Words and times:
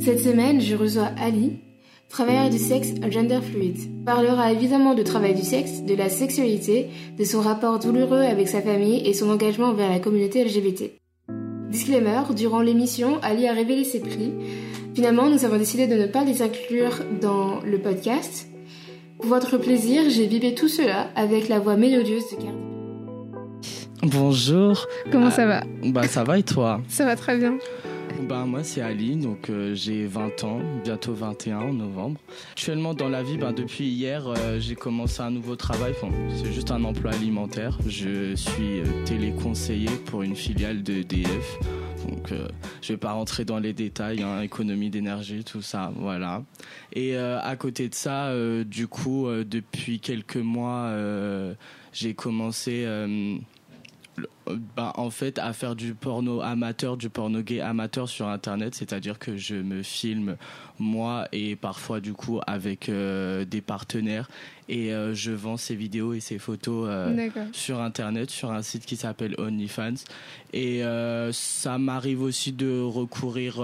Cette 0.00 0.20
semaine, 0.20 0.60
je 0.60 0.76
reçois 0.76 1.10
Ali, 1.20 1.58
travailleur 2.08 2.50
du 2.50 2.58
sexe 2.58 2.94
gender 3.10 3.40
fluide. 3.42 4.04
Parlera 4.04 4.52
évidemment 4.52 4.94
de 4.94 5.02
travail 5.02 5.34
du 5.34 5.42
sexe, 5.42 5.82
de 5.82 5.94
la 5.94 6.08
sexualité, 6.08 6.88
de 7.18 7.24
son 7.24 7.40
rapport 7.40 7.78
douloureux 7.78 8.20
avec 8.20 8.48
sa 8.48 8.62
famille 8.62 9.06
et 9.06 9.14
son 9.14 9.28
engagement 9.30 9.68
envers 9.68 9.90
la 9.90 9.98
communauté 9.98 10.44
LGBT. 10.44 10.92
Disclaimer, 11.70 12.20
durant 12.36 12.60
l'émission, 12.60 13.18
Ali 13.22 13.48
a 13.48 13.52
révélé 13.52 13.82
ses 13.82 14.00
prix. 14.00 14.32
Finalement, 14.94 15.28
nous 15.28 15.44
avons 15.44 15.56
décidé 15.56 15.86
de 15.86 15.94
ne 15.94 16.06
pas 16.06 16.22
les 16.22 16.42
inclure 16.42 17.00
dans 17.20 17.60
le 17.64 17.78
podcast. 17.78 18.46
Pour 19.18 19.26
votre 19.26 19.56
plaisir, 19.56 20.02
j'ai 20.08 20.26
bibé 20.26 20.54
tout 20.54 20.68
cela 20.68 21.08
avec 21.16 21.48
la 21.48 21.58
voix 21.58 21.76
mélodieuse 21.76 22.24
de 22.30 22.36
Cardi. 22.36 22.58
Bonjour. 24.02 24.86
Comment 25.10 25.30
ça 25.30 25.46
va 25.46 25.62
Bah 25.84 26.06
ça 26.08 26.24
va 26.24 26.38
et 26.38 26.42
toi? 26.42 26.80
Ça 26.88 27.04
va 27.04 27.16
très 27.16 27.38
bien. 27.38 27.56
Bah 28.28 28.44
moi 28.46 28.62
c'est 28.62 28.80
Ali, 28.80 29.16
donc 29.16 29.50
euh, 29.50 29.74
j'ai 29.74 30.06
20 30.06 30.44
ans, 30.44 30.60
bientôt 30.84 31.12
21 31.12 31.58
en 31.58 31.72
novembre. 31.72 32.20
Actuellement 32.52 32.94
dans 32.94 33.08
la 33.08 33.22
vie, 33.22 33.36
bah, 33.36 33.52
depuis 33.52 33.86
hier, 33.86 34.28
euh, 34.28 34.60
j'ai 34.60 34.76
commencé 34.76 35.22
un 35.22 35.30
nouveau 35.30 35.56
travail. 35.56 35.94
C'est 36.36 36.52
juste 36.52 36.70
un 36.70 36.84
emploi 36.84 37.12
alimentaire. 37.12 37.76
Je 37.86 38.36
suis 38.36 38.80
euh, 38.80 38.84
téléconseiller 39.04 39.90
pour 40.06 40.22
une 40.22 40.36
filiale 40.36 40.84
de 40.84 41.02
DF. 41.02 41.58
Donc 42.08 42.32
je 42.80 42.92
vais 42.92 42.96
pas 42.96 43.12
rentrer 43.12 43.44
dans 43.44 43.60
les 43.60 43.72
détails, 43.72 44.22
hein, 44.22 44.40
économie 44.42 44.90
d'énergie, 44.90 45.44
tout 45.44 45.62
ça, 45.62 45.92
voilà. 45.96 46.42
Et 46.92 47.16
à 47.16 47.54
côté 47.54 47.88
de 47.88 47.94
ça, 47.94 48.32
du 48.64 48.88
coup, 48.88 49.28
depuis 49.28 50.00
quelques 50.00 50.36
mois, 50.36 50.92
j'ai 51.92 52.14
commencé 52.14 52.84
bah, 54.76 54.92
en 54.96 55.10
fait 55.10 55.38
à 55.38 55.52
faire 55.52 55.74
du 55.74 55.94
porno 55.94 56.40
amateur, 56.40 56.96
du 56.96 57.08
porno 57.08 57.40
gay 57.40 57.60
amateur 57.60 58.08
sur 58.08 58.28
internet, 58.28 58.74
c'est-à-dire 58.74 59.18
que 59.18 59.36
je 59.36 59.54
me 59.54 59.82
filme 59.82 60.36
moi 60.78 61.28
et 61.32 61.56
parfois 61.56 62.00
du 62.00 62.12
coup 62.12 62.40
avec 62.46 62.88
euh, 62.88 63.44
des 63.44 63.60
partenaires. 63.60 64.28
Et 64.68 64.92
euh, 64.92 65.14
je 65.14 65.32
vends 65.32 65.56
ces 65.56 65.74
vidéos 65.74 66.12
et 66.12 66.20
ces 66.20 66.38
photos 66.38 66.86
euh, 66.88 67.30
sur 67.52 67.80
internet 67.80 68.30
sur 68.30 68.50
un 68.50 68.62
site 68.62 68.84
qui 68.84 68.96
s'appelle 68.96 69.34
OnlyFans. 69.38 70.04
Et 70.52 70.82
ça 71.32 71.78
m'arrive 71.78 72.22
aussi 72.22 72.52
de 72.52 72.80
recourir 72.80 73.56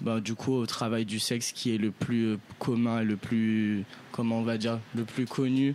bah, 0.00 0.20
du 0.20 0.34
coup 0.34 0.52
au 0.52 0.66
travail 0.66 1.06
du 1.06 1.18
sexe 1.18 1.52
qui 1.52 1.74
est 1.74 1.78
le 1.78 1.90
plus 1.90 2.38
commun, 2.58 3.02
le 3.02 3.16
plus 3.16 3.84
comment 4.12 4.40
on 4.40 4.44
va 4.44 4.58
dire, 4.58 4.78
le 4.94 5.04
plus 5.04 5.24
connu 5.26 5.74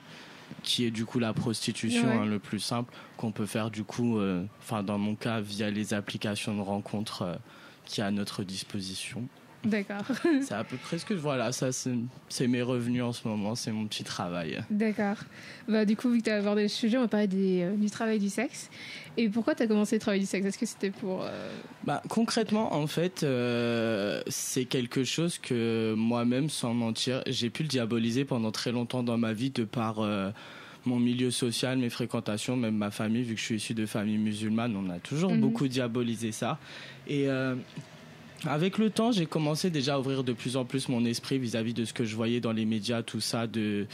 qui 0.64 0.86
est 0.86 0.92
du 0.92 1.06
coup 1.06 1.20
la 1.20 1.34
prostitution 1.34 2.22
hein, 2.22 2.26
le 2.26 2.40
plus 2.40 2.60
simple 2.60 2.94
qu'on 3.18 3.32
peut 3.32 3.46
faire 3.46 3.70
du 3.70 3.84
coup 3.84 4.18
euh, 4.18 4.44
enfin 4.60 4.82
dans 4.82 4.98
mon 4.98 5.16
cas 5.16 5.42
via 5.42 5.70
les 5.70 5.94
applications 5.94 6.56
de 6.56 6.62
rencontres 6.62 7.22
euh, 7.24 7.36
qui 7.86 8.02
à 8.02 8.10
notre 8.12 8.44
disposition 8.44 9.28
D'accord. 9.64 10.04
c'est 10.42 10.54
à 10.54 10.64
peu 10.64 10.78
près 10.78 10.98
ce 10.98 11.06
que 11.06 11.14
voilà, 11.14 11.52
ça 11.52 11.70
c'est 11.72 12.48
mes 12.48 12.62
revenus 12.62 13.04
en 13.04 13.14
ce 13.14 13.28
moment, 13.28 13.56
c'est 13.56 13.72
mon 13.72 13.88
petit 13.88 14.04
travail. 14.04 14.64
D'accord. 14.70 15.18
Bah, 15.68 15.86
du 15.86 15.96
coup, 15.96 16.10
vu 16.10 16.20
que 16.20 16.26
tu 16.26 16.30
as 16.30 16.38
abordé 16.38 16.64
le 16.64 16.68
sujet, 16.68 16.98
on 16.98 17.02
va 17.02 17.08
parler 17.08 17.28
des, 17.28 17.62
euh, 17.62 17.76
du 17.76 17.90
travail 17.90 18.20
du 18.20 18.30
sexe. 18.30 18.70
Et 19.16 19.30
pourquoi 19.30 19.56
tu 19.56 19.64
as 19.64 19.68
commencé 19.68 19.96
le 19.96 20.02
travail 20.02 20.20
du 20.20 20.26
sexe? 20.26 20.46
Est-ce 20.46 20.58
que 20.58 20.66
c'était 20.66 20.90
pour. 20.90 21.26
Bah, 21.86 22.02
concrètement, 22.10 22.74
en 22.74 22.88
fait, 22.88 23.26
c'est 24.28 24.66
quelque 24.66 25.04
chose 25.04 25.38
que 25.38 25.94
moi-même, 25.96 26.50
sans 26.50 26.74
mentir, 26.74 27.24
j'ai 27.28 27.50
pu 27.50 27.64
le 27.64 27.70
diaboliser 27.70 28.26
pendant 28.26 28.52
très 28.52 28.72
longtemps 28.72 29.04
dans 29.04 29.18
ma 29.18 29.34
vie 29.34 29.52
de 29.52 29.64
par 29.64 30.02
mon 30.86 31.00
milieu 31.00 31.32
social, 31.32 31.78
mes 31.78 31.90
fréquentations, 31.90 32.56
même 32.56 32.76
ma 32.76 32.92
famille, 32.92 33.24
vu 33.24 33.36
que 33.36 33.40
je 33.40 33.46
suis 33.46 33.56
issu 33.56 33.74
de 33.74 33.86
famille 33.86 34.18
musulmane, 34.18 34.76
on 34.76 34.90
a 34.90 35.00
toujours 35.00 35.32
mhm. 35.32 35.42
beaucoup 35.42 35.68
diabolisé 35.68 36.32
ça. 36.32 36.60
Et 37.08 37.30
euh, 37.30 37.56
avec 38.46 38.78
le 38.78 38.90
temps, 38.90 39.12
j'ai 39.12 39.26
commencé 39.26 39.70
déjà 39.70 39.96
à 39.96 40.00
ouvrir 40.00 40.24
de 40.24 40.34
plus 40.34 40.58
en 40.58 40.66
plus 40.66 40.90
mon 40.90 41.06
esprit 41.06 41.38
vis-à-vis 41.40 41.74
de 41.74 41.86
ce 41.86 41.94
que 41.94 42.04
je 42.04 42.16
voyais 42.16 42.40
dans 42.40 42.52
les 42.52 42.66
médias, 42.66 43.02
tout 43.02 43.22
ça, 43.22 43.48
de, 43.48 43.88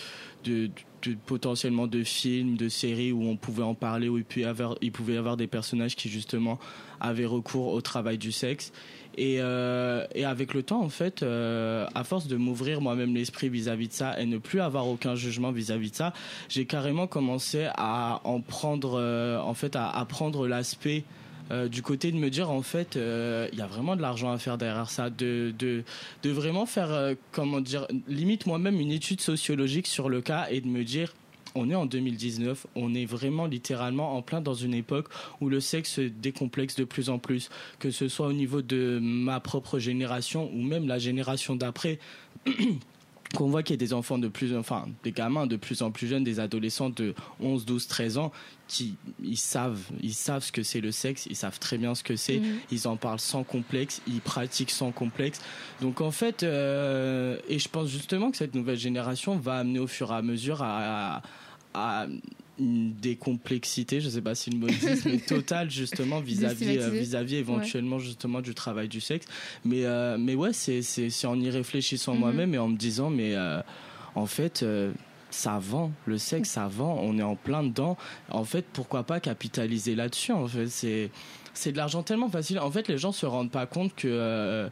potentiellement 1.25 1.87
de 1.87 2.03
films, 2.03 2.57
de 2.57 2.67
séries 2.67 3.11
où 3.11 3.23
on 3.23 3.37
pouvait 3.37 3.63
en 3.63 3.75
parler, 3.75 4.09
où 4.09 4.17
il 4.17 4.25
pouvait, 4.25 5.13
y 5.13 5.17
avoir 5.17 5.37
des 5.37 5.47
personnages 5.47 5.95
qui 5.95 6.09
justement 6.09 6.59
avaient 6.99 7.25
recours 7.25 7.73
au 7.73 7.81
travail 7.81 8.17
du 8.17 8.31
sexe. 8.31 8.71
Et, 9.17 9.37
euh, 9.39 10.05
avec 10.23 10.53
le 10.53 10.63
temps, 10.63 10.81
en 10.81 10.89
fait, 10.89 11.23
euh, 11.23 11.85
à 11.93 12.03
force 12.03 12.27
de 12.27 12.37
m'ouvrir 12.37 12.79
moi-même 12.79 13.13
l'esprit 13.13 13.49
vis-à-vis 13.49 13.89
de 13.89 13.93
ça 13.93 14.19
et 14.19 14.25
ne 14.25 14.37
plus 14.37 14.61
avoir 14.61 14.87
aucun 14.87 15.15
jugement 15.15 15.51
vis-à-vis 15.51 15.91
de 15.91 15.95
ça, 15.95 16.13
j'ai 16.47 16.65
carrément 16.65 17.05
commencé 17.05 17.67
à 17.75 18.21
en 18.23 18.39
prendre, 18.39 18.97
euh, 18.99 19.39
en 19.39 19.53
fait, 19.53 19.75
à 19.75 19.89
apprendre 19.89 20.47
l'aspect 20.47 21.03
du 21.71 21.81
côté 21.81 22.11
de 22.11 22.17
me 22.17 22.29
dire 22.29 22.49
en 22.49 22.61
fait 22.61 22.95
il 22.95 23.57
y 23.57 23.61
a 23.61 23.67
vraiment 23.67 23.95
de 23.95 24.01
l'argent 24.01 24.31
à 24.31 24.37
faire 24.37 24.57
derrière 24.57 24.89
ça 24.89 25.09
de 25.09 25.83
vraiment 26.23 26.65
faire 26.65 27.15
comment 27.31 27.61
dire 27.61 27.87
limite 28.07 28.45
moi-même 28.45 28.79
une 28.79 28.91
étude 28.91 29.21
sociologique 29.21 29.87
sur 29.87 30.09
le 30.09 30.21
cas 30.21 30.47
et 30.49 30.61
de 30.61 30.67
me 30.67 30.83
dire 30.83 31.13
on 31.55 31.69
est 31.69 31.75
en 31.75 31.85
2019, 31.85 32.67
on 32.75 32.93
est 32.93 33.05
vraiment 33.05 33.45
littéralement 33.45 34.15
en 34.15 34.21
plein 34.21 34.41
dans 34.41 34.53
une 34.53 34.73
époque 34.73 35.07
où 35.41 35.49
le 35.49 35.59
sexe 35.59 35.93
se 35.93 36.01
décomplexe 36.01 36.75
de 36.75 36.83
plus 36.83 37.09
en 37.09 37.19
plus, 37.19 37.49
que 37.79 37.91
ce 37.91 38.07
soit 38.07 38.27
au 38.27 38.33
niveau 38.33 38.61
de 38.61 38.99
ma 39.01 39.39
propre 39.39 39.79
génération 39.79 40.51
ou 40.53 40.61
même 40.61 40.87
la 40.87 40.99
génération 40.99 41.55
d'après. 41.55 41.99
qu'on 43.35 43.47
voit 43.47 43.61
qu'il 43.61 43.73
y 43.73 43.77
a 43.77 43.85
des 43.85 43.93
enfants 43.93 44.17
de 44.17 44.27
plus, 44.27 44.55
enfin, 44.55 44.87
des 45.03 45.11
gamins 45.11 45.45
de 45.45 45.55
plus 45.55 45.81
en 45.81 45.91
plus 45.91 46.07
jeunes, 46.07 46.23
des 46.23 46.39
adolescents 46.39 46.89
de 46.89 47.13
11, 47.39 47.65
12, 47.65 47.87
13 47.87 48.17
ans, 48.17 48.31
qui, 48.67 48.95
ils 49.23 49.37
savent, 49.37 49.81
ils 50.01 50.13
savent 50.13 50.43
ce 50.43 50.51
que 50.51 50.63
c'est 50.63 50.81
le 50.81 50.91
sexe, 50.91 51.27
ils 51.29 51.35
savent 51.35 51.59
très 51.59 51.77
bien 51.77 51.93
ce 51.93 52.03
que 52.03 52.15
c'est, 52.15 52.39
mhm. 52.39 52.59
ils 52.71 52.87
en 52.87 52.97
parlent 52.97 53.19
sans 53.19 53.43
complexe, 53.43 54.01
ils 54.07 54.21
pratiquent 54.21 54.71
sans 54.71 54.91
complexe. 54.91 55.39
Donc, 55.81 56.01
en 56.01 56.11
fait, 56.11 56.43
euh, 56.43 57.37
et 57.47 57.59
je 57.59 57.69
pense 57.69 57.89
justement 57.89 58.31
que 58.31 58.37
cette 58.37 58.55
nouvelle 58.55 58.79
génération 58.79 59.37
va 59.37 59.57
amener 59.57 59.79
au 59.79 59.87
fur 59.87 60.11
et 60.11 60.15
à 60.15 60.21
mesure 60.21 60.61
à, 60.63 61.21
à 61.73 62.07
une 62.59 62.93
décomplexité, 62.93 64.01
je 64.01 64.07
ne 64.07 64.11
sais 64.11 64.21
pas 64.21 64.35
si 64.35 64.49
le 64.49 64.57
mot 64.57 64.67
existe, 64.67 65.05
mais 65.05 65.17
totale 65.27 65.71
justement 65.71 66.19
vis-à-vis 66.19 66.77
euh, 66.77 66.89
vis-à-vis 66.89 67.37
éventuellement 67.37 67.99
justement 67.99 68.41
du 68.41 68.53
travail 68.53 68.87
du 68.87 69.01
sexe. 69.01 69.25
Mais 69.65 69.85
euh, 69.85 70.17
mais 70.19 70.35
ouais, 70.35 70.53
c'est 70.53 70.81
c'est 70.81 71.27
en 71.27 71.39
y 71.39 71.49
réfléchissant 71.49 72.13
mhm. 72.13 72.19
moi-même 72.19 72.53
et 72.53 72.57
en 72.57 72.67
me 72.67 72.77
disant 72.77 73.09
mais 73.09 73.35
euh, 73.35 73.61
en 74.15 74.25
fait 74.25 74.65
ça 75.31 75.59
vend 75.59 75.91
le 76.05 76.17
sexe, 76.17 76.49
ça 76.49 76.67
vend, 76.67 76.99
on 77.01 77.17
est 77.19 77.23
en 77.23 77.35
plein 77.35 77.63
dedans. 77.63 77.97
En 78.31 78.43
fait, 78.43 78.65
pourquoi 78.73 79.03
pas 79.03 79.19
capitaliser 79.19 79.93
là-dessus 79.93 80.31
En 80.31 80.47
fait, 80.47 80.67
c'est 80.67 81.11
c'est 81.53 81.71
de 81.71 81.77
l'argent 81.77 82.03
tellement 82.03 82.29
facile. 82.29 82.59
En 82.59 82.71
fait, 82.71 82.87
les 82.87 82.97
gens 82.97 83.11
se 83.11 83.25
rendent 83.25 83.51
pas 83.51 83.65
compte 83.65 83.93
que 83.95 84.69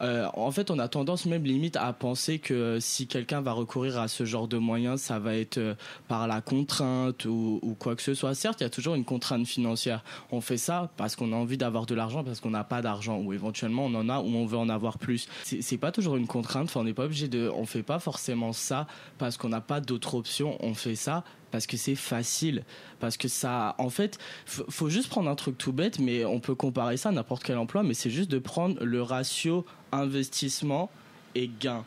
euh, 0.00 0.26
en 0.34 0.50
fait, 0.50 0.70
on 0.70 0.78
a 0.78 0.88
tendance 0.88 1.26
même 1.26 1.44
limite 1.44 1.76
à 1.76 1.92
penser 1.92 2.38
que 2.38 2.78
si 2.80 3.06
quelqu'un 3.06 3.40
va 3.40 3.52
recourir 3.52 3.98
à 3.98 4.08
ce 4.08 4.24
genre 4.24 4.48
de 4.48 4.58
moyens, 4.58 5.00
ça 5.00 5.18
va 5.18 5.36
être 5.36 5.58
euh, 5.58 5.74
par 6.08 6.26
la 6.26 6.40
contrainte 6.40 7.24
ou, 7.24 7.76
quoi 7.78 7.96
que 7.96 8.02
ce 8.02 8.14
soit. 8.14 8.34
Certes, 8.34 8.60
il 8.60 8.64
y 8.64 8.66
a 8.66 8.70
toujours 8.70 8.94
une 8.94 9.04
contrainte 9.04 9.46
financière. 9.46 10.02
On 10.30 10.40
fait 10.40 10.56
ça 10.56 10.90
parce 10.96 11.16
qu'on 11.16 11.32
a 11.32 11.36
envie 11.36 11.56
d'avoir 11.56 11.86
de 11.86 11.94
l'argent, 11.94 12.24
parce 12.24 12.40
qu'on 12.40 12.50
n'a 12.50 12.64
pas 12.64 12.82
d'argent, 12.82 13.18
ou 13.18 13.32
éventuellement 13.32 13.86
on 13.86 13.94
en 13.94 14.08
a 14.08 14.20
ou 14.20 14.26
on 14.26 14.46
veut 14.46 14.58
en 14.58 14.68
avoir 14.68 14.98
plus. 14.98 15.28
C'est 15.44 15.78
pas 15.78 15.92
toujours 15.92 16.16
une 16.16 16.26
contrainte. 16.26 16.64
Enfin, 16.64 16.80
on 16.80 16.84
n'est 16.84 16.94
pas 16.94 17.04
obligé 17.04 17.28
de. 17.28 17.50
On 17.54 17.66
fait 17.66 17.82
pas 17.82 17.98
forcément 17.98 18.52
ça 18.52 18.86
parce 19.18 19.36
qu'on 19.36 19.48
n'a 19.48 19.60
pas 19.60 19.80
d'autre 19.80 20.14
option. 20.14 20.56
On 20.60 20.74
fait 20.74 20.96
ça 20.96 21.24
parce 21.54 21.68
que 21.68 21.76
c'est 21.76 21.94
facile, 21.94 22.64
parce 22.98 23.16
que 23.16 23.28
ça, 23.28 23.76
en 23.78 23.88
fait, 23.88 24.18
faut 24.44 24.88
juste 24.88 25.08
prendre 25.08 25.30
un 25.30 25.36
truc 25.36 25.56
tout 25.56 25.72
bête, 25.72 26.00
mais 26.00 26.24
on 26.24 26.40
peut 26.40 26.56
comparer 26.56 26.96
ça 26.96 27.10
à 27.10 27.12
n'importe 27.12 27.44
quel 27.44 27.58
emploi, 27.58 27.84
mais 27.84 27.94
c'est 27.94 28.10
juste 28.10 28.28
de 28.28 28.40
prendre 28.40 28.82
le 28.82 29.00
ratio 29.00 29.64
investissement 29.92 30.90
et 31.36 31.48
gain. 31.60 31.84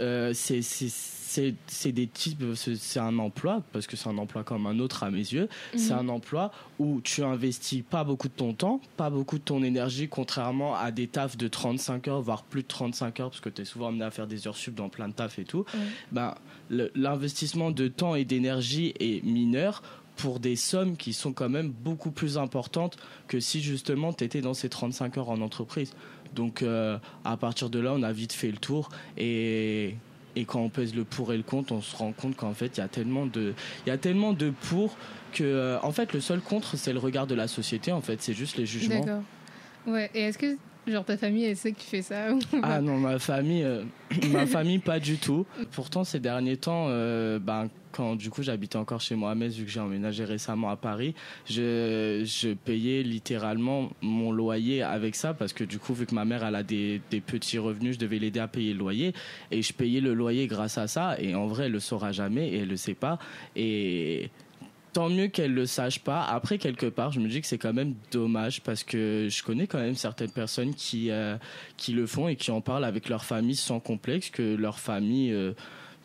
Euh, 0.00 0.32
c'est 0.34 0.62
c'est 1.28 1.92
des 1.92 2.06
types, 2.06 2.42
c'est 2.54 2.98
un 3.00 3.18
emploi, 3.18 3.62
parce 3.72 3.86
que 3.86 3.96
c'est 3.96 4.08
un 4.08 4.18
emploi 4.18 4.44
comme 4.44 4.66
un 4.66 4.78
autre 4.78 5.02
à 5.02 5.10
mes 5.10 5.18
yeux, 5.18 5.48
c'est 5.76 5.92
mhm. 5.92 5.98
un 5.98 6.08
emploi 6.08 6.50
où 6.78 7.00
tu 7.02 7.22
investis 7.22 7.82
pas 7.88 8.04
beaucoup 8.04 8.28
de 8.28 8.32
ton 8.32 8.54
temps, 8.54 8.80
pas 8.96 9.10
beaucoup 9.10 9.38
de 9.38 9.42
ton 9.42 9.62
énergie, 9.62 10.08
contrairement 10.08 10.74
à 10.74 10.90
des 10.90 11.06
tafs 11.06 11.36
de 11.36 11.48
35 11.48 12.08
heures, 12.08 12.22
voire 12.22 12.42
plus 12.42 12.62
de 12.62 12.68
35 12.68 13.20
heures, 13.20 13.30
parce 13.30 13.40
que 13.40 13.50
tu 13.50 13.62
es 13.62 13.64
souvent 13.64 13.88
amené 13.88 14.04
à 14.04 14.10
faire 14.10 14.26
des 14.26 14.46
heures 14.46 14.56
sub 14.56 14.74
dans 14.74 14.88
plein 14.88 15.08
de 15.08 15.12
tafs 15.12 15.38
et 15.38 15.44
tout. 15.44 15.64
Ben, 16.12 16.34
l'investissement 16.70 17.70
de 17.70 17.88
temps 17.88 18.14
et 18.14 18.24
d'énergie 18.24 18.94
est 18.98 19.24
mineur 19.24 19.82
pour 20.16 20.40
des 20.40 20.56
sommes 20.56 20.96
qui 20.96 21.12
sont 21.12 21.32
quand 21.32 21.48
même 21.48 21.70
beaucoup 21.70 22.10
plus 22.10 22.38
importantes 22.38 22.96
que 23.28 23.38
si 23.38 23.60
justement 23.60 24.12
tu 24.12 24.24
étais 24.24 24.40
dans 24.40 24.54
ces 24.54 24.68
35 24.68 25.18
heures 25.18 25.30
en 25.30 25.40
entreprise. 25.40 25.92
Donc 26.34 26.62
euh, 26.62 26.98
à 27.24 27.36
partir 27.36 27.70
de 27.70 27.78
là, 27.78 27.94
on 27.94 28.02
a 28.02 28.12
vite 28.12 28.32
fait 28.32 28.50
le 28.50 28.58
tour 28.58 28.90
et 29.16 29.94
et 30.38 30.44
quand 30.44 30.60
on 30.60 30.68
pèse 30.68 30.94
le 30.94 31.02
pour 31.02 31.32
et 31.32 31.36
le 31.36 31.42
contre, 31.42 31.72
on 31.72 31.82
se 31.82 31.96
rend 31.96 32.12
compte 32.12 32.36
qu'en 32.36 32.54
fait, 32.54 32.76
il 32.76 32.80
y 32.80 32.82
a 32.82 32.86
tellement 32.88 33.26
de, 33.26 33.54
il 33.84 33.88
y 33.88 33.92
a 33.92 33.98
tellement 33.98 34.32
de 34.32 34.50
pour 34.50 34.96
que, 35.32 35.42
euh, 35.42 35.78
en 35.82 35.90
fait, 35.90 36.12
le 36.12 36.20
seul 36.20 36.40
contre, 36.40 36.76
c'est 36.76 36.92
le 36.92 37.00
regard 37.00 37.26
de 37.26 37.34
la 37.34 37.48
société. 37.48 37.90
En 37.90 38.00
fait, 38.00 38.22
c'est 38.22 38.34
juste 38.34 38.56
les 38.56 38.64
jugements. 38.64 39.00
D'accord. 39.00 39.22
Ouais. 39.88 40.10
Et 40.14 40.20
est-ce 40.20 40.38
que 40.38 40.56
Genre 40.90 41.04
ta 41.04 41.16
famille, 41.16 41.44
elle 41.44 41.56
sait 41.56 41.72
que 41.72 41.80
tu 41.80 41.86
fais 41.86 42.02
ça 42.02 42.28
Ah 42.62 42.80
non, 42.80 42.98
ma 42.98 43.18
famille, 43.18 43.62
euh, 43.62 43.82
ma 44.30 44.46
famille 44.46 44.78
pas 44.78 44.98
du 45.00 45.18
tout. 45.18 45.46
Pourtant, 45.72 46.04
ces 46.04 46.20
derniers 46.20 46.56
temps, 46.56 46.86
euh, 46.88 47.38
ben, 47.38 47.68
quand 47.92 48.16
du 48.16 48.30
coup 48.30 48.42
j'habitais 48.42 48.76
encore 48.76 49.00
chez 49.00 49.14
moi 49.14 49.30
à 49.30 49.34
vu 49.34 49.64
que 49.64 49.70
j'ai 49.70 49.80
emménagé 49.80 50.24
récemment 50.24 50.70
à 50.70 50.76
Paris, 50.76 51.14
je, 51.48 52.22
je 52.24 52.52
payais 52.52 53.02
littéralement 53.02 53.90
mon 54.02 54.30
loyer 54.30 54.82
avec 54.82 55.14
ça 55.14 55.34
parce 55.34 55.52
que 55.52 55.64
du 55.64 55.78
coup, 55.78 55.94
vu 55.94 56.06
que 56.06 56.14
ma 56.14 56.24
mère 56.24 56.44
elle 56.44 56.54
a 56.54 56.62
des, 56.62 57.00
des 57.10 57.20
petits 57.20 57.58
revenus, 57.58 57.94
je 57.94 57.98
devais 57.98 58.18
l'aider 58.18 58.40
à 58.40 58.48
payer 58.48 58.72
le 58.72 58.78
loyer 58.78 59.14
et 59.50 59.62
je 59.62 59.72
payais 59.72 60.00
le 60.00 60.14
loyer 60.14 60.46
grâce 60.46 60.78
à 60.78 60.86
ça. 60.86 61.16
Et 61.20 61.34
en 61.34 61.46
vrai, 61.46 61.66
elle 61.66 61.72
le 61.72 61.80
saura 61.80 62.12
jamais 62.12 62.48
et 62.48 62.58
elle 62.58 62.68
le 62.68 62.76
sait 62.76 62.94
pas. 62.94 63.18
Et 63.56 64.30
tant 64.98 65.08
mieux 65.08 65.28
qu'elle 65.28 65.54
le 65.54 65.64
sache 65.64 66.00
pas. 66.00 66.24
Après, 66.24 66.58
quelque 66.58 66.86
part, 66.86 67.12
je 67.12 67.20
me 67.20 67.28
dis 67.28 67.40
que 67.40 67.46
c'est 67.46 67.56
quand 67.56 67.72
même 67.72 67.94
dommage 68.10 68.62
parce 68.62 68.82
que 68.82 69.28
je 69.30 69.44
connais 69.44 69.68
quand 69.68 69.78
même 69.78 69.94
certaines 69.94 70.32
personnes 70.32 70.74
qui, 70.74 71.12
euh, 71.12 71.36
qui 71.76 71.92
le 71.92 72.04
font 72.04 72.26
et 72.26 72.34
qui 72.34 72.50
en 72.50 72.60
parlent 72.60 72.84
avec 72.84 73.08
leur 73.08 73.24
famille 73.24 73.54
sans 73.54 73.78
complexe, 73.78 74.28
que 74.30 74.56
leur 74.56 74.80
famille. 74.80 75.32
Euh, 75.32 75.52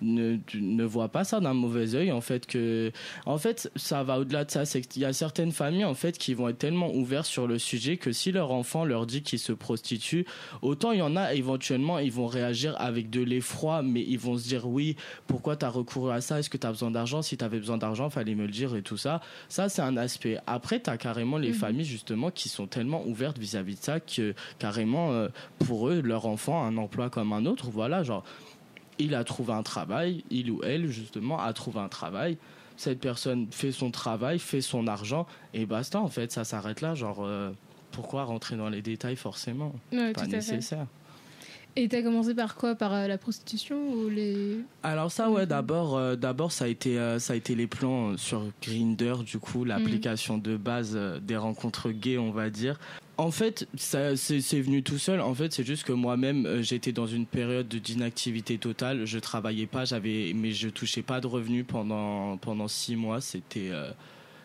ne, 0.04 0.38
ne 0.54 0.84
voit 0.84 1.10
pas 1.10 1.24
ça 1.24 1.40
d'un 1.40 1.54
mauvais 1.54 1.96
œil 1.96 2.12
en 2.12 2.22
fait 2.22 2.46
que 2.46 2.92
en 3.26 3.38
fait 3.38 3.72
ça 3.76 4.04
va 4.04 4.20
au-delà 4.20 4.46
de 4.46 4.52
ça. 4.52 4.66
C'est 4.66 4.82
qu'il 4.82 5.02
y 5.02 5.06
a 5.06 5.14
certaines 5.14 5.52
familles 5.52 5.86
en 5.86 5.94
fait 5.94 6.18
qui 6.18 6.34
vont 6.34 6.50
être 6.50 6.58
tellement 6.58 6.94
ouvertes 6.94 7.26
sur 7.26 7.48
le 7.48 7.58
sujet 7.58 7.98
que 7.98 8.12
si 8.12 8.32
leur 8.32 8.52
enfant 8.52 8.86
leur 8.86 9.06
dit 9.06 9.22
qu'il 9.22 9.40
se 9.40 9.54
prostitue 9.54 10.26
autant 10.62 10.92
il 10.92 11.00
y 11.00 11.02
en 11.02 11.16
a 11.16 11.34
éventuellement 11.34 12.00
ils 12.00 12.12
vont 12.12 12.28
réagir 12.28 12.76
avec 12.80 13.10
de 13.10 13.22
l'effroi 13.22 13.82
mais 13.82 14.02
ils 14.02 14.20
vont 14.20 14.38
se 14.38 14.48
dire 14.48 14.68
oui 14.68 14.96
pourquoi 15.28 15.56
tu 15.56 15.66
as 15.66 15.70
recouru 15.70 16.12
à 16.12 16.22
ça? 16.22 16.40
Est-ce 16.40 16.50
que 16.50 16.58
tu 16.58 16.68
as 16.68 16.72
besoin 16.72 16.92
d'argent? 16.92 17.22
Si 17.22 17.38
tu 17.38 17.46
avais 17.46 17.60
besoin 17.60 17.78
d'argent 17.78 18.10
fallait 18.10 18.36
me 18.36 18.46
le 18.46 18.52
dire 18.52 18.76
et 18.76 18.82
tout 18.82 18.98
ça. 18.98 19.22
Ça 19.50 19.70
c'est 19.70 19.82
un 19.82 19.98
aspect. 19.98 20.38
Après 20.48 20.82
tu 20.82 20.90
as 20.90 20.98
carrément 20.98 21.38
les 21.38 21.52
mmh. 21.52 21.54
familles 21.54 21.86
justement 21.86 22.32
qui 22.32 22.50
sont 22.50 22.68
tellement 22.68 23.06
ouvertes 23.06 23.38
vis-à-vis 23.38 23.76
de 23.76 23.84
ça 23.84 24.00
que 24.00 24.34
carrément 24.60 25.12
euh, 25.12 25.30
pour 25.66 25.90
eux 25.90 26.02
leur 26.02 26.26
enfant 26.26 26.64
a 26.64 26.68
un 26.68 26.78
emploi 26.78 27.10
comme 27.10 27.34
un 27.34 27.46
autre. 27.46 27.70
Voilà 27.72 28.04
genre 28.04 28.24
il 29.00 29.16
a 29.16 29.24
trouvé 29.24 29.54
un 29.54 29.64
travail, 29.64 30.24
il 30.30 30.52
ou 30.52 30.62
elle 30.64 30.88
justement 30.88 31.40
a 31.40 31.52
trouvé 31.54 31.80
un 31.80 31.90
travail. 31.90 32.38
Cette 32.78 33.00
personne 33.00 33.48
fait 33.52 33.72
son 33.72 33.92
travail, 33.92 34.40
fait 34.40 34.62
son 34.62 34.88
argent 34.88 35.28
et 35.54 35.66
basta 35.66 36.00
en 36.00 36.08
fait, 36.08 36.32
ça 36.32 36.44
s'arrête 36.44 36.82
là. 36.82 36.96
Genre, 36.96 37.20
euh, 37.22 37.52
pourquoi 37.92 38.24
rentrer 38.24 38.56
dans 38.56 38.70
les 38.70 38.82
détails 38.82 39.16
forcément? 39.16 39.74
Pas 40.14 40.22
nécessaire. 40.28 40.88
Et 41.76 41.88
t'as 41.88 42.04
commencé 42.04 42.36
par 42.36 42.56
quoi? 42.56 42.76
Par 42.76 42.94
euh, 42.94 43.08
la 43.08 43.18
prostitution 43.18 43.94
ou 43.94 44.10
les 44.10 44.60
Alors 44.84 45.12
ça 45.12 45.32
ouais, 45.32 45.48
d'abord 45.48 45.98
euh, 45.98 46.16
d'abord 46.16 46.52
ça 46.52 46.66
a 46.66 46.68
été 46.68 46.98
ça 47.20 47.34
a 47.34 47.36
été 47.36 47.56
les 47.56 47.68
plans 47.68 48.16
sur 48.18 48.46
Grinder 48.62 49.16
du 49.26 49.40
coup, 49.40 49.66
l'application 49.66 50.38
de 50.38 50.56
base 50.58 50.98
des 51.22 51.38
rencontres 51.38 51.90
gays, 51.90 52.18
on 52.18 52.32
va 52.32 52.50
dire. 52.50 52.80
En 53.18 53.30
fait, 53.30 53.68
ça 53.76 54.16
c'est 54.16 54.62
venu 54.62 54.82
tout 54.82 54.98
seul. 54.98 55.22
En 55.22 55.36
fait, 55.36 55.54
c'est 55.54 55.64
juste 55.64 55.84
que 55.84 55.92
moi-même, 55.92 56.48
euh, 56.48 56.62
j'étais 56.64 56.92
dans 56.92 57.06
une 57.06 57.28
période 57.28 57.68
d'inactivité 57.68 58.58
totale. 58.58 59.06
Je 59.06 59.20
travaillais 59.20 59.68
pas, 59.68 59.86
j'avais, 59.86 60.34
mais 60.36 60.52
je 60.52 60.68
touchais 60.68 61.04
pas 61.04 61.22
de 61.22 61.28
revenus 61.28 61.66
pendant 61.68 62.38
pendant 62.38 62.68
six 62.68 62.96
mois. 62.96 63.22
C'était 63.22 63.70
euh, 63.72 63.92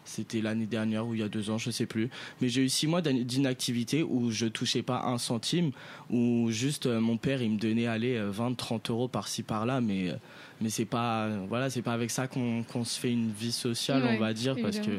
c'était 0.09 0.41
l'année 0.41 0.67
dernière 0.67 1.07
ou 1.07 1.15
il 1.15 1.21
y 1.21 1.23
a 1.23 1.29
deux 1.29 1.51
ans, 1.51 1.59
je 1.59 1.71
sais 1.71 1.87
plus. 1.87 2.11
Mais 2.41 2.49
j'ai 2.49 2.63
eu 2.63 2.69
six 2.69 2.87
mois 2.87 3.03
d'inactivité 3.03 4.03
où 4.03 4.31
je 4.31 4.47
touchais 4.47 4.83
pas 4.83 5.03
un 5.05 5.19
centime, 5.19 5.71
où 6.11 6.49
juste 6.51 6.87
euh, 6.87 7.01
mon 7.01 7.17
père 7.17 7.43
il 7.43 7.53
me 7.53 7.59
donnait 7.59 7.87
aller 7.87 8.21
20, 8.21 8.57
30 8.57 8.91
euros 8.91 9.09
par-ci 9.09 9.43
par-là, 9.43 9.81
mais 9.81 10.15
mais 10.61 10.71
c'est 10.71 10.85
pas 10.85 11.29
voilà, 11.49 11.71
c'est 11.71 11.83
pas 11.83 11.93
avec 11.93 12.11
ça 12.11 12.27
qu'on 12.27 12.63
qu'on 12.65 12.85
se 12.85 12.99
fait 12.99 13.13
une 13.13 13.31
vie 13.31 13.53
sociale, 13.53 14.05
on 14.09 14.19
va 14.19 14.33
dire, 14.33 14.57
parce 14.61 14.81
que 14.81 14.91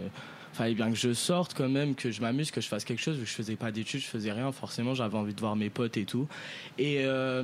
fallait 0.54 0.74
bien 0.74 0.90
que 0.90 0.98
je 0.98 1.14
sorte 1.14 1.54
quand 1.54 1.70
même, 1.70 1.96
que 1.96 2.12
je 2.12 2.22
m'amuse, 2.22 2.52
que 2.52 2.62
je 2.62 2.68
fasse 2.68 2.84
quelque 2.84 3.02
chose. 3.02 3.16
Vu 3.18 3.24
que 3.24 3.30
je 3.30 3.36
faisais 3.36 3.56
pas 3.56 3.72
d'études, 3.72 4.02
je 4.02 4.08
faisais 4.08 4.32
rien. 4.32 4.52
Forcément, 4.52 4.94
j'avais 4.94 5.18
envie 5.18 5.34
de 5.34 5.40
voir 5.40 5.56
mes 5.56 5.70
potes 5.70 5.98
et 5.98 6.06
tout. 6.06 6.28
Et 6.78 7.06
euh, 7.06 7.44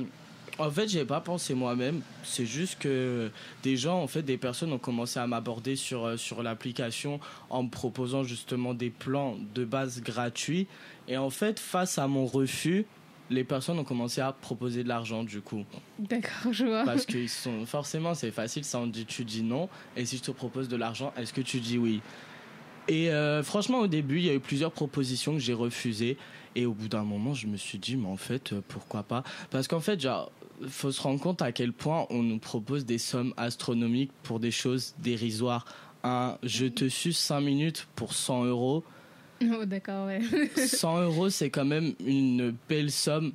en 0.58 0.70
fait, 0.70 0.88
j'ai 0.88 1.04
pas 1.04 1.20
pensé 1.20 1.54
moi-même. 1.54 2.00
C'est 2.22 2.46
juste 2.46 2.78
que 2.78 3.30
des 3.62 3.76
gens, 3.76 4.02
en 4.02 4.06
fait, 4.06 4.22
des 4.22 4.38
personnes 4.38 4.72
ont 4.72 4.78
commencé 4.78 5.18
à 5.18 5.26
m'aborder 5.26 5.76
sur 5.76 6.04
euh, 6.04 6.16
sur 6.16 6.42
l'application 6.42 7.20
en 7.50 7.64
me 7.64 7.68
proposant 7.68 8.22
justement 8.24 8.74
des 8.74 8.90
plans 8.90 9.36
de 9.54 9.64
base 9.64 10.02
gratuits. 10.02 10.66
Et 11.08 11.16
en 11.16 11.30
fait, 11.30 11.60
face 11.60 11.98
à 11.98 12.06
mon 12.08 12.26
refus, 12.26 12.86
les 13.28 13.44
personnes 13.44 13.78
ont 13.78 13.84
commencé 13.84 14.20
à 14.20 14.32
proposer 14.32 14.82
de 14.82 14.88
l'argent 14.88 15.24
du 15.24 15.40
coup. 15.40 15.64
D'accord, 15.98 16.52
je 16.52 16.64
vois. 16.64 16.84
Parce 16.84 17.06
que 17.06 17.26
sont 17.26 17.66
forcément 17.66 18.14
c'est 18.14 18.30
facile, 18.30 18.64
ça 18.64 18.78
on 18.78 18.86
dit 18.86 19.04
tu 19.04 19.24
dis 19.24 19.42
non 19.42 19.68
et 19.96 20.04
si 20.04 20.18
je 20.18 20.22
te 20.22 20.30
propose 20.30 20.68
de 20.68 20.76
l'argent, 20.76 21.12
est-ce 21.16 21.32
que 21.32 21.40
tu 21.40 21.60
dis 21.60 21.76
oui? 21.76 22.00
Et 22.88 23.10
euh, 23.10 23.42
franchement, 23.42 23.80
au 23.80 23.86
début, 23.86 24.18
il 24.18 24.26
y 24.26 24.30
a 24.30 24.34
eu 24.34 24.40
plusieurs 24.40 24.70
propositions 24.70 25.32
que 25.32 25.40
j'ai 25.40 25.52
refusées. 25.52 26.16
Et 26.54 26.64
au 26.66 26.72
bout 26.72 26.88
d'un 26.88 27.02
moment, 27.02 27.34
je 27.34 27.46
me 27.46 27.56
suis 27.56 27.78
dit, 27.78 27.96
mais 27.96 28.08
en 28.08 28.16
fait, 28.16 28.52
euh, 28.52 28.62
pourquoi 28.66 29.02
pas? 29.02 29.24
Parce 29.50 29.68
qu'en 29.68 29.80
fait, 29.80 30.00
genre, 30.00 30.30
faut 30.68 30.92
se 30.92 31.00
rendre 31.00 31.20
compte 31.20 31.42
à 31.42 31.52
quel 31.52 31.72
point 31.72 32.06
on 32.10 32.22
nous 32.22 32.38
propose 32.38 32.84
des 32.84 32.98
sommes 32.98 33.34
astronomiques 33.36 34.12
pour 34.22 34.40
des 34.40 34.50
choses 34.50 34.94
dérisoires. 34.98 35.64
Un, 36.04 36.38
je 36.42 36.66
te 36.66 36.88
suce 36.88 37.18
5 37.18 37.40
minutes 37.40 37.88
pour 37.94 38.12
100 38.12 38.44
euros. 38.44 38.84
Oh, 39.42 39.66
d'accord, 39.66 40.06
ouais. 40.06 40.22
100 40.56 41.02
euros, 41.02 41.28
c'est 41.28 41.50
quand 41.50 41.66
même 41.66 41.92
une 42.00 42.54
belle 42.70 42.90
somme 42.90 43.32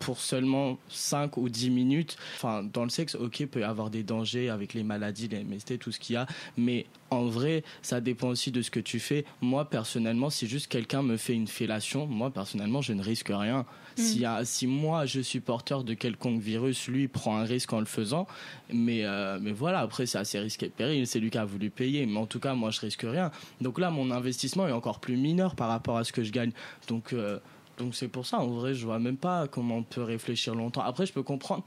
pour 0.00 0.18
seulement 0.18 0.78
5 0.88 1.36
ou 1.36 1.48
10 1.48 1.70
minutes. 1.70 2.16
Enfin, 2.36 2.64
dans 2.64 2.82
le 2.82 2.90
sexe, 2.90 3.14
ok, 3.14 3.46
peut 3.46 3.60
y 3.60 3.62
avoir 3.62 3.90
des 3.90 4.02
dangers 4.02 4.48
avec 4.48 4.74
les 4.74 4.82
maladies, 4.82 5.28
les 5.28 5.44
MST, 5.44 5.78
tout 5.78 5.92
ce 5.92 6.00
qu'il 6.00 6.14
y 6.14 6.16
a, 6.16 6.26
mais 6.56 6.86
en 7.10 7.26
vrai, 7.26 7.64
ça 7.82 8.00
dépend 8.00 8.28
aussi 8.28 8.50
de 8.50 8.62
ce 8.62 8.70
que 8.70 8.80
tu 8.80 8.98
fais. 8.98 9.24
Moi, 9.40 9.68
personnellement, 9.68 10.30
si 10.30 10.46
juste 10.46 10.68
quelqu'un 10.68 11.02
me 11.02 11.16
fait 11.16 11.34
une 11.34 11.48
fellation, 11.48 12.06
moi, 12.06 12.30
personnellement, 12.30 12.80
je 12.80 12.92
ne 12.92 13.02
risque 13.02 13.30
rien. 13.30 13.66
Mm. 13.98 14.02
Si, 14.02 14.24
si 14.44 14.66
moi, 14.66 15.06
je 15.06 15.20
suis 15.20 15.40
porteur 15.40 15.84
de 15.84 15.94
quelconque 15.94 16.40
virus, 16.40 16.88
lui 16.88 17.08
prend 17.08 17.36
un 17.36 17.44
risque 17.44 17.72
en 17.72 17.80
le 17.80 17.86
faisant. 17.86 18.26
Mais, 18.72 19.04
euh, 19.04 19.38
mais 19.40 19.52
voilà, 19.52 19.80
après, 19.80 20.06
c'est 20.06 20.18
assez 20.18 20.38
risqué 20.38 20.66
de 20.66 20.72
péril. 20.72 21.06
C'est 21.06 21.20
lui 21.20 21.30
qui 21.30 21.38
a 21.38 21.44
voulu 21.44 21.70
payer. 21.70 22.06
Mais 22.06 22.18
en 22.18 22.26
tout 22.26 22.40
cas, 22.40 22.54
moi, 22.54 22.70
je 22.70 22.80
risque 22.80 23.04
rien. 23.04 23.30
Donc 23.60 23.78
là, 23.78 23.90
mon 23.90 24.10
investissement 24.10 24.66
est 24.66 24.72
encore 24.72 25.00
plus 25.00 25.16
mineur 25.16 25.56
par 25.56 25.68
rapport 25.68 25.98
à 25.98 26.04
ce 26.04 26.12
que 26.12 26.22
je 26.22 26.32
gagne. 26.32 26.52
Donc, 26.88 27.12
euh, 27.12 27.38
donc 27.80 27.94
c'est 27.94 28.08
pour 28.08 28.26
ça, 28.26 28.38
en 28.38 28.48
vrai, 28.48 28.74
je 28.74 28.84
vois 28.84 28.98
même 28.98 29.16
pas 29.16 29.48
comment 29.48 29.78
on 29.78 29.82
peut 29.82 30.02
réfléchir 30.02 30.54
longtemps. 30.54 30.82
Après, 30.82 31.06
je 31.06 31.12
peux 31.12 31.22
comprendre 31.22 31.64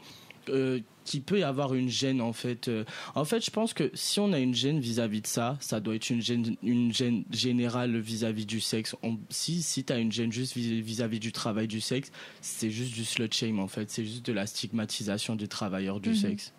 euh, 0.49 0.79
qu'il 1.05 1.23
peut 1.23 1.39
y 1.39 1.43
avoir 1.43 1.73
une 1.73 1.89
gêne 1.89 2.21
en 2.21 2.33
fait. 2.33 2.67
Euh. 2.67 2.85
en 3.15 3.25
fait, 3.25 3.43
je 3.43 3.49
pense 3.49 3.73
que 3.73 3.89
si 3.93 4.19
on 4.19 4.31
a 4.31 4.39
une 4.39 4.53
gêne 4.53 4.79
vis-à-vis 4.79 5.21
de 5.21 5.27
ça, 5.27 5.57
ça 5.59 5.79
doit 5.79 5.95
être 5.95 6.09
une 6.09 6.21
gêne, 6.21 6.55
une 6.61 6.93
gêne 6.93 7.23
générale 7.31 7.97
vis-à-vis 7.97 8.45
du 8.45 8.61
sexe. 8.61 8.95
si 9.29 9.61
si 9.63 9.83
tu 9.83 9.91
as 9.91 9.97
une 9.97 10.11
gêne 10.11 10.31
juste 10.31 10.55
vis-à-vis 10.55 11.19
du 11.19 11.31
travail 11.31 11.67
du 11.67 11.81
sexe, 11.81 12.11
c'est 12.41 12.69
juste 12.69 12.93
du 12.93 13.03
slut 13.03 13.33
shame 13.33 13.59
en 13.59 13.67
fait. 13.67 13.89
C'est 13.89 14.05
juste 14.05 14.25
de 14.25 14.33
la 14.33 14.45
stigmatisation 14.45 15.35
des 15.35 15.47
travailleurs 15.47 15.99
du 15.99 16.09
mhm. 16.09 16.15
sexe. 16.15 16.53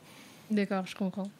D'accord, 0.50 0.84
je 0.86 0.94
comprends. 0.96 1.30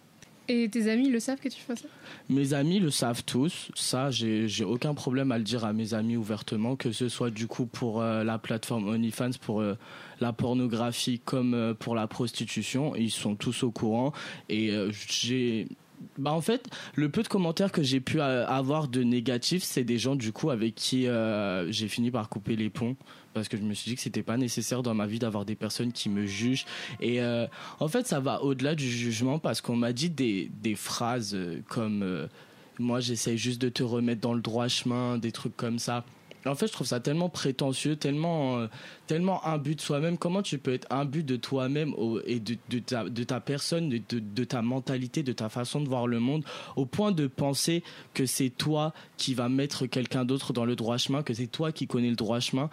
Et 0.48 0.68
tes 0.68 0.90
amis 0.90 1.08
le 1.08 1.20
savent 1.20 1.40
que 1.40 1.48
tu 1.48 1.60
fais 1.60 1.74
ça? 1.74 1.88
Mes 2.28 2.52
amis 2.52 2.78
le 2.78 2.90
savent 2.90 3.24
tous. 3.24 3.70
Ça, 3.74 4.10
j'ai 4.10 4.64
aucun 4.64 4.94
problème 4.94 5.32
à 5.32 5.38
le 5.38 5.44
dire 5.44 5.64
à 5.64 5.72
mes 5.72 5.94
amis 5.94 6.16
ouvertement, 6.16 6.76
que 6.76 6.92
ce 6.92 7.08
soit 7.08 7.30
du 7.30 7.46
coup 7.46 7.64
pour 7.66 8.02
euh, 8.02 8.24
la 8.24 8.38
plateforme 8.38 8.88
OnlyFans, 8.88 9.38
pour 9.40 9.60
euh, 9.60 9.74
la 10.20 10.32
pornographie 10.32 11.18
comme 11.24 11.54
euh, 11.54 11.72
pour 11.72 11.94
la 11.94 12.06
prostitution. 12.06 12.94
Ils 12.94 13.10
sont 13.10 13.36
tous 13.36 13.62
au 13.62 13.70
courant. 13.70 14.12
Et 14.50 14.70
j'ai 14.90 15.66
bah 16.18 16.32
en 16.32 16.40
fait, 16.40 16.68
le 16.94 17.08
peu 17.08 17.22
de 17.22 17.28
commentaires 17.28 17.72
que 17.72 17.82
j'ai 17.82 18.00
pu 18.00 18.20
avoir 18.20 18.88
de 18.88 19.02
négatifs, 19.02 19.62
c'est 19.62 19.84
des 19.84 19.98
gens 19.98 20.16
du 20.16 20.32
coup 20.32 20.50
avec 20.50 20.74
qui 20.74 21.06
j'ai 21.68 21.88
fini 21.88 22.10
par 22.10 22.28
couper 22.28 22.56
les 22.56 22.70
ponts 22.70 22.96
parce 23.34 23.48
que 23.48 23.56
je 23.56 23.62
me 23.62 23.74
suis 23.74 23.90
dit 23.90 23.96
que 23.96 24.00
c'était 24.00 24.22
pas 24.22 24.38
nécessaire 24.38 24.82
dans 24.82 24.94
ma 24.94 25.06
vie 25.06 25.18
d'avoir 25.18 25.44
des 25.44 25.56
personnes 25.56 25.92
qui 25.92 26.08
me 26.08 26.24
jugent. 26.24 26.64
Et 27.00 27.20
euh, 27.20 27.46
en 27.80 27.88
fait 27.88 28.06
ça 28.06 28.20
va 28.20 28.42
au-delà 28.42 28.74
du 28.74 28.88
jugement 28.88 29.38
parce 29.38 29.60
qu'on 29.60 29.76
m'a 29.76 29.92
dit 29.92 30.08
des 30.08 30.50
des 30.62 30.76
phrases 30.76 31.34
euh, 31.34 31.60
comme 31.68 32.02
euh, 32.02 32.26
moi 32.78 33.00
j'essaye 33.00 33.36
juste 33.36 33.60
de 33.60 33.68
te 33.68 33.82
remettre 33.82 34.20
dans 34.20 34.34
le 34.34 34.40
droit 34.40 34.68
chemin 34.68 35.18
des 35.18 35.32
trucs 35.32 35.56
comme 35.56 35.78
ça 35.78 36.04
en 36.46 36.54
fait, 36.54 36.66
je 36.66 36.72
trouve 36.72 36.86
ça 36.86 37.00
tellement 37.00 37.28
prétentieux, 37.28 37.96
tellement, 37.96 38.66
tellement 39.06 39.40
but 39.58 39.76
de 39.76 39.80
soi-même. 39.80 40.18
Comment 40.18 40.42
tu 40.42 40.58
peux 40.58 40.72
être 40.72 40.88
but 41.06 41.24
de 41.24 41.36
toi-même 41.36 41.94
et 42.26 42.40
de, 42.40 42.56
de, 42.70 42.78
ta, 42.78 43.04
de 43.04 43.24
ta 43.24 43.40
personne, 43.40 43.88
de, 43.88 44.00
de, 44.10 44.44
ta 44.44 44.62
mentalité, 44.62 45.22
de 45.22 45.32
ta 45.32 45.48
façon 45.48 45.80
de 45.80 45.88
voir 45.88 46.06
le 46.06 46.20
monde, 46.20 46.44
au 46.76 46.86
point 46.86 47.12
de 47.12 47.26
penser 47.26 47.82
que 48.12 48.26
c'est 48.26 48.50
toi 48.50 48.92
qui 49.16 49.34
vas 49.34 49.48
mettre 49.48 49.86
quelqu'un 49.86 50.24
d'autre 50.24 50.52
dans 50.52 50.64
le 50.64 50.76
droit 50.76 50.98
chemin, 50.98 51.22
que 51.22 51.34
c'est 51.34 51.46
toi 51.46 51.72
qui 51.72 51.86
connais 51.86 52.10
le 52.10 52.16
droit 52.16 52.40
chemin? 52.40 52.70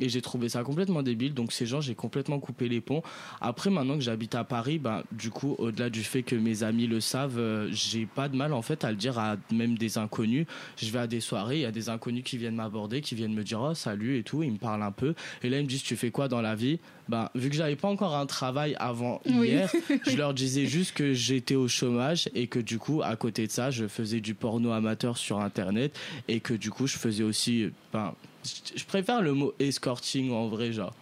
Et 0.00 0.08
j'ai 0.08 0.22
trouvé 0.22 0.48
ça 0.48 0.62
complètement 0.62 1.02
débile. 1.02 1.34
Donc 1.34 1.52
ces 1.52 1.66
gens, 1.66 1.80
j'ai 1.80 1.94
complètement 1.94 2.40
coupé 2.40 2.68
les 2.68 2.80
ponts. 2.80 3.02
Après, 3.40 3.70
maintenant 3.70 3.94
que 3.94 4.00
j'habite 4.00 4.34
à 4.34 4.44
Paris, 4.44 4.78
ben, 4.78 5.02
du 5.12 5.30
coup, 5.30 5.54
au-delà 5.58 5.90
du 5.90 6.02
fait 6.02 6.22
que 6.22 6.34
mes 6.34 6.62
amis 6.62 6.86
le 6.86 7.00
savent, 7.00 7.38
euh, 7.38 7.68
j'ai 7.72 8.06
pas 8.06 8.28
de 8.28 8.36
mal 8.36 8.52
en 8.52 8.62
fait 8.62 8.84
à 8.84 8.90
le 8.90 8.96
dire 8.96 9.18
à 9.18 9.36
même 9.52 9.76
des 9.76 9.98
inconnus. 9.98 10.46
Je 10.76 10.90
vais 10.90 10.98
à 10.98 11.06
des 11.06 11.20
soirées, 11.20 11.56
il 11.56 11.62
y 11.62 11.66
a 11.66 11.72
des 11.72 11.88
inconnus 11.88 12.24
qui 12.24 12.38
viennent 12.38 12.56
m'aborder, 12.56 13.00
qui 13.00 13.14
viennent 13.14 13.34
me 13.34 13.44
dire 13.44 13.60
oh 13.60 13.74
salut 13.74 14.18
et 14.18 14.22
tout, 14.22 14.42
ils 14.42 14.52
me 14.52 14.58
parlent 14.58 14.82
un 14.82 14.92
peu. 14.92 15.14
Et 15.42 15.50
là 15.50 15.58
ils 15.58 15.64
me 15.64 15.68
disent 15.68 15.82
tu 15.82 15.96
fais 15.96 16.10
quoi 16.10 16.28
dans 16.28 16.40
la 16.40 16.54
vie? 16.54 16.78
Ben 17.08 17.30
vu 17.34 17.50
que 17.50 17.56
j'avais 17.56 17.76
pas 17.76 17.88
encore 17.88 18.16
un 18.16 18.26
travail 18.26 18.76
avant 18.78 19.20
hier, 19.26 19.70
je 20.06 20.16
leur 20.16 20.34
disais 20.34 20.66
juste 20.66 20.94
que 20.94 21.12
j'étais 21.12 21.56
au 21.56 21.68
chômage 21.68 22.28
et 22.34 22.46
que 22.46 22.58
du 22.58 22.78
coup 22.78 23.02
à 23.02 23.16
côté 23.16 23.46
de 23.46 23.52
ça, 23.52 23.70
je 23.70 23.86
faisais 23.86 24.20
du 24.20 24.34
porno 24.34 24.72
amateur 24.72 25.16
sur 25.16 25.40
internet 25.40 25.98
et 26.28 26.40
que 26.40 26.54
du 26.54 26.70
coup 26.70 26.86
je 26.86 26.96
faisais 26.96 27.24
aussi 27.24 27.70
ben 27.92 28.14
je 28.76 28.84
préfère 28.84 29.22
le 29.22 29.32
mot 29.34 29.54
escorting 29.58 30.30
en 30.32 30.48
vrai, 30.48 30.72
genre. 30.72 30.94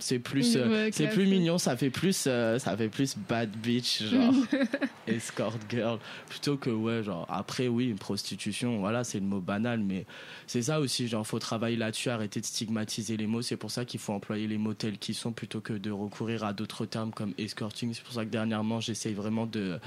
C'est 0.00 0.18
plus, 0.18 0.56
euh, 0.56 0.88
c'est 0.90 1.06
plus 1.08 1.26
mignon. 1.26 1.58
Ça 1.58 1.76
fait 1.76 1.90
plus, 1.90 2.24
euh, 2.26 2.58
ça 2.58 2.76
fait 2.76 2.88
plus 2.88 3.14
bad 3.28 3.50
bitch, 3.50 4.02
genre 4.02 4.34
escort 5.06 5.54
girl, 5.70 5.98
plutôt 6.28 6.56
que 6.56 6.70
ouais, 6.70 7.04
genre 7.04 7.24
après 7.28 7.68
oui, 7.68 7.88
une 7.88 7.98
prostitution. 7.98 8.78
Voilà, 8.80 9.04
c'est 9.04 9.20
le 9.20 9.26
mot 9.26 9.38
banal, 9.38 9.78
mais 9.80 10.04
c'est 10.48 10.62
ça 10.62 10.80
aussi. 10.80 11.06
Genre, 11.06 11.24
faut 11.24 11.38
travailler 11.38 11.76
là-dessus, 11.76 12.08
arrêter 12.10 12.40
de 12.40 12.46
stigmatiser 12.46 13.16
les 13.16 13.28
mots. 13.28 13.42
C'est 13.42 13.56
pour 13.58 13.70
ça 13.70 13.84
qu'il 13.84 14.00
faut 14.00 14.12
employer 14.12 14.48
les 14.48 14.58
mots 14.58 14.74
tels 14.74 14.98
qu'ils 14.98 15.14
sont 15.14 15.30
plutôt 15.30 15.60
que 15.60 15.74
de 15.74 15.90
recourir 15.92 16.42
à 16.42 16.52
d'autres 16.52 16.84
termes 16.86 17.12
comme 17.12 17.32
escorting. 17.38 17.92
C'est 17.94 18.02
pour 18.02 18.14
ça 18.14 18.24
que 18.24 18.30
dernièrement, 18.30 18.80
j'essaye 18.80 19.14
vraiment 19.14 19.46
de 19.46 19.78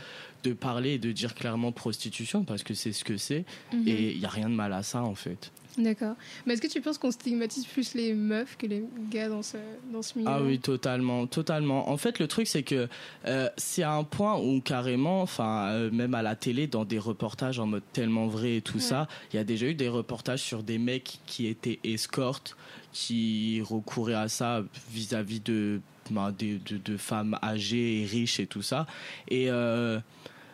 de 0.44 0.54
parler 0.54 0.92
et 0.94 1.00
de 1.00 1.12
dire 1.12 1.34
clairement 1.34 1.72
prostitution 1.72 2.44
parce 2.46 2.62
que 2.64 2.76
c'est 2.76 2.94
ce 2.94 3.04
que 3.04 3.18
c'est 3.18 3.44
Mhm. 3.74 3.88
et 3.88 4.12
il 4.12 4.20
y 4.20 4.26
a 4.26 4.30
rien 4.30 4.48
de 4.48 4.54
mal 4.56 4.72
à 4.72 4.84
ça 4.84 5.02
en 5.02 5.16
fait. 5.16 5.52
D'accord. 5.78 6.16
Mais 6.46 6.54
est-ce 6.54 6.62
que 6.62 6.68
tu 6.68 6.80
penses 6.82 6.98
qu'on 6.98 7.12
stigmatise 7.12 7.66
plus 7.66 7.94
les 7.96 8.14
meufs 8.14 8.58
que 8.58 8.66
les 8.66 8.84
gars 9.12 9.28
dans 9.28 9.42
ce, 9.44 9.58
dans 9.92 10.02
ce 10.02 10.18
milieu 10.18 10.30
Ah 10.32 10.42
oui, 10.42 10.60
totalement, 10.60 11.28
totalement. 11.28 11.90
En 11.90 11.98
fait, 11.98 12.20
le 12.20 12.28
truc, 12.28 12.48
c'est 12.48 12.64
que 12.64 12.88
euh, 13.26 13.50
c'est 13.58 13.84
à 13.84 13.92
un 13.94 14.04
point 14.06 14.40
où 14.40 14.62
carrément, 14.62 15.22
enfin, 15.22 15.68
euh, 15.68 15.92
même 15.92 16.16
à 16.16 16.22
la 16.22 16.36
télé, 16.36 16.68
dans 16.68 16.86
des 16.86 17.00
reportages 17.00 17.60
en 17.60 17.66
mode 17.66 17.84
tellement 17.92 18.28
vrai 18.28 18.58
et 18.58 18.62
tout 18.62 18.76
Ouais. 18.76 18.80
ça, 18.82 19.08
il 19.34 19.36
y 19.36 19.40
a 19.40 19.44
déjà 19.44 19.66
eu 19.68 19.76
des 19.76 19.90
reportages 19.90 20.42
sur 20.42 20.64
des 20.64 20.78
mecs 20.78 21.20
qui 21.26 21.48
étaient 21.48 21.80
escortes, 21.84 22.56
qui 22.94 23.62
recouraient 23.62 24.14
à 24.14 24.30
ça 24.30 24.64
vis-à-vis 24.92 25.42
de, 25.42 25.82
ben, 26.10 26.32
de, 26.38 26.58
de 26.78 26.98
femmes 26.98 27.38
âgées 27.44 28.02
et 28.02 28.06
riches 28.06 28.40
et 28.40 28.48
tout 28.48 28.62
ça. 28.62 28.88
Et 29.30 29.50
euh, 29.50 30.00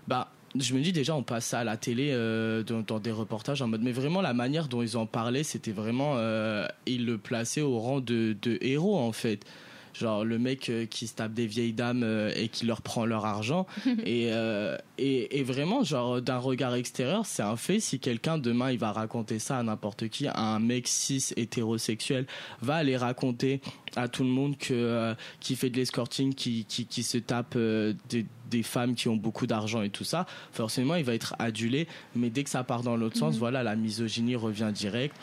bah 0.08 0.32
je 0.60 0.74
me 0.74 0.82
dis 0.82 0.92
déjà 0.92 1.16
on 1.16 1.24
passe 1.24 1.54
à 1.54 1.64
la 1.64 1.78
télé 1.78 2.10
euh, 2.12 2.64
dans, 2.64 3.00
des 3.00 3.12
reportages 3.12 3.62
en 3.62 3.68
mode 3.68 3.82
mais 3.82 3.92
vraiment 3.92 4.22
la 4.22 4.34
manière 4.34 4.68
dont 4.68 4.82
ils 4.82 4.98
en 4.98 5.06
parlaient 5.06 5.44
c'était 5.44 5.72
vraiment 5.72 6.14
euh, 6.18 6.68
ils 6.86 7.06
le 7.06 7.18
plaçaient 7.18 7.62
au 7.62 7.80
rang 7.80 8.00
de 8.02 8.36
héros 8.62 8.98
en 8.98 9.12
fait 9.12 9.46
genre 9.94 10.24
le 10.26 10.40
mec 10.40 10.70
euh, 10.70 10.86
qui 10.86 11.08
se 11.08 11.16
tape 11.16 11.34
des 11.34 11.48
vieilles 11.48 11.74
dames 11.74 12.04
euh, 12.04 12.32
et 12.36 12.48
qui 12.48 12.66
leur 12.66 12.82
prend 12.82 13.06
leur 13.06 13.26
argent 13.26 13.66
et, 14.06 14.30
euh, 14.32 14.78
et 14.98 15.40
et 15.40 15.44
vraiment 15.44 15.84
genre 15.84 16.22
d'un 16.22 16.38
regard 16.38 16.76
extérieur 16.76 17.26
c'est 17.26 17.44
un 17.44 17.56
fait 17.58 17.80
si 17.80 18.00
quelqu'un 18.00 18.38
demain 18.38 18.72
il 18.72 18.78
va 18.80 18.92
raconter 18.92 19.40
ça 19.40 19.58
à 19.58 19.64
n'importe 19.64 20.08
qui 20.10 20.28
un 20.34 20.60
mec 20.60 20.88
cis 20.88 21.34
hétérosexuel 21.38 22.26
va 22.62 22.76
aller 22.76 22.98
raconter 22.98 23.62
à 23.96 24.08
tout 24.08 24.24
le 24.24 24.30
monde 24.30 24.58
que 24.58 24.74
euh, 24.74 25.14
qui 25.40 25.56
fait 25.56 25.70
de 25.70 25.78
l'escorting 25.78 26.34
qui, 26.34 26.66
qui 26.66 26.86
qui 26.86 27.04
se 27.04 27.18
tape 27.18 27.54
euh, 27.56 27.94
des 28.10 28.26
des 28.50 28.64
femmes 28.64 28.96
qui 28.96 29.08
ont 29.08 29.16
beaucoup 29.16 29.48
d'argent 29.48 29.82
et 29.82 29.90
tout 29.90 30.04
ça, 30.04 30.26
forcément 30.52 30.96
il 30.96 31.06
va 31.06 31.14
être 31.14 31.36
adulé. 31.40 31.88
Mais 32.18 32.30
dès 32.30 32.44
que 32.44 32.50
ça 32.50 32.66
part 32.66 32.84
dans 32.84 32.98
l'autre 32.98 33.16
sens, 33.16 33.36
Mhm. 33.36 33.40
voilà, 33.40 33.64
la 33.64 33.78
misogynie 33.78 34.36
revient 34.36 34.72
direct. 34.74 35.16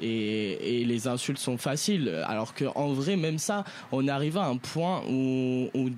Et, 0.00 0.80
et 0.80 0.84
les 0.84 1.06
insultes 1.08 1.38
sont 1.38 1.56
faciles. 1.58 2.08
Alors 2.26 2.54
que 2.54 2.64
en 2.74 2.92
vrai, 2.92 3.16
même 3.16 3.38
ça, 3.38 3.64
on 3.92 4.08
arrive 4.08 4.36
à 4.36 4.46
un 4.46 4.56
point 4.56 5.02
où, 5.08 5.68
où 5.74 5.90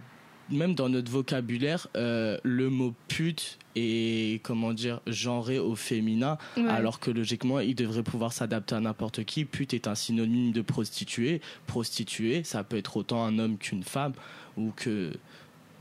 même 0.51 0.75
dans 0.75 0.89
notre 0.89 1.11
vocabulaire, 1.11 1.89
euh, 1.97 2.39
le 2.43 2.71
mot 2.71 2.95
pute 3.09 3.59
est 3.77 4.43
comment 4.43 4.73
dire 4.73 5.01
genré 5.07 5.59
au 5.59 5.75
féminin, 5.75 6.39
Ouais. 6.57 6.67
alors 6.69 7.01
que 7.01 7.11
logiquement, 7.11 7.61
il 7.61 7.75
devrait 7.75 8.03
pouvoir 8.03 8.33
s'adapter 8.33 8.75
à 8.75 8.81
n'importe 8.81 9.25
qui. 9.25 9.45
Pute 9.45 9.75
est 9.75 9.87
un 9.89 9.95
synonyme 9.95 10.53
de 10.53 10.63
prostituée. 10.63 11.41
Prostituée, 11.67 12.45
ça 12.45 12.65
peut 12.65 12.77
être 12.79 12.97
autant 12.97 13.25
un 13.25 13.39
homme 13.39 13.59
qu'une 13.59 13.83
femme, 13.83 14.13
ou 14.57 14.73
que 14.75 15.13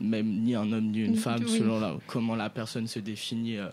même 0.00 0.42
ni 0.42 0.54
un 0.54 0.70
homme 0.72 0.90
ni 0.90 1.00
une 1.00 1.12
Mm, 1.12 1.16
femme, 1.16 1.42
oui. 1.44 1.58
selon 1.58 1.80
la- 1.80 1.96
comment 2.06 2.36
la 2.36 2.50
personne 2.50 2.86
se 2.86 2.98
définit. 2.98 3.56
euh, 3.56 3.68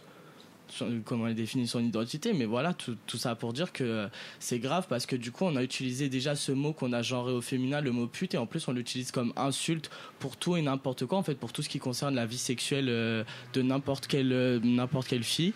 comment 1.04 1.28
elle 1.28 1.36
définit 1.36 1.68
son 1.68 1.80
identité 1.80 2.34
mais 2.34 2.46
voilà 2.46 2.74
tout, 2.74 2.96
tout 3.08 3.18
ça 3.18 3.36
pour 3.36 3.54
dire 3.54 3.72
que 3.72 3.84
euh, 3.84 4.08
c'est 4.40 4.60
grave 4.60 4.86
parce 4.90 5.06
que 5.06 5.16
du 5.16 5.32
coup 5.32 5.46
on 5.46 5.56
a 5.56 5.64
utilisé 5.64 6.10
déjà 6.10 6.36
ce 6.36 6.52
mot 6.52 6.74
qu'on 6.74 6.94
a 6.94 7.02
genré 7.02 7.32
au 7.32 7.42
féminin 7.42 7.82
le 7.82 7.92
mot 7.92 8.08
pute 8.08 8.34
et 8.34 8.38
en 8.38 8.46
plus 8.46 8.68
on 8.68 8.74
l'utilise 8.74 9.12
comme 9.12 9.34
insulte 9.36 9.90
pour 10.20 10.38
tout 10.38 10.56
et 10.56 10.62
n'importe 10.62 11.06
quoi 11.06 11.18
en 11.18 11.24
fait 11.24 11.36
pour 11.36 11.54
tout 11.54 11.62
ce 11.62 11.70
qui 11.70 11.80
concerne 11.80 12.16
la 12.16 12.26
vie 12.26 12.38
sexuelle 12.38 12.88
euh, 12.90 13.24
de 13.54 13.62
n'importe 13.62 14.08
quelle 14.08 14.34
euh, 14.34 14.60
n'importe 14.64 15.08
quelle 15.08 15.24
fille 15.24 15.54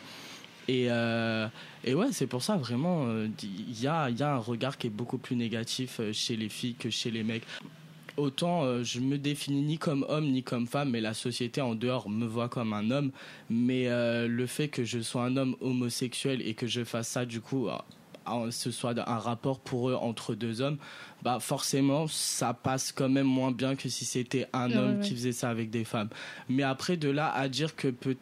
et, 0.67 0.83
et 1.83 1.95
ouais, 1.95 2.11
c'est 2.11 2.27
pour 2.27 2.43
ça 2.43 2.55
vraiment, 2.55 3.07
il 3.41 3.81
y, 3.81 3.87
a, 3.87 4.11
y 4.11 4.21
a 4.21 4.35
un 4.35 4.37
regard 4.37 4.77
qui 4.77 4.85
est 4.85 4.91
beaucoup 4.91 5.17
plus 5.17 5.35
négatif 5.35 5.99
chez 6.11 6.35
les 6.35 6.47
filles 6.47 6.75
que 6.75 6.91
chez 6.91 7.09
les 7.09 7.23
mecs. 7.23 7.41
Autant 8.19 8.63
euh, 8.63 8.83
je 8.83 8.99
me 8.99 9.17
définis 9.17 9.61
ni 9.61 9.77
comme 9.77 10.05
homme 10.09 10.25
ni 10.29 10.43
comme 10.43 10.67
femme, 10.67 10.89
mais 10.91 11.01
la 11.01 11.13
société 11.13 11.61
en 11.61 11.73
dehors 11.75 12.09
me 12.09 12.25
voit 12.25 12.49
comme 12.49 12.73
un 12.73 12.91
homme. 12.91 13.11
Mais 13.49 13.87
euh, 13.87 14.27
le 14.27 14.45
fait 14.45 14.67
que 14.67 14.83
je 14.83 14.99
sois 14.99 15.23
un 15.23 15.37
homme 15.37 15.55
homosexuel 15.61 16.41
et 16.45 16.53
que 16.53 16.67
je 16.67 16.83
fasse 16.83 17.07
ça, 17.07 17.25
du 17.25 17.39
coup, 17.41 17.69
à- 17.69 17.85
ce 18.51 18.69
soit 18.69 18.93
un 19.09 19.17
rapport 19.17 19.59
pour 19.59 19.89
eux 19.89 19.95
entre 19.95 20.35
deux 20.35 20.61
hommes, 20.61 20.77
bah 21.23 21.39
forcément 21.39 22.05
ça 22.07 22.53
passe 22.53 22.91
quand 22.91 23.09
même 23.09 23.25
moins 23.25 23.51
bien 23.51 23.75
que 23.75 23.89
si 23.89 24.05
c'était 24.05 24.45
un 24.53 24.69
Ouais, 24.69 24.77
homme 24.77 24.95
ouais. 24.99 25.01
qui 25.03 25.13
faisait 25.15 25.31
ça 25.31 25.49
avec 25.49 25.71
des 25.71 25.83
femmes. 25.83 26.09
Mais 26.47 26.61
après 26.61 26.95
de 26.97 27.09
là 27.09 27.31
à 27.33 27.47
dire 27.49 27.75
que 27.75 27.87
peut 27.87 28.15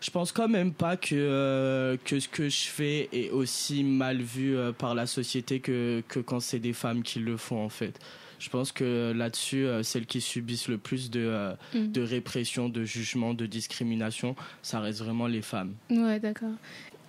je 0.00 0.10
pense 0.10 0.32
quand 0.32 0.48
même 0.48 0.72
pas 0.72 0.96
que 0.96 1.14
euh, 1.14 1.96
que 2.04 2.18
ce 2.20 2.28
que 2.28 2.48
je 2.48 2.64
fais 2.64 3.08
est 3.12 3.30
aussi 3.30 3.84
mal 3.84 4.22
vu 4.22 4.56
euh, 4.56 4.72
par 4.72 4.94
la 4.94 5.06
société 5.06 5.60
que 5.60 6.02
que 6.08 6.20
quand 6.20 6.40
c'est 6.40 6.58
des 6.60 6.72
femmes 6.74 7.02
qui 7.02 7.18
le 7.18 7.36
font 7.36 7.62
en 7.62 7.68
fait. 7.70 7.98
Je 8.42 8.50
pense 8.50 8.72
que 8.72 9.12
là-dessus, 9.14 9.64
euh, 9.66 9.82
celles 9.84 10.06
qui 10.06 10.20
subissent 10.20 10.66
le 10.68 10.78
plus 10.78 11.10
de 11.10 11.20
euh, 11.20 11.52
Mm. 11.74 11.92
de 11.92 12.02
répression, 12.02 12.68
de 12.68 12.82
jugement, 12.84 13.34
de 13.34 13.46
discrimination, 13.46 14.34
ça 14.62 14.80
reste 14.80 14.98
vraiment 14.98 15.28
les 15.28 15.42
femmes. 15.42 15.74
Ouais, 15.90 16.18
d'accord. 16.18 16.50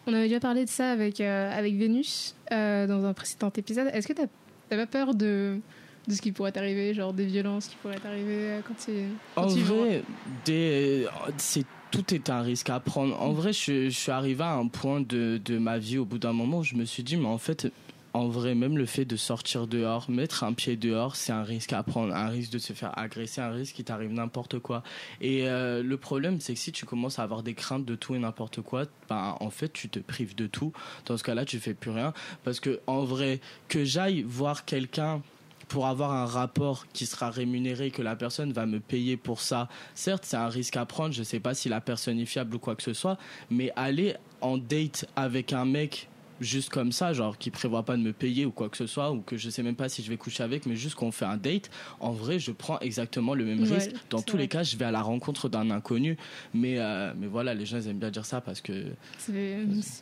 On 0.05 0.13
avait 0.13 0.27
déjà 0.27 0.39
parlé 0.39 0.65
de 0.65 0.69
ça 0.69 0.91
avec, 0.91 1.19
euh, 1.21 1.51
avec 1.57 1.75
Vénus 1.75 2.35
euh, 2.51 2.85
dans 2.87 3.03
un 3.05 3.13
précédent 3.13 3.51
épisode. 3.57 3.87
Est-ce 3.93 4.07
que 4.07 4.13
t'as 4.13 4.27
t'as 4.69 4.77
pas 4.77 4.85
peur 4.85 5.15
de, 5.15 5.59
de 6.07 6.13
ce 6.13 6.21
qui 6.21 6.31
pourrait 6.31 6.51
t'arriver, 6.51 6.93
genre 6.93 7.13
des 7.13 7.25
violences 7.25 7.67
qui 7.67 7.75
pourraient 7.81 7.99
t'arriver 7.99 8.59
quand 8.67 8.75
tu 8.85 8.91
quand 9.35 9.43
En 9.45 9.53
tu 9.53 9.61
vrai, 9.61 10.03
des, 10.45 11.07
c'est 11.37 11.65
tout 11.91 12.13
est 12.13 12.29
un 12.29 12.41
risque 12.41 12.69
à 12.69 12.79
prendre. 12.79 13.19
En 13.21 13.31
vrai, 13.33 13.53
je, 13.53 13.89
je 13.89 13.97
suis 13.97 14.11
arrivé 14.11 14.43
à 14.43 14.53
un 14.53 14.67
point 14.67 14.99
de, 15.01 15.39
de 15.43 15.57
ma 15.57 15.77
vie 15.77 15.97
au 15.97 16.05
bout 16.05 16.17
d'un 16.17 16.33
moment 16.33 16.59
où 16.59 16.63
je 16.63 16.75
me 16.75 16.85
suis 16.85 17.03
dit, 17.03 17.17
mais 17.17 17.27
en 17.27 17.37
fait, 17.37 17.71
en 18.13 18.27
vrai, 18.27 18.53
même 18.53 18.77
le 18.77 18.86
fait 18.86 19.05
de 19.05 19.15
sortir 19.15 19.65
dehors, 19.65 20.10
mettre 20.10 20.43
un 20.43 20.53
pied 20.53 20.75
dehors, 20.75 21.15
c'est 21.15 21.32
un 21.32 21.43
risque 21.43 21.74
à 21.74 21.82
prendre, 21.82 22.15
un 22.15 22.27
risque 22.27 22.51
de 22.51 22.60
se 22.60 22.74
faire 22.74 22.98
agresser, 22.98 23.41
un 23.41 23.50
risque 23.50 23.75
qui 23.75 23.84
t'arrive 23.84 24.12
n'importe 24.12 24.60
quoi. 24.60 24.84
Et 25.20 25.48
euh, 25.48 25.82
le 25.82 25.98
problème, 25.98 26.39
c'est 26.39 26.53
que 26.53 26.60
si 26.60 26.72
tu 26.72 26.86
commences 26.86 27.17
à 27.17 27.24
avoir 27.24 27.41
des 27.41 27.55
craintes 27.55 27.86
de 27.86 27.96
tout 27.96 28.13
et 28.13 28.20
n'importe 28.20 28.62
quoi, 28.62 28.86
ben, 29.10 29.36
en 29.39 29.50
fait, 29.50 29.74
tu 29.74 29.89
te 29.89 30.00
prives 30.00 30.36
de 30.36 30.46
tout. 30.46 30.74
Dans 31.05 31.17
ce 31.17 31.24
cas-là, 31.24 31.43
tu 31.43 31.60
fais 31.60 31.74
plus 31.74 31.91
rien. 31.91 32.13
Parce 32.43 32.60
que, 32.60 32.82
en 32.86 33.03
vrai, 33.03 33.39
que 33.67 33.84
j'aille 33.84 34.22
voir 34.22 34.65
quelqu'un 34.65 35.22
pour 35.67 35.88
avoir 35.88 36.12
un 36.12 36.25
rapport 36.25 36.86
qui 36.93 37.08
sera 37.08 37.32
rémunéré, 37.32 37.89
que 37.89 38.03
la 38.03 38.15
personne 38.15 38.53
va 38.53 38.67
me 38.67 38.79
payer 38.79 39.17
pour 39.17 39.41
ça, 39.41 39.70
certes, 39.96 40.25
c'est 40.25 40.38
un 40.38 40.50
risque 40.50 40.77
à 40.77 40.86
prendre. 40.86 41.15
Je 41.15 41.24
sais 41.24 41.39
pas 41.39 41.55
si 41.55 41.67
la 41.67 41.82
personne 41.82 42.20
est 42.20 42.27
fiable 42.27 42.55
ou 42.55 42.60
quoi 42.60 42.75
que 42.75 42.84
ce 42.84 42.93
soit, 42.93 43.17
mais 43.50 43.72
aller 43.75 44.15
en 44.41 44.58
date 44.58 45.08
avec 45.15 45.51
un 45.51 45.65
mec 45.65 46.10
juste 46.43 46.69
comme 46.69 46.91
ça, 46.91 47.13
genre 47.13 47.38
qui 47.38 47.50
prévoit 47.51 47.83
pas 47.83 47.97
de 47.97 48.01
me 48.01 48.13
payer 48.13 48.45
ou 48.45 48.51
quoi 48.51 48.69
que 48.69 48.77
ce 48.77 48.88
soit, 48.88 49.12
ou 49.12 49.21
que 49.21 49.38
je 49.38 49.50
sais 49.50 49.63
même 49.63 49.75
pas 49.75 49.89
si 49.89 50.03
je 50.03 50.09
vais 50.09 50.17
coucher 50.17 50.43
avec, 50.43 50.65
mais 50.65 50.75
juste 50.75 50.95
qu'on 50.95 51.12
fait 51.12 51.25
un 51.25 51.38
date, 51.38 51.69
en 52.00 52.12
vrai, 52.12 52.39
je 52.39 52.51
prends 52.51 52.79
exactement 52.79 53.33
le 53.33 53.45
même 53.45 53.63
Ouais, 53.63 53.75
risque. 53.75 53.91
Dans 54.09 54.21
tous 54.21 54.38
les 54.38 54.47
cas, 54.47 54.63
je 54.63 54.75
vais 54.77 54.85
à 54.85 54.91
la 54.91 55.01
rencontre 55.01 55.50
d'un 55.50 55.71
inconnu, 55.71 56.17
mais, 56.53 56.79
euh, 56.79 57.13
mais 57.17 57.27
voilà, 57.27 57.53
les 57.53 57.65
gens 57.65 57.77
ils 57.77 57.88
aiment 57.88 58.00
bien 58.00 58.12
dire 58.12 58.25
ça 58.25 58.41
parce 58.41 58.62
que 58.62 58.85
C'est 59.17 59.57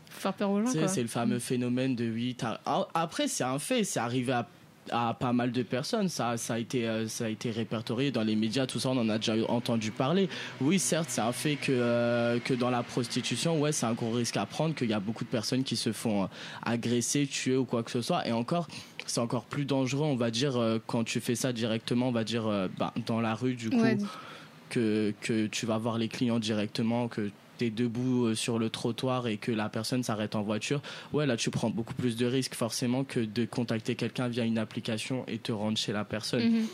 faire 0.09 0.33
peur 0.33 0.51
aux 0.51 0.61
gens, 0.65 0.87
c'est 0.87 1.01
le 1.01 1.07
fameux 1.07 1.39
phénomène 1.39 1.95
de 1.95 2.09
oui. 2.09 2.35
Après, 2.93 3.27
c'est 3.27 3.43
un 3.43 3.59
fait, 3.59 3.83
c'est 3.83 3.99
arrivé 3.99 4.31
à, 4.33 4.47
à 4.89 5.13
pas 5.13 5.33
mal 5.33 5.51
de 5.51 5.63
personnes. 5.63 6.09
Ça, 6.09 6.37
ça, 6.37 6.55
a 6.55 6.59
été, 6.59 6.87
euh, 6.87 7.07
ça 7.07 7.25
a 7.25 7.29
été 7.29 7.51
répertorié 7.51 8.11
dans 8.11 8.23
les 8.23 8.35
médias, 8.35 8.65
tout 8.65 8.79
ça, 8.79 8.89
on 8.89 8.97
en 8.97 9.09
a 9.09 9.17
déjà 9.17 9.33
entendu 9.49 9.91
parler. 9.91 10.29
Oui, 10.59 10.79
certes, 10.79 11.09
c'est 11.09 11.21
un 11.21 11.31
fait 11.31 11.55
que, 11.55 11.71
euh, 11.71 12.39
que 12.39 12.53
dans 12.53 12.69
la 12.69 12.83
prostitution, 12.83 13.59
ouais, 13.59 13.71
c'est 13.71 13.85
un 13.85 13.93
gros 13.93 14.11
risque 14.11 14.37
à 14.37 14.45
prendre, 14.45 14.73
qu'il 14.75 14.89
y 14.89 14.93
a 14.93 14.99
beaucoup 14.99 15.23
de 15.23 15.29
personnes 15.29 15.63
qui 15.63 15.75
se 15.75 15.91
font 15.91 16.23
euh, 16.23 16.27
agresser, 16.63 17.27
tuer 17.27 17.55
ou 17.55 17.65
quoi 17.65 17.83
que 17.83 17.91
ce 17.91 18.01
soit. 18.01 18.27
Et 18.27 18.31
encore, 18.31 18.67
c'est 19.11 19.19
encore 19.19 19.45
plus 19.45 19.65
dangereux, 19.65 20.05
on 20.05 20.15
va 20.15 20.31
dire, 20.31 20.57
euh, 20.57 20.79
quand 20.85 21.03
tu 21.03 21.19
fais 21.19 21.35
ça 21.35 21.53
directement, 21.53 22.09
on 22.09 22.11
va 22.11 22.23
dire, 22.23 22.47
euh, 22.47 22.67
bah, 22.77 22.93
dans 23.05 23.21
la 23.21 23.35
rue, 23.35 23.55
du 23.55 23.69
coup 23.69 23.81
Ouais, 23.81 23.97
que, 24.69 25.13
que 25.21 25.47
tu 25.47 25.65
vas 25.65 25.77
voir 25.77 25.97
les 25.97 26.07
clients 26.07 26.39
directement, 26.39 27.07
que 27.07 27.29
debout 27.69 28.25
euh, 28.27 28.35
sur 28.35 28.57
le 28.59 28.69
trottoir 28.69 29.27
et 29.27 29.37
que 29.37 29.51
la 29.51 29.69
personne 29.69 30.03
s'arrête 30.03 30.35
en 30.35 30.41
voiture, 30.41 30.81
ouais, 31.13 31.25
là 31.25 31.37
tu 31.37 31.49
prends 31.51 31.69
beaucoup 31.69 31.93
plus 31.93 32.15
de 32.17 32.25
risques 32.25 32.55
forcément 32.55 33.03
que 33.03 33.19
de 33.19 33.45
contacter 33.45 33.95
quelqu'un 33.95 34.27
via 34.27 34.43
une 34.45 34.57
application 34.57 35.23
et 35.27 35.37
te 35.37 35.51
rendre 35.51 35.77
chez 35.77 35.91
la 35.93 36.03
personne. 36.05 36.49
mhm. 36.49 36.67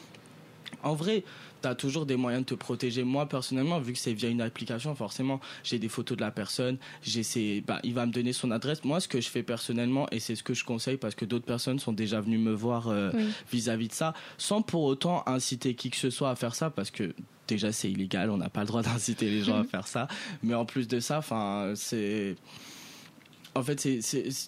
En 0.83 0.93
vrai, 0.95 1.23
tu 1.61 1.67
as 1.67 1.75
toujours 1.75 2.05
des 2.05 2.17
moyens 2.17 2.43
de 2.43 2.49
te 2.49 2.53
protéger. 2.55 3.03
Moi, 3.03 3.25
personnellement, 3.27 3.79
vu 3.79 3.93
que 3.93 3.99
c'est 3.99 4.13
via 4.13 4.29
une 4.29 4.41
application, 4.41 4.93
forcément, 4.95 5.39
j'ai 5.63 5.79
des 5.79 5.87
photos 5.89 6.17
de 6.17 6.21
la 6.21 6.29
personne, 6.29 6.77
j'ai 7.01 7.23
ses- 7.23 7.61
bah, 7.61 7.79
il 7.83 7.93
va 7.93 8.05
me 8.05 8.11
donner 8.11 8.31
son 8.33 8.51
adresse. 8.51 8.83
Moi, 8.83 8.99
ce 8.99 9.07
que 9.07 9.19
je 9.21 9.29
fais 9.29 9.43
personnellement, 9.43 10.07
et 10.11 10.19
c'est 10.19 10.35
ce 10.35 10.43
que 10.43 10.53
je 10.53 10.63
conseille 10.65 10.97
parce 10.97 11.15
que 11.15 11.25
d'autres 11.25 11.45
personnes 11.45 11.79
sont 11.79 11.93
déjà 11.93 12.19
venues 12.21 12.37
me 12.37 12.51
voir 12.53 12.89
euh, 12.89 13.11
Oui. 13.15 13.23
vis-à-vis 13.51 13.87
de 13.87 13.93
ça, 13.93 14.13
sans 14.37 14.61
pour 14.61 14.83
autant 14.83 15.23
inciter 15.25 15.73
qui 15.73 15.89
que 15.89 15.97
ce 15.97 16.09
soit 16.09 16.29
à 16.29 16.35
faire 16.35 16.53
ça, 16.53 16.69
parce 16.69 16.91
que 16.91 17.15
déjà 17.47 17.71
c'est 17.71 17.89
illégal, 17.91 18.29
on 18.29 18.37
n'a 18.37 18.49
pas 18.49 18.61
le 18.61 18.67
droit 18.67 18.81
d'inciter 18.83 19.29
les 19.29 19.43
gens 19.43 19.59
à 19.59 19.63
faire 19.63 19.87
ça. 19.87 20.07
Mais 20.43 20.53
en 20.53 20.65
plus 20.65 20.87
de 20.87 20.99
ça, 20.99 21.17
enfin, 21.19 21.73
c'est 21.75 22.35
En 23.55 23.63
fait, 23.63 23.79
c'est, 23.79 24.01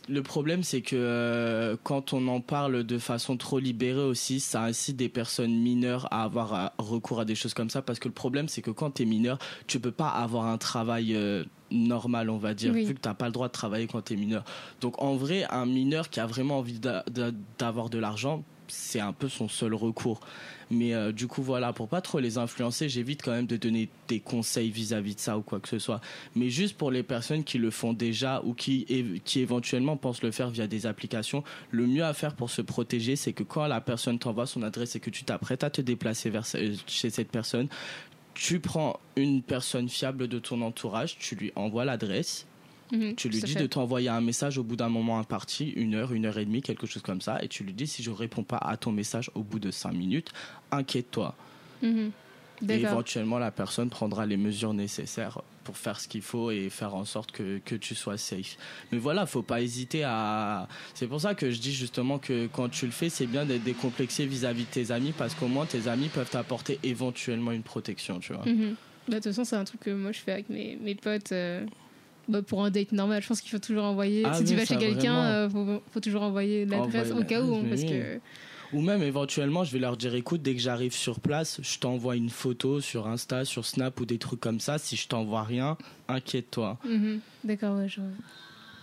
le 0.07 0.21
problème, 0.21 0.61
c'est 0.61 0.81
que 0.81 0.95
euh, 0.95 1.75
quand 1.83 2.13
on 2.13 2.27
en 2.27 2.41
parle 2.41 2.83
de 2.83 2.97
façon 2.99 3.37
trop 3.37 3.57
libérée 3.57 4.03
aussi, 4.03 4.39
ça 4.39 4.61
incite 4.63 4.97
des 4.97 5.09
personnes 5.09 5.55
mineures 5.55 6.07
à 6.13 6.23
avoir 6.23 6.73
recours 6.77 7.19
à 7.21 7.25
des 7.25 7.33
choses 7.33 7.55
comme 7.55 7.71
ça. 7.71 7.81
Parce 7.81 7.97
que 7.97 8.07
le 8.07 8.13
problème, 8.13 8.47
c'est 8.47 8.61
que 8.61 8.69
quand 8.69 8.91
tu 8.91 9.03
es 9.03 9.05
mineur, 9.05 9.39
tu 9.65 9.79
peux 9.79 9.91
pas 9.91 10.09
avoir 10.09 10.45
un 10.45 10.59
travail 10.59 11.15
euh, 11.15 11.43
normal, 11.71 12.29
on 12.29 12.37
va 12.37 12.53
dire, 12.53 12.71
Oui. 12.71 12.85
vu 12.85 12.93
que 12.93 12.99
tu 13.01 13.15
pas 13.15 13.25
le 13.25 13.31
droit 13.31 13.47
de 13.47 13.53
travailler 13.53 13.87
quand 13.87 14.03
tu 14.03 14.13
es 14.13 14.15
mineur. 14.15 14.43
Donc 14.79 15.01
en 15.01 15.15
vrai, 15.15 15.45
un 15.49 15.65
mineur 15.65 16.09
qui 16.11 16.19
a 16.19 16.27
vraiment 16.27 16.59
envie 16.59 16.79
d'a- 16.79 17.03
d'a- 17.09 17.31
d'avoir 17.57 17.89
de 17.89 17.97
l'argent, 17.97 18.43
c'est 18.67 18.99
un 18.99 19.13
peu 19.13 19.27
son 19.27 19.47
seul 19.49 19.73
recours. 19.73 20.19
Mais 20.71 20.93
euh, 20.93 21.11
du 21.11 21.27
coup, 21.27 21.41
voilà, 21.41 21.73
pour 21.73 21.87
pas 21.87 22.01
trop 22.01 22.19
les 22.19 22.37
influencer, 22.37 22.89
j'évite 22.89 23.23
quand 23.23 23.31
même 23.31 23.47
de 23.47 23.57
donner 23.57 23.89
des 24.07 24.19
conseils 24.19 24.69
vis-à-vis 24.69 25.15
de 25.15 25.19
ça 25.19 25.37
ou 25.37 25.41
quoi 25.41 25.59
que 25.59 25.67
ce 25.67 25.79
soit. 25.79 26.01
Mais 26.35 26.49
juste 26.49 26.77
pour 26.77 26.91
les 26.91 27.03
personnes 27.03 27.43
qui 27.43 27.57
le 27.57 27.71
font 27.71 27.93
déjà 27.93 28.41
ou 28.43 28.53
qui, 28.53 28.85
qui 29.25 29.39
éventuellement 29.39 29.97
pensent 29.97 30.21
le 30.21 30.31
faire 30.31 30.49
via 30.49 30.67
des 30.67 30.85
applications, 30.85 31.43
le 31.71 31.87
mieux 31.87 32.03
à 32.03 32.13
faire 32.13 32.35
pour 32.35 32.49
se 32.49 32.61
protéger, 32.61 33.15
c'est 33.15 33.33
que 33.33 33.43
quand 33.43 33.65
la 33.67 33.81
personne 33.81 34.19
t'envoie 34.19 34.45
son 34.45 34.61
adresse 34.61 34.95
et 34.95 34.99
que 34.99 35.09
tu 35.09 35.23
t'apprêtes 35.23 35.63
à 35.63 35.69
te 35.69 35.81
déplacer 35.81 36.29
vers 36.29 36.45
chez 36.45 37.09
cette 37.09 37.31
personne, 37.31 37.67
tu 38.33 38.59
prends 38.59 38.99
une 39.15 39.41
personne 39.41 39.89
fiable 39.89 40.27
de 40.27 40.39
ton 40.39 40.61
entourage, 40.61 41.17
tu 41.17 41.35
lui 41.35 41.51
envoies 41.55 41.83
l'adresse, 41.83 42.47
Mhm, 42.91 43.15
tu 43.15 43.29
lui 43.29 43.39
dis 43.41 43.53
fait. 43.53 43.59
de 43.59 43.67
t'envoyer 43.67 44.09
un 44.09 44.21
message 44.21 44.57
au 44.57 44.63
bout 44.63 44.75
d'un 44.75 44.89
moment 44.89 45.19
imparti, 45.19 45.69
une 45.69 45.93
heure, 45.95 46.11
une 46.13 46.25
heure 46.25 46.37
et 46.39 46.45
demie, 46.45 46.61
quelque 46.61 46.87
chose 46.87 47.03
comme 47.03 47.21
ça, 47.21 47.41
et 47.43 47.47
tu 47.47 47.63
lui 47.63 47.73
dis 47.73 47.85
si 47.87 48.01
je 48.03 48.11
réponds 48.11 48.43
pas 48.43 48.57
à 48.57 48.77
ton 48.77 48.91
message 48.91 49.29
au 49.35 49.43
bout 49.43 49.59
de 49.59 49.69
cinq 49.71 49.93
minutes, 49.93 50.31
inquiète-toi. 50.71 51.35
Mhm. 51.81 52.11
Et 52.61 52.65
éventuellement, 52.91 53.39
la 53.39 53.51
personne 53.51 53.89
prendra 53.89 54.25
les 54.25 54.35
mesures 54.35 54.73
nécessaires 54.73 55.41
pour 55.63 55.77
faire 55.77 55.97
ce 55.99 56.09
qu'il 56.09 56.21
faut 56.21 56.51
et 56.51 56.69
faire 56.69 56.93
en 56.93 57.05
sorte 57.05 57.31
que, 57.31 57.59
que 57.63 57.75
tu 57.75 57.95
sois 57.95 58.17
safe. 58.17 58.57
Mais 58.91 58.97
voilà, 58.97 59.25
faut 59.25 59.43
pas 59.43 59.61
hésiter 59.61 60.03
à. 60.03 60.67
C'est 60.93 61.07
pour 61.07 61.21
ça 61.21 61.35
que 61.35 61.51
je 61.51 61.59
dis 61.61 61.73
justement 61.73 62.19
que 62.19 62.47
quand 62.47 62.67
tu 62.67 62.85
le 62.85 62.91
fais, 62.91 63.07
c'est 63.07 63.27
bien 63.27 63.45
d'être 63.45 63.63
décomplexé 63.63 64.25
vis-à-vis 64.25 64.63
de 64.65 64.69
tes 64.71 64.91
amis 64.91 65.13
parce 65.17 65.35
qu'au 65.35 65.47
moins 65.47 65.65
tes 65.65 65.87
amis 65.87 66.09
peuvent 66.09 66.29
t'apporter 66.29 66.79
éventuellement 66.83 67.51
une 67.53 67.63
protection, 67.63 68.19
tu 68.19 68.33
vois. 68.33 68.45
Mhm. 68.45 68.75
Bah, 69.07 69.13
de 69.19 69.23
toute 69.23 69.23
façon, 69.25 69.45
c'est 69.45 69.55
un 69.55 69.63
truc 69.63 69.79
que 69.79 69.91
moi 69.91 70.11
je 70.11 70.19
fais 70.19 70.33
avec 70.33 70.49
mes, 70.49 70.75
mes 70.81 70.95
potes. 70.95 71.31
euh, 71.31 71.65
bah, 72.29 72.41
pour 72.41 72.63
un 72.63 72.71
date 72.71 72.93
normal, 72.93 73.21
je 73.21 73.27
pense 73.27 73.41
qu'il 73.41 73.51
faut 73.51 73.59
toujours 73.59 73.83
envoyer. 73.83 74.23
Ah 74.25 74.33
si 74.33 74.45
tu 74.45 74.55
vas 74.55 74.63
chez 74.65 74.77
quelqu'un, 74.77 75.45
il 75.45 75.51
faut, 75.51 75.81
faut 75.91 75.99
toujours 75.99 76.21
envoyer 76.21 76.65
l'adresse 76.65 77.11
au 77.11 77.23
cas 77.23 77.41
où. 77.41 77.55
hein, 77.55 77.63
parce 77.69 77.83
que... 77.83 78.19
Ou 78.71 78.81
même 78.81 79.01
éventuellement, 79.01 79.63
je 79.63 79.71
vais 79.73 79.79
leur 79.79 79.97
dire 79.97 80.13
écoute, 80.13 80.43
dès 80.43 80.53
que 80.53 80.61
j'arrive 80.61 80.93
sur 80.93 81.19
place, 81.19 81.59
je 81.63 81.79
t'envoie 81.79 82.15
une 82.15 82.29
photo 82.29 82.81
sur 82.81 83.07
Insta, 83.07 83.43
sur 83.43 83.65
Snap 83.65 83.99
ou 83.99 84.05
des 84.05 84.19
trucs 84.19 84.39
comme 84.39 84.59
ça. 84.59 84.77
Si 84.77 84.95
je 84.95 85.07
t'envoie 85.07 85.41
rien, 85.41 85.75
inquiète-toi. 86.07 86.77
Mhm. 86.85 87.19
D'accord, 87.43 87.77
ouais, 87.77 87.89
je. 87.89 88.01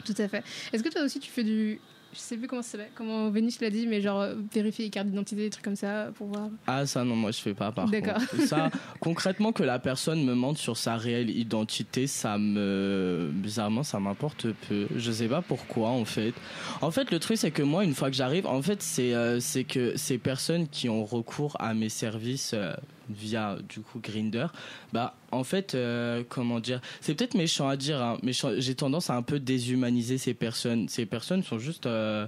Tout 0.05 0.21
à 0.21 0.27
fait. 0.27 0.43
Est-ce 0.73 0.83
que 0.83 0.89
toi 0.89 1.03
aussi 1.03 1.21
tu 1.21 1.31
fais 1.31 1.45
du. 1.45 1.81
Je 2.17 2.21
sais 2.23 2.37
plus 2.39 2.49
comment 2.49 2.63
ça 2.63 2.79
comment 2.95 3.29
Vénus 3.29 3.61
l'a 3.61 3.69
dit, 3.69 3.87
mais 3.87 4.01
genre 4.01 4.23
euh, 4.23 4.35
vérifier 4.55 4.87
les 4.87 4.91
cartes 4.91 5.09
d'identité, 5.09 5.43
des 5.43 5.51
trucs 5.51 5.65
comme 5.65 5.77
ça 5.77 6.09
pour 6.15 6.29
voir. 6.29 6.49
Ah 6.67 6.87
ça 6.87 7.05
non 7.05 7.15
moi 7.15 7.31
je 7.31 7.41
fais 7.41 7.53
pas 7.53 7.73
par 7.73 7.91
D'accord. 7.91 8.15
contre. 8.15 8.47
Ça 8.47 8.71
concrètement 9.01 9.53
que 9.53 9.63
la 9.63 9.79
personne 9.79 10.25
me 10.25 10.35
mente 10.35 10.57
sur 10.57 10.79
sa 10.79 10.97
réelle 10.97 11.29
identité, 11.29 12.07
ça 12.07 12.39
me 12.39 13.31
bizarrement 13.35 13.83
ça 13.83 14.01
m'importe 14.01 14.47
peu. 14.69 14.87
Je 14.97 15.13
sais 15.13 15.29
pas 15.29 15.43
pourquoi 15.43 15.91
en 15.91 16.07
fait. 16.07 16.33
En 16.81 16.91
fait 16.91 17.11
le 17.11 17.19
truc 17.19 17.37
c'est 17.37 17.51
que 17.51 17.63
moi 17.63 17.85
une 17.85 17.95
fois 17.95 18.09
que 18.09 18.17
j'arrive, 18.17 18.47
en 18.47 18.63
fait 18.63 18.83
c'est 18.83 19.13
euh, 19.13 19.39
c'est 19.39 19.65
que 19.65 19.95
ces 19.97 20.17
personnes 20.17 20.69
qui 20.69 20.89
ont 20.89 21.05
recours 21.05 21.57
à 21.61 21.75
mes 21.75 21.91
services 21.91 22.53
euh, 22.55 22.73
via 23.11 23.57
du 23.69 23.81
coup 23.81 24.01
Grinder, 24.01 24.47
bah 24.93 25.15
en 25.31 25.45
fait 25.45 25.75
euh, 25.75 26.23
comment 26.29 26.61
dire, 26.61 26.81
c'est 27.01 27.15
peut-être 27.15 27.35
méchant 27.35 27.69
à 27.69 27.77
dire, 27.77 28.03
hein, 28.03 28.19
j'ai 28.59 28.75
tendance 28.75 29.11
à 29.11 29.15
un 29.15 29.23
peu 29.23 29.39
déshumaniser 29.41 30.19
ces 30.19 30.35
personnes. 30.35 30.89
Ces 30.89 31.07
personnes 31.07 31.43
sont 31.43 31.59
juste 31.59 31.87
euh, 31.87 32.27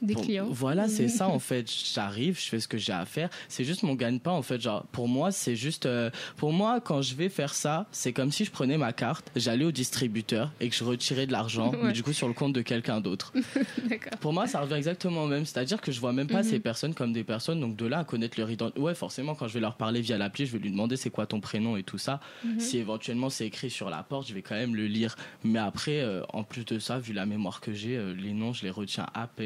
Des 0.00 0.14
pour- 0.14 0.22
clients. 0.24 0.48
Voilà 0.50 0.88
c'est 0.88 1.08
ça 1.08 1.28
en 1.28 1.38
fait. 1.38 1.70
J'arrive, 1.94 2.38
je 2.40 2.48
fais 2.48 2.60
ce 2.60 2.68
que 2.68 2.78
j'ai 2.78 2.92
à 2.92 3.04
faire. 3.04 3.28
C'est 3.48 3.64
juste 3.64 3.82
mon 3.82 3.94
gagne-pain 3.94 4.30
en 4.32 4.42
fait. 4.42 4.60
Genre 4.60 4.84
pour 4.92 5.08
moi 5.08 5.30
c'est 5.32 5.56
juste, 5.56 5.86
euh, 5.86 6.10
pour 6.36 6.52
moi 6.52 6.80
quand 6.80 7.02
je 7.02 7.14
vais 7.14 7.28
faire 7.28 7.54
ça, 7.54 7.86
c'est 7.92 8.12
comme 8.12 8.30
si 8.32 8.44
je 8.44 8.50
prenais 8.50 8.78
ma 8.78 8.92
carte, 8.92 9.30
j'allais 9.36 9.64
au 9.64 9.72
distributeur 9.72 10.52
et 10.60 10.68
que 10.68 10.74
je 10.74 10.84
retirais 10.84 11.26
de 11.26 11.32
l'argent, 11.32 11.72
mais 11.82 11.92
du 11.92 12.02
coup 12.02 12.12
sur 12.12 12.28
le 12.28 12.34
compte 12.34 12.52
de 12.52 12.62
quelqu'un 12.62 13.00
d'autre. 13.00 13.32
Pour 14.20 14.32
moi, 14.32 14.46
ça 14.46 14.60
revient 14.60 14.74
exactement 14.74 15.24
au 15.24 15.26
même. 15.26 15.44
C'est-à-dire 15.44 15.80
que 15.80 15.92
je 15.92 16.00
vois 16.00 16.12
même 16.12 16.26
pas 16.28 16.42
Mhm. 16.42 16.48
ces 16.48 16.60
personnes 16.60 16.94
comme 16.94 17.12
des 17.12 17.24
personnes. 17.24 17.60
Donc 17.60 17.76
de 17.76 17.86
là 17.86 17.98
à 18.00 18.04
connaître 18.04 18.38
leur 18.38 18.50
identité. 18.50 18.80
Ouais, 18.80 18.94
forcément, 18.94 19.34
quand 19.34 19.48
je 19.48 19.54
vais 19.54 19.60
leur 19.60 19.76
parler 19.76 20.00
via 20.00 20.16
l'appli, 20.18 20.46
je 20.46 20.52
vais 20.52 20.58
lui 20.58 20.70
demander 20.70 20.96
c'est 20.96 21.10
quoi 21.10 21.26
ton 21.26 21.40
prénom 21.40 21.76
et 21.76 21.82
tout 21.82 21.98
ça. 21.98 22.20
Mhm. 22.44 22.60
Si 22.60 22.78
éventuellement 22.78 23.30
c'est 23.30 23.46
écrit 23.46 23.70
sur 23.70 23.90
la 23.90 24.02
porte, 24.02 24.28
je 24.28 24.34
vais 24.34 24.42
quand 24.42 24.54
même 24.54 24.74
le 24.76 24.86
lire. 24.86 25.16
Mais 25.44 25.58
après, 25.58 26.00
euh, 26.00 26.22
en 26.32 26.42
plus 26.44 26.64
de 26.64 26.78
ça, 26.78 26.98
vu 26.98 27.12
la 27.12 27.26
mémoire 27.26 27.60
que 27.60 27.72
j'ai, 27.72 27.96
euh, 27.96 28.14
les 28.14 28.32
noms, 28.32 28.52
je 28.52 28.62
les 28.62 28.70
retiens 28.70 29.06
à 29.14 29.26
peine. 29.26 29.41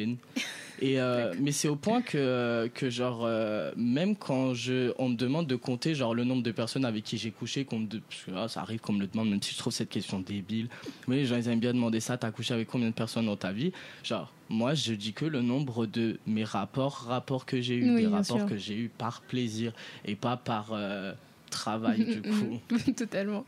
Et 0.83 1.01
euh, 1.01 1.33
mais 1.41 1.53
c'est 1.53 1.69
au 1.69 1.77
point 1.77 2.03
que 2.03 2.71
que 2.75 2.91
genre 2.91 3.23
euh, 3.25 3.73
même 3.79 4.15
quand 4.15 4.53
je 4.53 4.93
on 4.99 5.09
me 5.09 5.17
demande 5.17 5.47
de 5.47 5.57
compter 5.57 5.95
genre 5.95 6.15
le 6.15 6.25
nombre 6.25 6.43
de 6.43 6.51
personnes 6.53 6.85
avec 6.85 7.03
qui 7.03 7.17
j'ai 7.17 7.31
couché, 7.31 7.65
qu'on 7.65 7.79
me 7.79 7.87
de- 7.87 8.01
parce 8.01 8.23
que 8.25 8.31
ah, 8.37 8.47
ça 8.49 8.61
arrive 8.61 8.81
qu'on 8.81 8.93
me 8.93 9.01
le 9.01 9.07
demande, 9.07 9.31
même 9.31 9.43
si 9.43 9.55
je 9.55 9.59
trouve 9.59 9.73
cette 9.73 9.89
question 9.89 10.21
débile. 10.21 10.69
Mais 11.09 11.17
les 11.17 11.25
gens 11.25 11.37
ils 11.37 11.49
aiment 11.49 11.61
bien 11.61 11.73
demander 11.73 12.01
ça. 12.01 12.19
T'as 12.19 12.31
couché 12.31 12.53
avec 12.53 12.69
combien 12.69 12.89
de 12.89 12.95
personnes 12.95 13.25
dans 13.25 13.37
ta 13.37 13.53
vie? 13.53 13.73
Genre 14.05 14.31
moi 14.51 14.75
je 14.75 14.93
dis 14.93 15.15
que 15.15 15.25
le 15.25 15.41
nombre 15.41 15.87
de 15.87 16.19
mes 16.27 16.45
rapports, 16.45 17.07
rapports 17.09 17.47
que 17.47 17.59
j'ai 17.63 17.77
eu, 17.77 17.95
Oui, 17.95 18.03
des 18.03 18.07
rapports 18.09 18.41
sûr. 18.41 18.47
que 18.47 18.59
j'ai 18.59 18.77
eu 18.77 18.91
par 18.91 19.23
plaisir 19.23 19.73
et 20.05 20.15
pas 20.15 20.37
par 20.37 20.73
euh, 20.75 21.15
travail 21.51 22.05
du 22.05 22.23
coup. 22.31 22.93
Totalement. 22.97 23.45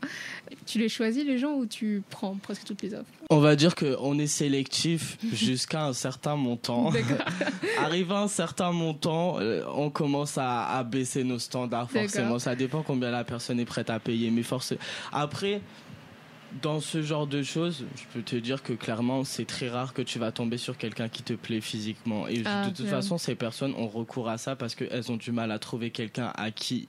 Tu 0.65 0.79
les 0.79 0.89
choisis 0.89 1.23
les 1.25 1.37
gens 1.37 1.53
ou 1.55 1.65
tu 1.65 2.01
prends 2.09 2.35
presque 2.35 2.63
toutes 2.65 2.81
les 2.81 2.93
offres? 2.93 3.09
On 3.29 3.39
va 3.39 3.55
dire 3.55 3.75
qu'on 3.75 4.17
est 4.19 4.27
sélectif 4.27 5.17
jusqu'à 5.33 5.85
un 5.85 5.93
certain 5.93 6.35
montant. 6.35 6.91
D'accord. 6.91 7.25
Arrivé 7.79 8.13
à 8.13 8.19
un 8.21 8.27
certain 8.27 8.71
montant, 8.71 9.39
euh, 9.39 9.63
on 9.75 9.89
commence 9.89 10.37
à, 10.37 10.65
à 10.69 10.83
baisser 10.83 11.23
nos 11.23 11.39
standards 11.39 11.89
forcément. 11.91 12.39
Ça 12.39 12.55
dépend 12.55 12.83
combien 12.83 13.11
la 13.11 13.23
personne 13.23 13.59
est 13.59 13.65
prête 13.65 13.89
à 13.89 13.99
payer. 13.99 14.31
Mais 14.31 14.43
forcément. 14.43 14.81
Après, 15.11 15.61
dans 16.63 16.79
ce 16.79 17.03
genre 17.03 17.27
de 17.27 17.43
choses, 17.43 17.85
je 17.95 18.03
peux 18.11 18.23
te 18.23 18.35
dire 18.35 18.63
que 18.63 18.73
clairement, 18.73 19.23
c'est 19.23 19.45
très 19.45 19.69
rare 19.69 19.93
que 19.93 20.01
tu 20.01 20.17
vas 20.17 20.31
tomber 20.31 20.57
sur 20.57 20.77
quelqu'un 20.77 21.07
qui 21.07 21.21
te 21.21 21.33
plaît 21.33 21.61
physiquement. 21.61 22.27
Et 22.27 22.41
Ah, 22.45 22.67
de 22.67 22.75
toute 22.75 22.87
façon, 22.87 23.19
ces 23.19 23.35
personnes 23.35 23.75
ont 23.77 23.87
recours 23.87 24.29
à 24.29 24.39
ça 24.39 24.55
parce 24.55 24.73
qu'elles 24.73 25.11
ont 25.11 25.17
du 25.17 25.31
mal 25.31 25.51
à 25.51 25.59
trouver 25.59 25.91
quelqu'un 25.91 26.31
à 26.35 26.49
qui 26.49 26.87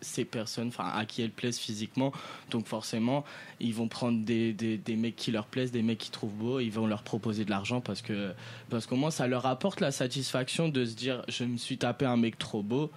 ces 0.00 0.24
personnes, 0.24 0.68
enfin 0.68 0.90
à 0.94 1.04
qui 1.04 1.22
elles 1.22 1.30
plaisent 1.30 1.58
physiquement. 1.58 2.12
Donc 2.50 2.66
forcément, 2.66 3.24
ils 3.60 3.74
vont 3.74 3.88
prendre 3.88 4.24
des, 4.24 4.52
des, 4.52 4.76
des 4.78 4.96
mecs 4.96 5.16
qui 5.16 5.30
leur 5.30 5.46
plaisent, 5.46 5.72
des 5.72 5.82
mecs 5.82 5.98
qu'ils 5.98 6.12
trouvent 6.12 6.32
beaux, 6.34 6.60
ils 6.60 6.70
vont 6.70 6.86
leur 6.86 7.02
proposer 7.02 7.44
de 7.44 7.50
l'argent 7.50 7.80
parce 7.80 8.02
que 8.02 8.32
parce 8.70 8.86
qu'au 8.86 8.96
moins 8.96 9.10
ça 9.10 9.26
leur 9.26 9.46
apporte 9.46 9.80
la 9.80 9.90
satisfaction 9.90 10.68
de 10.68 10.84
se 10.84 10.94
dire 10.94 11.22
je 11.28 11.44
me 11.44 11.56
suis 11.56 11.78
tapé 11.78 12.06
un 12.06 12.16
mec 12.16 12.38
trop 12.38 12.62
beau, 12.62 12.90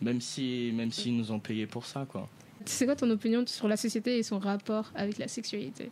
même 0.00 0.20
si 0.20 0.72
même 0.74 0.92
s'ils 0.92 1.16
nous 1.16 1.32
ont 1.32 1.40
payé 1.40 1.66
pour 1.66 1.84
ça 1.86 2.06
quoi. 2.08 2.28
C'est 2.64 2.84
quoi 2.86 2.96
ton 2.96 3.08
opinion 3.10 3.44
sur 3.46 3.68
la 3.68 3.76
société 3.76 4.18
et 4.18 4.22
son 4.22 4.38
rapport 4.38 4.90
avec 4.94 5.16
la 5.18 5.28
sexualité? 5.28 5.90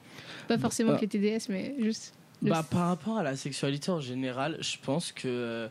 Pas 0.49 0.59
forcément 0.59 0.90
Bah, 0.90 0.99
avec 0.99 1.12
les 1.12 1.21
TDS, 1.38 1.47
mais 1.49 1.75
juste. 1.79 2.12
Bah, 2.42 2.62
par 2.69 2.88
rapport 2.88 3.16
à 3.16 3.23
la 3.23 3.35
sexualité 3.37 3.90
en 3.90 4.01
général, 4.01 4.59
je 4.61 4.77
pense 4.83 5.12
que. 5.12 5.69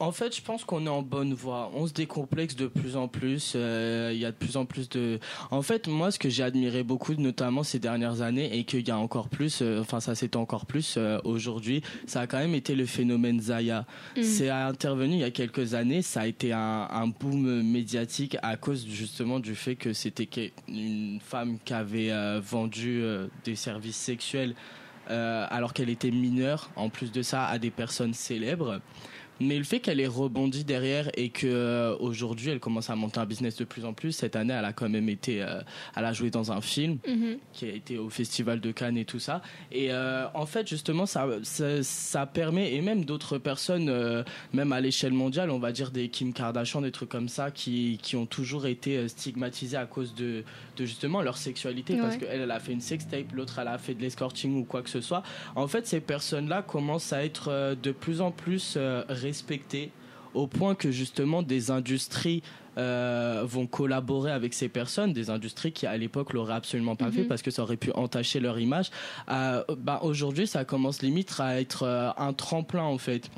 En 0.00 0.10
fait, 0.10 0.36
je 0.36 0.42
pense 0.42 0.64
qu'on 0.64 0.86
est 0.86 0.90
en 0.90 1.02
bonne 1.02 1.34
voie. 1.34 1.70
On 1.72 1.86
se 1.86 1.92
décomplexe 1.92 2.56
de 2.56 2.66
plus 2.66 2.96
en 2.96 3.06
plus. 3.06 3.52
euh, 3.54 4.10
Il 4.12 4.18
y 4.18 4.24
a 4.24 4.32
de 4.32 4.36
plus 4.36 4.56
en 4.56 4.66
plus 4.66 4.88
de. 4.88 5.20
En 5.52 5.62
fait, 5.62 5.86
moi, 5.86 6.10
ce 6.10 6.18
que 6.18 6.28
j'ai 6.28 6.42
admiré 6.42 6.82
beaucoup, 6.82 7.14
notamment 7.14 7.62
ces 7.62 7.78
dernières 7.78 8.20
années, 8.20 8.58
et 8.58 8.64
qu'il 8.64 8.86
y 8.86 8.90
a 8.90 8.98
encore 8.98 9.28
plus, 9.28 9.60
euh, 9.62 9.80
enfin, 9.80 10.00
ça 10.00 10.14
s'étend 10.14 10.42
encore 10.42 10.66
plus 10.66 10.96
euh, 10.96 11.20
aujourd'hui, 11.24 11.82
ça 12.06 12.22
a 12.22 12.26
quand 12.26 12.38
même 12.38 12.54
été 12.54 12.74
le 12.74 12.86
phénomène 12.86 13.40
Zaya. 13.40 13.86
Mm. 14.16 14.22
C'est 14.22 14.50
intervenu 14.50 15.14
il 15.14 15.20
y 15.20 15.24
a 15.24 15.30
quelques 15.30 15.74
années. 15.74 16.02
Ça 16.02 16.22
a 16.22 16.26
été 16.26 16.52
un, 16.52 16.88
un 16.90 17.06
boom 17.06 17.62
médiatique 17.62 18.36
à 18.42 18.56
cause 18.56 18.86
justement 18.88 19.38
du 19.38 19.54
fait 19.54 19.76
que 19.76 19.92
c'était 19.92 20.52
une 20.66 21.20
femme 21.20 21.58
qui 21.64 21.72
avait 21.72 22.10
vendu 22.40 23.02
des 23.44 23.54
services 23.54 23.96
sexuels 23.96 24.54
alors 25.06 25.72
qu'elle 25.72 25.90
était 25.90 26.10
mineure, 26.10 26.70
en 26.76 26.88
plus 26.88 27.12
de 27.12 27.22
ça, 27.22 27.46
à 27.46 27.58
des 27.58 27.70
personnes 27.70 28.14
célèbres. 28.14 28.80
Mais 29.40 29.58
le 29.58 29.64
fait 29.64 29.80
qu'elle 29.80 29.98
ait 30.00 30.06
rebondi 30.06 30.64
derrière 30.64 31.10
et 31.16 31.28
que 31.30 31.46
euh, 31.46 31.96
aujourd'hui 31.98 32.50
elle 32.50 32.60
commence 32.60 32.88
à 32.90 32.94
monter 32.94 33.18
un 33.18 33.26
business 33.26 33.56
de 33.56 33.64
plus 33.64 33.84
en 33.84 33.92
plus, 33.92 34.12
cette 34.12 34.36
année 34.36 34.54
elle 34.56 34.64
a 34.64 34.72
quand 34.72 34.88
même 34.88 35.08
été, 35.08 35.42
euh, 35.42 35.60
elle 35.96 36.04
a 36.04 36.12
joué 36.12 36.30
dans 36.30 36.52
un 36.52 36.60
film 36.60 36.98
Mhm. 37.06 37.38
qui 37.52 37.64
a 37.66 37.72
été 37.72 37.98
au 37.98 38.10
festival 38.10 38.60
de 38.60 38.70
Cannes 38.70 38.96
et 38.96 39.04
tout 39.04 39.18
ça. 39.18 39.42
Et 39.72 39.92
euh, 39.92 40.26
en 40.34 40.46
fait, 40.46 40.68
justement, 40.68 41.04
ça, 41.06 41.26
ça, 41.42 41.82
ça 41.82 42.26
permet, 42.26 42.74
et 42.74 42.80
même 42.80 43.04
d'autres 43.04 43.38
personnes, 43.38 44.24
même 44.52 44.72
à 44.72 44.80
l'échelle 44.80 45.12
mondiale, 45.12 45.50
on 45.50 45.58
va 45.58 45.72
dire 45.72 45.90
des 45.90 46.08
Kim 46.08 46.32
Kardashian, 46.32 46.80
des 46.82 46.92
trucs 46.92 47.08
comme 47.08 47.28
ça, 47.28 47.50
qui, 47.50 47.98
qui 48.02 48.16
ont 48.16 48.26
toujours 48.26 48.66
été 48.66 49.08
stigmatisés 49.08 49.76
à 49.76 49.86
cause 49.86 50.14
de, 50.14 50.44
de 50.76 50.84
justement 50.84 51.22
leur 51.22 51.36
sexualité, 51.36 51.96
parce 51.96 52.16
qu'elle, 52.16 52.40
elle 52.42 52.50
a 52.50 52.60
fait 52.60 52.72
une 52.72 52.80
sextape, 52.80 53.32
l'autre, 53.32 53.58
elle 53.58 53.68
a 53.68 53.78
fait 53.78 53.94
de 53.94 54.00
l'escorting 54.02 54.56
ou 54.60 54.64
quoi 54.64 54.82
que 54.82 54.90
ce 54.90 55.00
soit. 55.00 55.22
En 55.56 55.66
fait, 55.66 55.86
ces 55.86 56.00
personnes-là 56.00 56.62
commencent 56.62 57.12
à 57.12 57.24
être 57.24 57.76
de 57.82 57.90
plus 57.92 58.20
en 58.20 58.30
plus 58.30 58.78
respectées 59.24 59.90
au 60.34 60.46
point 60.46 60.74
que 60.74 60.90
justement 60.90 61.42
des 61.42 61.70
industries 61.70 62.42
euh, 62.76 63.42
vont 63.46 63.68
collaborer 63.68 64.32
avec 64.32 64.52
ces 64.52 64.68
personnes, 64.68 65.12
des 65.12 65.30
industries 65.30 65.70
qui 65.72 65.86
à 65.86 65.96
l'époque 65.96 66.32
l'auraient 66.32 66.54
absolument 66.54 66.96
pas 66.96 67.10
fait 67.12 67.22
Mhm. 67.22 67.28
parce 67.28 67.40
que 67.42 67.52
ça 67.52 67.62
aurait 67.62 67.76
pu 67.76 67.92
entacher 67.94 68.40
leur 68.40 68.58
image. 68.58 68.90
Euh, 69.30 69.62
bah, 69.78 70.00
aujourd'hui, 70.02 70.46
ça 70.48 70.64
commence 70.64 71.00
limite 71.02 71.32
à 71.38 71.60
être 71.60 71.84
euh, 71.84 72.10
un 72.16 72.32
tremplin 72.32 72.82
en 72.82 72.98
fait. 72.98 73.30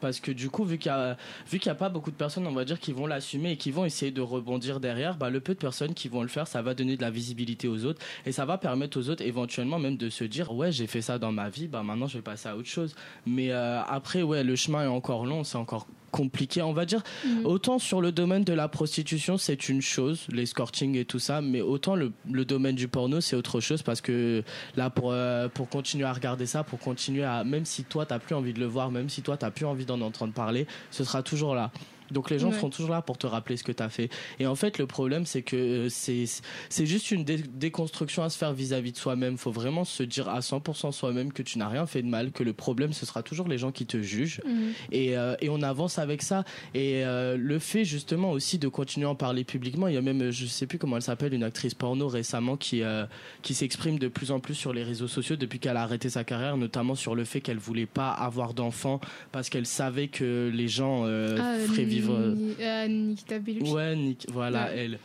Parce 0.00 0.20
que 0.20 0.30
du 0.30 0.50
coup, 0.50 0.64
vu 0.64 0.78
qu'il 0.78 0.90
y 0.90 1.68
a, 1.68 1.74
pas 1.74 1.88
beaucoup 1.88 2.10
de 2.10 2.16
personnes, 2.16 2.46
on 2.46 2.52
va 2.52 2.64
dire, 2.64 2.80
qui 2.80 2.92
vont 2.92 3.06
l'assumer 3.06 3.52
et 3.52 3.56
qui 3.56 3.70
vont 3.70 3.84
essayer 3.84 4.10
de 4.10 4.20
rebondir 4.20 4.80
derrière, 4.80 5.16
bah, 5.16 5.30
le 5.30 5.40
peu 5.40 5.54
de 5.54 5.58
personnes 5.58 5.94
qui 5.94 6.08
vont 6.08 6.22
le 6.22 6.28
faire, 6.28 6.46
ça 6.46 6.62
va 6.62 6.74
donner 6.74 6.96
de 6.96 7.02
la 7.02 7.10
visibilité 7.10 7.68
aux 7.68 7.84
autres 7.84 8.02
et 8.26 8.32
ça 8.32 8.44
va 8.44 8.58
permettre 8.58 8.98
aux 8.98 9.08
autres 9.10 9.24
éventuellement 9.24 9.78
même 9.78 9.96
de 9.96 10.10
se 10.10 10.24
dire, 10.24 10.52
ouais, 10.52 10.72
j'ai 10.72 10.86
fait 10.86 11.02
ça 11.02 11.18
dans 11.18 11.32
ma 11.32 11.48
vie, 11.48 11.68
bah 11.68 11.82
maintenant 11.82 12.06
je 12.06 12.18
vais 12.18 12.22
passer 12.22 12.48
à 12.48 12.56
autre 12.56 12.68
chose. 12.68 12.94
Mais 13.26 13.50
euh, 13.50 13.82
après, 13.82 14.22
ouais, 14.22 14.44
le 14.44 14.56
chemin 14.56 14.84
est 14.84 14.88
encore 14.88 15.26
long, 15.26 15.44
c'est 15.44 15.58
encore 15.58 15.86
compliqué, 16.10 16.62
on 16.62 16.72
va 16.72 16.84
dire. 16.84 17.02
Mhm. 17.24 17.46
Autant 17.46 17.78
sur 17.78 18.00
le 18.00 18.12
domaine 18.12 18.44
de 18.44 18.52
la 18.52 18.68
prostitution, 18.68 19.38
c'est 19.38 19.68
une 19.68 19.82
chose, 19.82 20.26
l'escorting 20.30 20.96
et 20.96 21.04
tout 21.04 21.18
ça, 21.18 21.40
mais 21.40 21.60
autant 21.60 21.94
le, 21.94 22.12
le 22.30 22.44
domaine 22.44 22.74
du 22.74 22.88
porno, 22.88 23.20
c'est 23.20 23.36
autre 23.36 23.60
chose 23.60 23.82
parce 23.82 24.00
que 24.00 24.42
là, 24.76 24.90
pour, 24.90 25.10
euh, 25.12 25.48
pour 25.48 25.68
continuer 25.68 26.06
à 26.06 26.12
regarder 26.12 26.46
ça, 26.46 26.64
pour 26.64 26.78
continuer 26.78 27.24
à. 27.24 27.44
Même 27.44 27.64
si 27.64 27.84
toi, 27.84 28.06
t'as 28.06 28.18
plus 28.18 28.34
envie 28.34 28.52
de 28.52 28.60
le 28.60 28.66
voir, 28.66 28.90
même 28.90 29.08
si 29.08 29.22
toi, 29.22 29.36
t'as 29.36 29.50
plus 29.50 29.66
envie 29.66 29.84
d'en 29.84 30.00
entendre 30.00 30.32
parler, 30.32 30.66
ce 30.90 31.04
sera 31.04 31.22
toujours 31.22 31.54
là. 31.54 31.70
Donc 32.10 32.30
les 32.30 32.38
gens 32.38 32.48
Ouais. 32.50 32.54
seront 32.56 32.70
toujours 32.70 32.90
là 32.90 33.02
pour 33.02 33.18
te 33.18 33.26
rappeler 33.26 33.56
ce 33.56 33.64
que 33.64 33.72
tu 33.72 33.82
as 33.82 33.88
fait. 33.88 34.08
Et 34.38 34.46
en 34.46 34.54
fait, 34.54 34.78
le 34.78 34.86
problème, 34.86 35.26
c'est 35.26 35.42
que 35.42 35.56
euh, 35.56 35.88
c'est 35.90 36.86
juste 36.86 37.10
une 37.10 37.24
dé- 37.24 37.36
déconstruction 37.52 38.22
à 38.22 38.30
se 38.30 38.38
faire 38.38 38.52
vis-à-vis 38.52 38.92
de 38.92 38.96
soi-même. 38.96 39.36
faut 39.36 39.50
vraiment 39.52 39.84
se 39.84 40.02
dire 40.02 40.28
à 40.28 40.40
100% 40.40 40.92
soi-même 40.92 41.32
que 41.32 41.42
tu 41.42 41.58
n'as 41.58 41.68
rien 41.68 41.86
fait 41.86 42.02
de 42.02 42.08
mal, 42.08 42.32
que 42.32 42.42
le 42.42 42.52
problème, 42.52 42.92
ce 42.92 43.04
sera 43.06 43.22
toujours 43.22 43.48
les 43.48 43.58
gens 43.58 43.72
qui 43.72 43.86
te 43.86 44.00
jugent 44.00 44.40
Mhm. 44.44 44.72
et, 44.92 45.16
euh, 45.16 45.34
et 45.40 45.48
on 45.48 45.62
avance 45.62 45.98
avec 45.98 46.22
ça 46.22 46.44
et 46.74 47.04
euh, 47.04 47.36
le 47.36 47.58
fait 47.58 47.84
justement 47.84 48.30
aussi 48.30 48.58
de 48.58 48.68
continuer 48.68 49.06
à 49.06 49.10
en 49.10 49.14
parler 49.14 49.44
publiquement 49.44 49.88
il 49.88 49.94
y 49.94 49.96
a 49.96 50.02
même 50.02 50.30
je 50.30 50.46
sais 50.46 50.66
plus 50.66 50.78
comment 50.78 50.96
elle 50.96 51.02
s'appelle 51.02 51.34
une 51.34 51.42
actrice 51.42 51.74
porno 51.74 52.08
récemment 52.08 52.56
qui 52.56 52.82
euh, 52.82 53.04
qui 53.42 53.54
s'exprime 53.54 53.98
de 53.98 54.08
plus 54.08 54.30
en 54.30 54.40
plus 54.40 54.54
sur 54.54 54.72
les 54.72 54.82
réseaux 54.82 55.08
sociaux 55.08 55.36
depuis 55.36 55.58
qu'elle 55.58 55.76
a 55.76 55.82
arrêté 55.82 56.08
sa 56.10 56.24
carrière 56.24 56.56
notamment 56.56 56.94
sur 56.94 57.14
le 57.14 57.24
fait 57.24 57.40
qu'elle 57.40 57.58
voulait 57.58 57.86
pas 57.86 58.10
avoir 58.10 58.54
d'enfants 58.54 59.00
parce 59.32 59.48
qu'elle 59.50 59.66
savait 59.66 60.08
que 60.08 60.50
les 60.54 60.68
gens 60.68 61.04
Ah, 61.04 61.54
feraient 61.66 61.84
vivre 62.00 62.34
ah, 62.62 62.88
Nikita 62.88 63.38
Bellucci. 63.38 63.72
ouais 63.72 63.96
Nick, 63.96 64.26
voilà 64.32 64.66
Ouais. 64.66 64.78
elle 64.78 64.98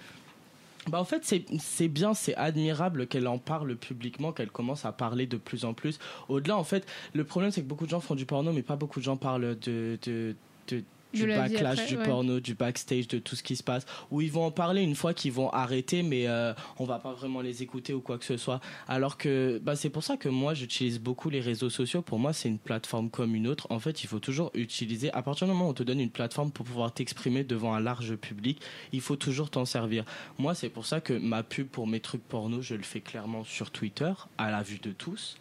bah 0.90 1.00
en 1.00 1.06
fait 1.06 1.22
c'est 1.24 1.46
c'est 1.60 1.88
bien 1.88 2.14
c'est 2.14 2.36
admirable 2.36 3.08
qu'elle 3.08 3.28
en 3.30 3.38
parle 3.38 3.76
publiquement 3.78 4.34
qu'elle 4.34 4.50
commence 4.52 4.84
à 4.84 4.92
parler 4.92 5.26
de 5.28 5.38
plus 5.38 5.64
en 5.64 5.74
plus 5.74 5.98
au-delà 6.28 6.58
en 6.58 6.66
fait 6.66 6.86
le 7.14 7.24
problème 7.24 7.52
c'est 7.52 7.62
que 7.62 7.68
beaucoup 7.68 7.86
de 7.86 7.90
gens 7.92 8.02
font 8.02 8.16
du 8.16 8.26
porno 8.26 8.52
mais 8.52 8.64
pas 8.64 8.76
beaucoup 8.76 9.00
de 9.00 9.06
gens 9.06 9.16
parlent 9.16 9.58
de 9.62 9.98
de, 10.06 10.36
de 10.68 10.84
du 11.14 11.28
backlash 11.28 11.80
après, 11.80 11.88
du 11.88 11.98
ouais. 11.98 12.04
porno, 12.04 12.40
du 12.40 12.56
backstage, 12.56 13.08
de 13.08 13.20
tout 13.20 13.36
ce 13.36 13.44
qui 13.44 13.56
se 13.56 13.64
passe, 13.64 13.86
où 14.12 14.22
ils 14.22 14.32
vont 14.32 14.46
en 14.46 14.52
parler 14.52 14.82
une 14.82 14.96
fois 14.96 15.14
qu'ils 15.14 15.32
vont 15.32 15.50
arrêter, 15.52 16.04
mais 16.04 16.28
euh, 16.28 16.54
on 16.80 16.86
va 16.86 17.00
pas 17.00 17.14
vraiment 17.14 17.42
les 17.42 17.64
écouter 17.64 17.94
ou 17.94 18.02
quoi 18.02 18.18
que 18.18 18.26
ce 18.26 18.38
soit. 18.38 18.60
Alors 18.88 19.18
que 19.18 19.60
bah, 19.64 19.76
c'est 19.76 19.90
pour 19.90 20.04
ça 20.04 20.18
que 20.18 20.30
moi 20.30 20.54
j'utilise 20.54 21.00
beaucoup 21.00 21.30
les 21.30 21.40
réseaux 21.40 21.70
sociaux. 21.70 22.02
Pour 22.02 22.20
moi, 22.20 22.34
c'est 22.34 22.50
une 22.50 22.60
plateforme 22.60 23.10
comme 23.10 23.36
une 23.36 23.48
autre. 23.48 23.68
En 23.70 23.80
fait, 23.80 24.04
il 24.04 24.08
faut 24.08 24.20
toujours 24.20 24.52
utiliser. 24.54 25.12
À 25.14 25.22
partir 25.22 25.48
du 25.48 25.54
moment 25.54 25.68
où 25.68 25.70
on 25.70 25.74
te 25.74 25.84
donne 25.84 26.00
une 26.00 26.10
plateforme 26.10 26.52
pour 26.52 26.66
pouvoir 26.66 26.94
t'exprimer 26.94 27.44
devant 27.44 27.74
un 27.74 27.80
large 27.80 28.16
public, 28.16 28.62
il 28.92 29.02
faut 29.02 29.16
toujours 29.16 29.50
t'en 29.50 29.66
servir. 29.66 30.06
Moi, 30.38 30.56
c'est 30.56 30.70
pour 30.70 30.86
ça 30.86 31.02
que 31.02 31.14
ma 31.14 31.44
pub 31.44 31.68
pour 31.68 31.88
mes 31.88 32.00
trucs 32.00 32.24
porno, 32.24 32.62
je 32.62 32.76
le 32.76 32.84
fais 32.84 33.02
clairement 33.02 33.44
sur 33.44 33.72
Twitter, 33.72 34.14
à 34.38 34.52
la 34.52 34.64
vue 34.64 34.80
de 34.80 34.92
tous. 34.92 35.38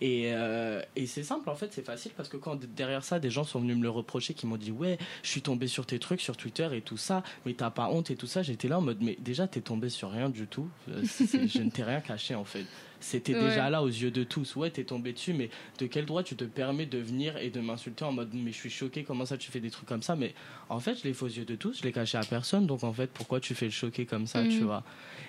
Et, 0.00 0.32
euh, 0.34 0.82
et 0.94 1.06
c'est 1.06 1.22
simple 1.22 1.48
en 1.48 1.54
fait, 1.54 1.72
c'est 1.72 1.84
facile 1.84 2.12
parce 2.16 2.28
que 2.28 2.36
quand 2.36 2.58
derrière 2.74 3.04
ça, 3.04 3.18
des 3.18 3.30
gens 3.30 3.44
sont 3.44 3.60
venus 3.60 3.76
me 3.76 3.82
le 3.82 3.90
reprocher, 3.90 4.34
qui 4.34 4.46
m'ont 4.46 4.56
dit 4.56 4.70
ouais, 4.70 4.98
je 5.22 5.28
suis 5.28 5.42
tombé 5.42 5.68
sur 5.68 5.86
tes 5.86 5.98
trucs 5.98 6.20
sur 6.20 6.36
Twitter 6.36 6.68
et 6.72 6.82
tout 6.82 6.96
ça, 6.96 7.22
mais 7.44 7.54
t'as 7.54 7.70
pas 7.70 7.88
honte 7.88 8.10
et 8.10 8.16
tout 8.16 8.26
ça. 8.26 8.42
J'étais 8.42 8.68
là 8.68 8.78
en 8.78 8.82
mode 8.82 8.98
mais 9.00 9.16
déjà 9.20 9.46
t'es 9.46 9.60
tombé 9.60 9.88
sur 9.88 10.10
rien 10.10 10.28
du 10.28 10.46
tout. 10.46 10.68
Euh, 10.88 11.02
je 11.02 11.62
ne 11.62 11.70
t'ai 11.70 11.82
rien 11.82 12.00
caché 12.00 12.34
en 12.34 12.44
fait. 12.44 12.66
C'était 13.08 13.34
Ouais. 13.34 13.40
déjà 13.42 13.70
là 13.70 13.84
aux 13.84 13.86
yeux 13.86 14.10
de 14.10 14.24
tous. 14.24 14.56
Ouais, 14.56 14.68
t'es 14.68 14.82
tombé 14.82 15.12
dessus, 15.12 15.32
mais 15.32 15.48
de 15.78 15.86
quel 15.86 16.06
droit 16.06 16.24
tu 16.24 16.34
te 16.34 16.42
permets 16.42 16.86
de 16.86 16.98
venir 16.98 17.36
et 17.36 17.50
de 17.50 17.60
m'insulter 17.60 18.04
en 18.04 18.10
mode 18.10 18.30
mais 18.34 18.50
je 18.50 18.56
suis 18.56 18.68
choqué, 18.70 19.04
comment 19.04 19.24
ça 19.24 19.38
tu 19.38 19.48
fais 19.52 19.60
des 19.60 19.70
trucs 19.70 19.88
comme 19.88 20.02
ça? 20.02 20.16
Mais 20.16 20.34
en 20.68 20.80
fait, 20.80 20.96
je 20.96 21.04
l'ai 21.04 21.14
fait 21.14 21.24
aux 21.24 21.28
yeux 21.28 21.44
de 21.44 21.54
tous, 21.54 21.78
je 21.78 21.82
l'ai 21.84 21.92
caché 21.92 22.18
à 22.18 22.24
personne, 22.24 22.66
donc 22.66 22.82
en 22.82 22.92
fait, 22.92 23.08
pourquoi 23.12 23.38
tu 23.38 23.54
fais 23.54 23.66
le 23.66 23.70
choquer 23.70 24.06
comme 24.06 24.26
ça, 24.26 24.42
tu 24.42 24.58
Mhm. 24.58 24.64
vois? 24.64 24.82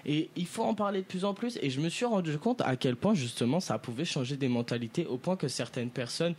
Et 0.07 0.31
il 0.35 0.47
faut 0.47 0.63
en 0.63 0.73
parler 0.73 1.01
de 1.01 1.05
plus 1.05 1.23
en 1.23 1.35
plus. 1.35 1.59
Et 1.61 1.69
je 1.69 1.79
me 1.79 1.89
suis 1.89 2.05
rendu 2.05 2.35
compte 2.39 2.61
à 2.61 2.75
quel 2.77 2.95
point 2.95 3.13
justement 3.13 3.59
ça 3.59 3.77
pouvait 3.77 4.05
changer 4.05 4.37
des 4.37 4.47
mentalités, 4.47 5.05
au 5.05 5.17
point 5.19 5.35
que 5.35 5.47
certaines 5.47 5.91
personnes 5.91 6.33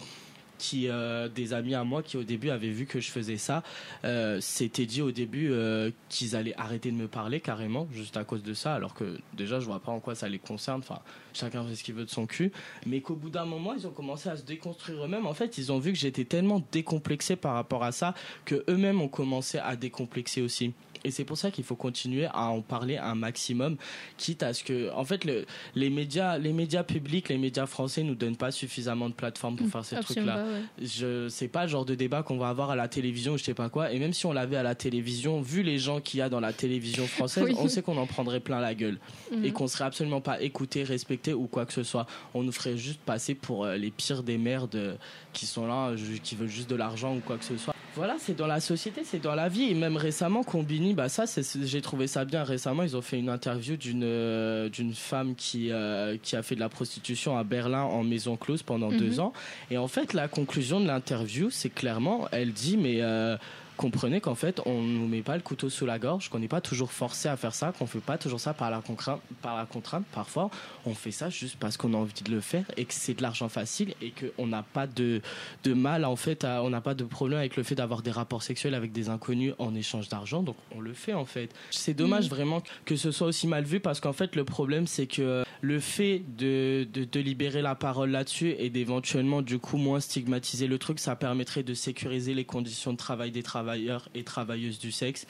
qui 0.59 0.89
euh, 0.89 1.29
des 1.29 1.53
amis 1.53 1.75
à 1.75 1.85
moi 1.85 2.03
qui 2.03 2.17
au 2.17 2.25
début 2.25 2.51
avaient 2.51 2.71
vu 2.71 2.87
que 2.87 3.01
je 3.01 3.11
faisais 3.11 3.37
ça 3.37 3.63
euh, 4.05 4.41
s'étaient 4.41 4.87
dit 4.87 5.01
au 5.01 5.13
début 5.13 5.51
euh, 5.51 5.91
qu'ils 6.09 6.37
allaient 6.37 6.55
arrêter 6.57 6.91
de 6.91 6.97
me 6.97 7.09
parler 7.09 7.41
carrément 7.41 7.89
juste 7.93 8.17
à 8.17 8.25
cause 8.25 8.43
de 8.43 8.55
ça 8.55 8.75
alors 8.75 8.95
que 8.95 9.19
déjà 9.35 9.61
je 9.61 9.67
vois 9.67 9.81
pas 9.81 9.93
en 9.93 10.01
quoi 10.01 10.15
ça 10.15 10.29
les 10.29 10.39
concerne. 10.39 10.81
Enfin 10.81 11.01
chacun 11.33 11.65
fait 11.65 11.77
ce 11.77 11.85
qu'il 11.85 11.95
veut 11.95 12.05
de 12.05 12.11
son 12.11 12.27
cul. 12.27 12.53
Mais 12.87 13.01
qu'au 13.01 13.15
bout 13.15 13.31
d'un 13.31 13.45
moment 13.45 13.75
ils 13.75 13.87
ont 13.87 13.93
commencé 13.93 14.29
à 14.29 14.37
se 14.37 14.43
déconstruire 14.43 15.05
eux-mêmes. 15.05 15.27
En 15.27 15.35
fait 15.35 15.59
ils 15.59 15.73
ont 15.73 15.79
vu 15.79 15.93
que 15.93 15.99
j'étais 15.99 16.25
tellement 16.25 16.63
décomplexé 16.73 17.37
par 17.37 17.55
rapport 17.55 17.85
à 17.85 17.93
ça 17.93 18.15
que 18.45 18.65
eux-mêmes 18.69 19.01
ont 19.01 19.09
commencé 19.09 19.59
à 19.59 19.77
décomplexer 19.77 20.43
aussi 20.43 20.73
et 21.05 21.11
c'est 21.11 21.25
pour 21.25 21.37
ça 21.39 21.51
qu'il 21.51 21.65
faut 21.65 21.77
continuer 21.77 22.27
à 22.27 22.47
en 22.47 22.61
parler 22.63 22.97
un 22.97 23.15
maximum 23.15 23.77
quitte 24.17 24.43
à 24.43 24.53
ce 24.55 24.65
que 24.65 24.91
en 24.93 25.05
fait 25.05 25.25
le, 25.25 25.47
les 25.75 25.91
médias 25.91 26.39
les 26.39 26.53
médias 26.53 26.83
publics 26.83 27.29
les 27.29 27.39
médias 27.39 27.67
français 27.67 28.03
nous 28.03 28.15
donnent 28.15 28.37
pas 28.37 28.51
suffisamment 28.51 29.09
de 29.09 29.15
plateformes 29.15 29.57
pour 29.57 29.69
faire 29.69 29.85
ces 29.85 29.97
trucs 29.97 30.19
Absolument 30.19 30.35
là 30.35 30.43
pas, 30.43 30.49
ouais. 30.49 30.87
je 30.87 31.29
c'est 31.29 31.49
pas 31.49 31.65
le 31.65 31.69
genre 31.71 31.85
de 31.85 31.95
débat 31.95 32.23
qu'on 32.23 32.39
va 32.39 32.49
avoir 32.49 32.71
à 32.71 32.77
la 32.77 32.89
télévision 32.89 33.35
ou 33.35 33.39
je 33.39 33.45
sais 33.45 33.55
pas 33.55 33.69
quoi 33.69 33.93
et 33.93 33.99
même 33.99 34.13
si 34.13 34.27
on 34.27 34.33
l'avait 34.33 34.57
à 34.57 34.63
la 34.63 34.75
télévision 34.75 35.41
vu 35.41 35.63
les 35.63 35.79
gens 35.79 36.01
qu'il 36.01 36.19
y 36.19 36.23
a 36.23 36.29
dans 36.29 36.41
la 36.41 36.53
télévision 36.53 37.07
française 37.07 37.45
Oui. 37.49 37.55
on 37.59 37.69
sait 37.69 37.83
qu'on 37.83 37.97
en 37.99 38.07
prendrait 38.07 38.41
plein 38.41 38.61
la 38.61 38.75
gueule 38.75 38.99
Mhm. 39.33 39.45
et 39.45 39.53
qu'on 39.53 39.67
serait 39.69 39.85
absolument 39.85 40.21
pas 40.23 40.41
écouté 40.41 40.83
respecté 40.85 41.35
ou 41.35 41.47
quoi 41.47 41.67
que 41.67 41.73
ce 41.73 41.83
soit 41.83 42.07
on 42.35 42.43
nous 42.43 42.53
ferait 42.53 42.77
juste 42.79 43.01
passer 43.01 43.35
pour 43.35 43.65
euh, 43.65 43.77
les 43.77 43.91
pires 43.91 44.23
des 44.23 44.39
merdes 44.39 44.75
euh, 44.77 44.95
qui 45.33 45.45
sont 45.47 45.67
là 45.67 45.93
qui 46.23 46.35
veulent 46.35 46.49
juste 46.49 46.71
de 46.71 46.77
l'argent 46.77 47.15
ou 47.15 47.21
quoi 47.21 47.37
que 47.37 47.45
ce 47.45 47.57
soit 47.57 47.75
voilà 47.97 48.17
c'est 48.19 48.37
dans 48.37 48.47
la 48.47 48.61
société 48.61 49.03
c'est 49.05 49.19
dans 49.21 49.35
la 49.35 49.49
vie. 49.49 49.65
Et 49.71 49.75
même 49.75 49.97
récemment 49.97 50.43
Combini 50.45 50.95
bah 50.95 51.09
ça 51.09 51.25
j'ai 51.63 51.81
trouvé 51.83 52.07
ça 52.07 52.25
bien. 52.25 52.45
Récemment 52.45 52.83
ils 52.83 52.97
ont 52.97 53.03
fait 53.03 53.19
une 53.19 53.29
interview 53.29 53.77
d'une 53.77 54.03
euh, 54.05 54.69
d'une 54.69 54.95
femme 54.95 55.35
qui 55.35 55.71
euh, 55.73 56.17
qui 56.23 56.37
a 56.37 56.43
fait 56.43 56.55
de 56.55 56.61
la 56.61 56.69
prostitution 56.69 57.37
à 57.37 57.45
Berlin 57.45 57.83
en 57.83 58.03
maison 58.05 58.37
close 58.37 58.63
pendant 58.63 58.91
Mhm. 58.91 58.99
deux 58.99 59.21
ans. 59.21 59.33
Et 59.71 59.79
en 59.79 59.89
fait, 59.89 60.13
la 60.13 60.29
conclusion 60.29 60.81
de 60.81 60.87
l'interview, 60.87 61.51
c'est 61.51 61.71
clairement, 61.71 62.27
elle 62.33 62.53
dit, 62.53 62.77
mais 62.77 62.99
euh, 63.03 63.37
comprenez 63.79 64.21
qu'en 64.21 64.35
fait, 64.35 64.61
on 64.67 64.83
nous 64.83 65.09
met 65.09 65.23
pas 65.23 65.37
le 65.37 65.43
couteau 65.43 65.71
sous 65.71 65.87
la 65.87 65.99
gorge, 65.99 66.29
qu'on 66.29 66.39
n'est 66.41 66.49
pas 66.49 66.61
toujours 66.61 66.93
forcé 66.93 67.29
à 67.29 67.37
faire 67.37 67.55
ça, 67.55 67.73
qu'on 67.79 67.87
fait 67.87 68.01
pas 68.01 68.19
toujours 68.19 68.41
ça 68.41 68.53
par 68.53 68.71
la 68.71 68.81
contrainte, 68.83 69.21
par 69.41 69.57
la 69.57 69.65
contrainte. 69.65 70.05
Parfois, 70.13 70.51
on 70.85 70.93
fait 70.95 71.13
ça 71.13 71.31
juste 71.31 71.57
parce 71.59 71.77
qu'on 71.77 71.95
a 71.95 71.97
envie 71.97 72.23
de 72.23 72.31
le 72.31 72.41
faire 72.41 72.65
et 72.77 72.85
que 72.85 72.93
c'est 72.93 73.15
de 73.15 73.23
l'argent 73.23 73.49
facile 73.49 73.95
et 74.03 74.13
qu'on 74.13 74.47
n'a 74.47 74.63
pas 74.63 74.87
de, 74.87 75.23
de 75.65 75.73
mal, 75.73 76.05
en 76.05 76.17
fait, 76.17 76.45
à- 76.45 76.63
on 76.63 76.71
n'a 76.71 76.81
pas 76.81 76.95
de 76.95 77.05
problème 77.05 77.39
avec 77.39 77.57
le 77.57 77.63
fait 77.63 77.77
d'avoir 77.77 78.03
des 78.03 78.11
rapports 78.11 78.43
sexuels 78.43 78.75
avec 78.75 78.93
des 78.93 79.09
inconnus 79.09 79.55
en 79.59 79.75
échange 79.75 80.09
d'argent. 80.09 80.43
Donc, 80.43 80.57
on 80.77 80.81
le 80.81 80.93
fait, 80.93 81.15
en 81.15 81.25
fait. 81.25 81.51
C'est 81.71 81.95
dommage 81.95 82.25
Mhm. 82.25 82.31
vraiment 82.31 82.63
que 82.85 82.97
ce 82.97 83.13
soit 83.13 83.29
aussi 83.29 83.47
mal 83.47 83.65
vu 83.65 83.79
parce 83.81 84.01
qu'en 84.01 84.13
fait, 84.13 84.35
le 84.35 84.45
problème, 84.45 84.87
c'est 84.89 85.07
que 85.07 85.45
le 85.61 85.81
fait 85.81 86.23
de, 86.37 86.87
de, 86.93 87.05
de 87.05 87.21
libérer 87.21 87.63
la 87.63 87.75
parole 87.75 88.11
là-dessus 88.11 88.55
et 88.59 88.71
d'éventuellement 88.71 89.43
du 89.43 89.59
coup 89.59 89.77
moins 89.77 90.01
stigmatiser 90.01 90.67
le 90.67 90.79
truc, 90.79 90.99
ça 90.99 91.15
permettrait 91.17 91.63
de 91.63 91.75
sécuriser 91.75 92.35
les 92.35 92.45
conditions 92.45 92.93
de 92.93 92.97
travail 92.97 93.31
des 93.31 93.43
travailleurs 93.43 93.68
et 94.15 94.25
travailleuses 94.25 94.79
du 94.79 94.93
sexe. 94.93 95.27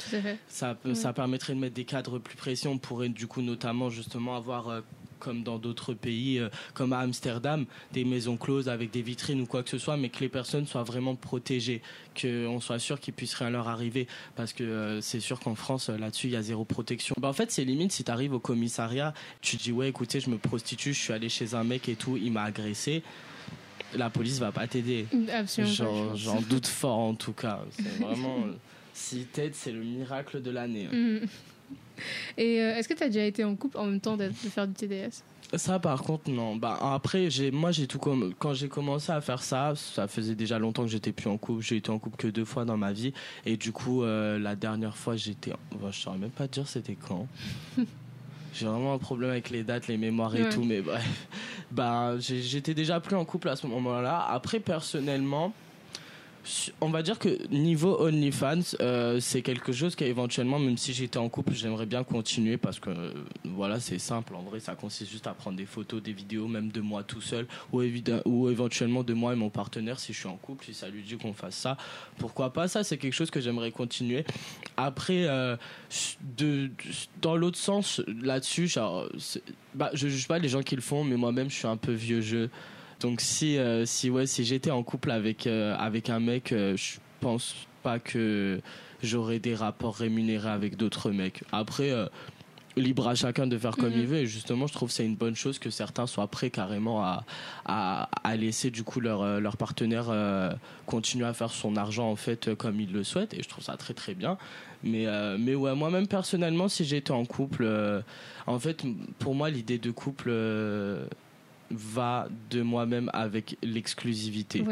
Ça, 0.49 0.75
peut- 0.75 0.95
ça 0.95 1.13
permettrait 1.13 1.55
de 1.55 1.59
mettre 1.59 1.75
des 1.75 1.85
cadres 1.85 2.19
plus 2.19 2.37
précis. 2.37 2.69
On 2.69 2.79
pourrait 2.79 3.09
du 3.09 3.27
coup 3.27 3.43
notamment 3.43 3.91
justement 3.91 4.37
avoir 4.37 4.69
euh, 4.69 4.81
comme 5.19 5.43
dans 5.43 5.59
d'autres 5.59 5.95
pays, 5.95 6.39
euh, 6.39 6.49
comme 6.75 6.93
à 6.93 6.99
Amsterdam, 7.01 7.67
des 7.93 8.05
maisons 8.05 8.37
closes 8.37 8.69
avec 8.69 8.93
des 8.93 9.03
vitrines 9.03 9.41
ou 9.41 9.47
quoi 9.47 9.65
que 9.65 9.71
ce 9.71 9.77
soit, 9.79 9.97
mais 9.97 10.11
que 10.11 10.21
les 10.21 10.29
personnes 10.29 10.65
soient 10.65 10.85
vraiment 10.85 11.17
protégées, 11.17 11.83
qu'on 12.21 12.61
soit 12.61 12.79
sûr 12.79 13.01
qu'il 13.01 13.15
puisse 13.15 13.35
rien 13.35 13.51
leur 13.51 13.67
arriver, 13.67 14.07
parce 14.37 14.53
que 14.53 14.63
euh, 14.63 15.01
c'est 15.01 15.19
sûr 15.19 15.41
qu'en 15.41 15.57
France, 15.57 15.89
là-dessus, 15.89 16.29
il 16.29 16.35
y 16.35 16.37
a 16.37 16.43
zéro 16.43 16.65
protection. 16.65 17.17
Bah, 17.19 17.27
en 17.29 17.33
fait, 17.33 17.51
c'est 17.51 17.65
limite 17.65 17.91
si 17.91 18.05
tu 18.05 18.11
arrives 18.13 18.33
au 18.33 18.39
commissariat, 18.39 19.13
tu 19.41 19.57
dis 19.57 19.73
ouais, 19.73 19.89
écoutez, 19.89 20.21
je 20.21 20.31
me 20.31 20.39
prostitue, 20.39 20.95
je 20.95 21.01
suis 21.01 21.13
allé 21.13 21.29
chez 21.29 21.55
un 21.55 21.65
mec 21.65 21.89
et 21.89 21.97
tout, 21.97 22.17
il 22.17 22.31
m'a 22.31 22.45
agressé. 22.45 23.03
La 23.97 24.11
police 24.11 24.39
va 24.39 24.53
pas 24.53 24.67
t'aider. 24.67 25.07
Absolument 25.33 26.15
J'en 26.15 26.41
doute 26.43 26.67
fort 26.67 26.99
en 26.99 27.15
tout 27.15 27.33
cas. 27.33 27.61
C'est 27.73 28.03
vraiment. 28.03 28.39
Si 28.95 29.27
t'aides, 29.27 29.55
c'est 29.55 29.71
le 29.71 29.85
miracle 29.85 30.43
de 30.43 30.51
l'année. 30.51 30.89
hein. 30.93 30.97
Mhm. 31.21 31.29
Et 32.37 32.61
euh, 32.61 32.75
est-ce 32.77 32.89
que 32.89 32.95
tu 32.95 33.03
as 33.05 33.07
déjà 33.07 33.25
été 33.25 33.45
en 33.45 33.55
couple 33.55 33.79
en 33.79 33.85
même 33.87 34.01
temps 34.01 34.17
d'être- 34.17 34.33
de 34.45 34.49
faire 34.49 34.67
du 34.67 34.75
TDS 34.75 35.23
Ça, 35.55 35.79
par 35.79 36.03
contre, 36.03 36.29
non. 36.31 36.57
Bah, 36.57 36.77
après, 36.81 37.31
j'ai, 37.31 37.53
moi, 37.53 37.71
j'ai 37.71 37.87
tout 37.87 38.01
comme, 38.01 38.35
quand 38.39 38.55
j'ai 38.55 38.69
commencé 38.69 39.13
à 39.13 39.21
faire 39.21 39.41
ça, 39.43 39.75
ça 39.77 40.09
faisait 40.09 40.35
déjà 40.35 40.59
longtemps 40.59 40.83
que 40.83 40.89
j'étais 40.91 41.13
plus 41.13 41.29
en 41.31 41.39
couple. 41.39 41.63
J'ai 41.63 41.77
été 41.77 41.91
en 41.91 42.01
couple 42.01 42.17
que 42.17 42.27
deux 42.27 42.45
fois 42.45 42.65
dans 42.65 42.77
ma 42.77 42.93
vie. 42.93 43.13
Et 43.47 43.57
du 43.57 43.71
coup, 43.71 44.03
euh, 44.03 44.37
la 44.41 44.57
dernière 44.57 44.97
fois, 44.97 45.15
j'étais, 45.15 45.53
bah, 45.81 45.91
je 45.93 46.01
saurais 46.01 46.19
même 46.19 46.31
pas 46.31 46.49
dire 46.49 46.67
c'était 46.67 46.97
quand. 46.97 47.29
J'ai 48.59 48.67
vraiment 48.67 48.95
un 48.95 48.99
problème 48.99 49.31
avec 49.31 49.51
les 49.51 49.63
dates, 49.63 49.87
les 49.89 49.97
mémoires 49.97 50.35
et 50.35 50.43
Ouais. 50.43 50.49
tout, 50.49 50.65
mais 50.65 50.81
bref. 50.81 51.05
Bah, 51.71 52.15
j'étais 52.19 52.75
déjà 52.75 52.99
plus 52.99 53.15
en 53.15 53.25
couple 53.25 53.49
à 53.49 53.57
ce 53.57 53.67
moment-là. 53.67 54.27
Après, 54.31 54.59
personnellement, 54.59 55.53
on 56.81 56.89
va 56.91 57.03
dire 57.03 57.19
que 57.19 57.47
niveau 57.49 58.01
OnlyFans, 58.01 58.77
euh, 58.81 59.21
c'est 59.21 59.43
quelque 59.43 59.73
chose 59.73 59.95
qui 59.95 60.05
éventuellement, 60.05 60.59
même 60.59 60.77
si 60.77 60.93
j'étais 60.93 61.19
en 61.19 61.29
couple, 61.29 61.53
j'aimerais 61.53 61.87
bien 61.87 62.05
continuer 62.05 62.57
parce 62.57 62.79
que 62.79 62.91
euh, 62.91 63.13
voilà, 63.45 63.81
c'est 63.81 63.99
simple. 63.99 64.35
En 64.35 64.43
vrai, 64.43 64.61
ça 64.61 64.75
consiste 64.75 65.11
juste 65.11 65.27
à 65.27 65.35
prendre 65.35 65.57
des 65.57 65.67
photos, 65.67 66.03
des 66.03 66.13
vidéos, 66.13 66.49
même 66.49 66.71
de 66.71 66.81
moi 66.81 67.03
tout 67.03 67.21
seul, 67.21 67.47
ou, 67.73 67.83
ou 68.25 68.51
éventuellement 68.51 69.03
de 69.03 69.15
moi 69.15 69.33
et 69.33 69.37
mon 69.37 69.51
partenaire 69.51 69.99
si 69.99 70.13
je 70.13 70.19
suis 70.19 70.29
en 70.29 70.37
couple, 70.37 70.65
si 70.67 70.75
ça 70.75 70.89
lui 70.89 71.03
dit 71.03 71.17
qu'on 71.17 71.35
fasse 71.35 71.57
ça. 71.57 71.77
Pourquoi 72.19 72.53
pas? 72.53 72.69
Ça, 72.69 72.85
c'est 72.85 72.99
quelque 72.99 73.15
chose 73.15 73.31
que 73.31 73.41
j'aimerais 73.41 73.71
continuer. 73.71 74.25
Après, 74.77 75.27
euh, 75.27 75.57
dans 77.21 77.37
l'autre 77.37 77.59
sens, 77.59 78.01
là-dessus, 78.23 78.71
bah, 79.75 79.91
je 79.93 80.09
juge 80.09 80.29
pas 80.29 80.39
les 80.39 80.49
gens 80.49 80.63
qui 80.63 80.77
le 80.77 80.83
font, 80.83 81.05
mais 81.05 81.17
moi-même, 81.17 81.51
je 81.51 81.57
suis 81.57 81.67
un 81.67 81.77
peu 81.77 81.93
vieux 81.93 82.21
jeu. 82.21 82.51
Donc 83.01 83.21
si 83.21 83.59
euh, 83.59 83.87
si 83.87 84.11
ouais 84.11 84.27
si 84.27 84.45
j'étais 84.45 84.71
en 84.71 84.83
couple 84.83 85.11
avec 85.11 85.47
euh, 85.47 85.77
avec 85.79 86.11
un 86.11 86.21
mec, 86.21 86.53
euh, 86.53 86.77
je 86.77 86.99
pense 87.21 87.55
pas 87.83 87.99
que 87.99 88.61
j'aurais 89.03 89.39
des 89.39 89.55
rapports 89.55 89.95
rémunérés 89.95 90.51
avec 90.51 90.77
d'autres 90.77 91.11
mecs. 91.11 91.45
Après 91.53 91.93
libre 92.77 93.09
à 93.09 93.17
chacun 93.17 93.49
de 93.49 93.59
faire 93.59 93.77
comme 93.77 93.93
mhm. 93.93 94.01
il 94.01 94.07
veut 94.07 94.17
et 94.19 94.27
justement 94.27 94.69
je 94.69 94.73
trouve 94.73 94.89
c'est 94.89 95.05
une 95.05 95.17
bonne 95.17 95.35
chose 95.35 95.59
que 95.59 95.69
certains 95.69 96.07
soient 96.07 96.29
prêts 96.29 96.51
carrément 96.51 97.03
à, 97.03 97.25
à, 97.65 98.09
à 98.23 98.37
laisser 98.37 98.71
du 98.71 98.85
coup 98.85 99.01
leur, 99.01 99.41
leur 99.41 99.57
partenaire 99.57 100.13
continuer 100.87 101.27
à 101.27 101.33
faire 101.33 101.51
son 101.51 101.77
argent 101.77 102.09
en 102.09 102.15
fait 102.15 102.55
comme 102.55 102.81
il 102.81 102.93
le 102.93 103.03
souhaite 103.03 103.35
et 103.35 103.43
je 103.43 103.49
trouve 103.49 103.65
ça 103.65 103.77
très 103.77 103.95
très 103.95 104.15
bien 104.15 104.39
mais 104.85 105.07
mais 105.39 105.57
ouais 105.57 105.75
moi-même 105.75 106.07
personnellement 106.07 106.69
si 106.69 106.85
j'étais 106.85 107.11
en 107.11 107.25
couple 107.25 107.69
en 108.47 108.59
fait 108.61 108.85
pour 109.19 109.35
moi 109.35 109.51
l'idée 109.51 109.79
de 109.79 109.91
couple 109.91 110.31
va 111.71 112.29
de 112.51 112.63
moi-même 112.63 113.11
avec 113.13 113.57
l'exclusivité. 113.63 114.65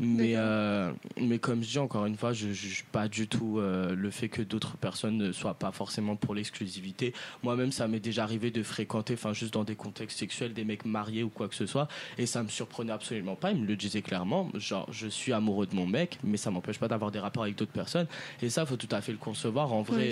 Mais, 0.00 0.32
euh, 0.34 0.90
mais 1.20 1.38
comme 1.38 1.62
je 1.62 1.68
dis 1.68 1.78
encore 1.78 2.06
une 2.06 2.16
fois, 2.16 2.32
je 2.32 2.48
ne 2.48 2.52
juge 2.52 2.84
pas 2.90 3.06
du 3.06 3.28
tout 3.28 3.58
euh, 3.58 3.94
le 3.94 4.10
fait 4.10 4.28
que 4.28 4.42
d'autres 4.42 4.76
personnes 4.76 5.16
ne 5.16 5.30
soient 5.30 5.54
pas 5.54 5.70
forcément 5.70 6.16
pour 6.16 6.34
l'exclusivité. 6.34 7.12
Moi-même, 7.44 7.70
ça 7.70 7.86
m'est 7.86 8.00
déjà 8.00 8.24
arrivé 8.24 8.50
de 8.50 8.62
fréquenter, 8.62 9.14
enfin 9.14 9.32
juste 9.32 9.54
dans 9.54 9.62
des 9.62 9.76
contextes 9.76 10.18
sexuels, 10.18 10.52
des 10.52 10.64
mecs 10.64 10.84
mariés 10.84 11.22
ou 11.22 11.28
quoi 11.28 11.48
que 11.48 11.54
ce 11.54 11.66
soit, 11.66 11.86
et 12.18 12.26
ça 12.26 12.42
me 12.42 12.48
surprenait 12.48 12.92
absolument 12.92 13.36
pas. 13.36 13.52
Ils 13.52 13.60
me 13.60 13.66
le 13.66 13.76
disaient 13.76 14.02
clairement, 14.02 14.50
genre 14.54 14.88
je 14.90 15.06
suis 15.06 15.32
amoureux 15.32 15.66
de 15.66 15.76
mon 15.76 15.86
mec, 15.86 16.18
mais 16.24 16.38
ça 16.38 16.50
m'empêche 16.50 16.78
pas 16.78 16.88
d'avoir 16.88 17.12
des 17.12 17.20
rapports 17.20 17.44
avec 17.44 17.56
d'autres 17.56 17.72
personnes. 17.72 18.08
Et 18.42 18.50
ça, 18.50 18.66
faut 18.66 18.76
tout 18.76 18.88
à 18.90 19.00
fait 19.00 19.12
le 19.12 19.18
concevoir. 19.18 19.72
En 19.72 19.82
vrai, 19.82 20.10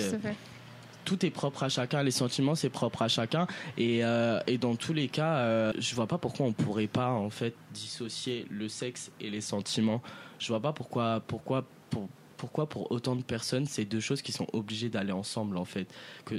tout 1.04 1.24
est 1.24 1.30
propre 1.30 1.62
à 1.62 1.68
chacun, 1.68 2.02
les 2.02 2.10
sentiments 2.10 2.54
c'est 2.54 2.70
propre 2.70 3.02
à 3.02 3.08
chacun. 3.08 3.46
Et, 3.76 4.04
euh, 4.04 4.40
et 4.46 4.58
dans 4.58 4.76
tous 4.76 4.92
les 4.92 5.08
cas, 5.08 5.36
euh, 5.36 5.72
je 5.78 5.94
vois 5.94 6.06
pas 6.06 6.18
pourquoi 6.18 6.46
on 6.46 6.52
pourrait 6.52 6.86
pas 6.86 7.10
en 7.10 7.30
fait 7.30 7.54
dissocier 7.72 8.46
le 8.50 8.68
sexe 8.68 9.10
et 9.20 9.30
les 9.30 9.40
sentiments. 9.40 10.02
Je 10.38 10.48
vois 10.48 10.60
pas 10.60 10.72
pourquoi 10.72 11.22
pourquoi 11.26 11.64
pour 11.90 12.08
pourquoi 12.36 12.68
pour 12.68 12.90
autant 12.90 13.14
de 13.14 13.22
personnes 13.22 13.66
c'est 13.66 13.84
deux 13.84 14.00
choses 14.00 14.20
qui 14.20 14.32
sont 14.32 14.48
obligées 14.52 14.88
d'aller 14.88 15.12
ensemble 15.12 15.56
en 15.56 15.64
fait. 15.64 15.86
Que 16.24 16.34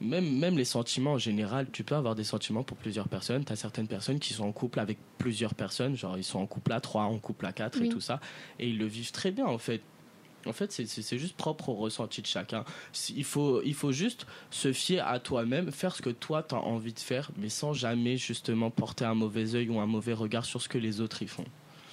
même 0.00 0.38
même 0.38 0.58
les 0.58 0.66
sentiments 0.66 1.12
en 1.12 1.18
général 1.18 1.68
tu 1.72 1.82
peux 1.82 1.94
avoir 1.94 2.14
des 2.14 2.24
sentiments 2.24 2.62
pour 2.62 2.76
plusieurs 2.76 3.08
personnes. 3.08 3.44
Tu 3.44 3.52
as 3.52 3.56
certaines 3.56 3.88
personnes 3.88 4.18
qui 4.18 4.34
sont 4.34 4.44
en 4.44 4.52
couple 4.52 4.80
avec 4.80 4.98
plusieurs 5.16 5.54
personnes 5.54 5.96
genre 5.96 6.18
ils 6.18 6.24
sont 6.24 6.40
en 6.40 6.46
couple 6.46 6.72
à 6.72 6.80
trois 6.80 7.04
en 7.04 7.18
couple 7.18 7.46
à 7.46 7.52
quatre 7.52 7.80
et 7.80 7.88
tout 7.88 8.02
ça 8.02 8.20
et 8.58 8.68
ils 8.68 8.78
le 8.78 8.86
vivent 8.86 9.12
très 9.12 9.30
bien 9.30 9.46
en 9.46 9.58
fait 9.58 9.80
en 10.46 10.52
fait, 10.52 10.72
c'est 10.72 11.18
juste 11.18 11.36
propre 11.36 11.68
au 11.70 11.74
ressenti 11.74 12.22
de 12.22 12.26
chacun. 12.26 12.64
Il 13.14 13.24
faut, 13.24 13.62
il 13.62 13.74
faut 13.74 13.92
juste 13.92 14.26
se 14.50 14.72
fier 14.72 15.00
à 15.06 15.18
toi-même, 15.18 15.70
faire 15.70 15.94
ce 15.94 16.02
que 16.02 16.10
toi 16.10 16.42
tu 16.42 16.54
as 16.54 16.58
envie 16.58 16.92
de 16.92 16.98
faire, 16.98 17.30
mais 17.36 17.48
sans 17.48 17.72
jamais 17.72 18.16
justement 18.16 18.70
porter 18.70 19.04
un 19.04 19.14
mauvais 19.14 19.54
œil 19.54 19.68
ou 19.68 19.80
un 19.80 19.86
mauvais 19.86 20.12
regard 20.12 20.44
sur 20.44 20.62
ce 20.62 20.68
que 20.68 20.78
les 20.78 21.00
autres 21.00 21.22
y 21.22 21.26
font. 21.26 21.44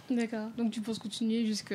D'accord. 0.10 0.49
Donc 0.57 0.71
tu 0.71 0.81
penses 0.81 0.99
continuer 0.99 1.45
jusque. 1.45 1.73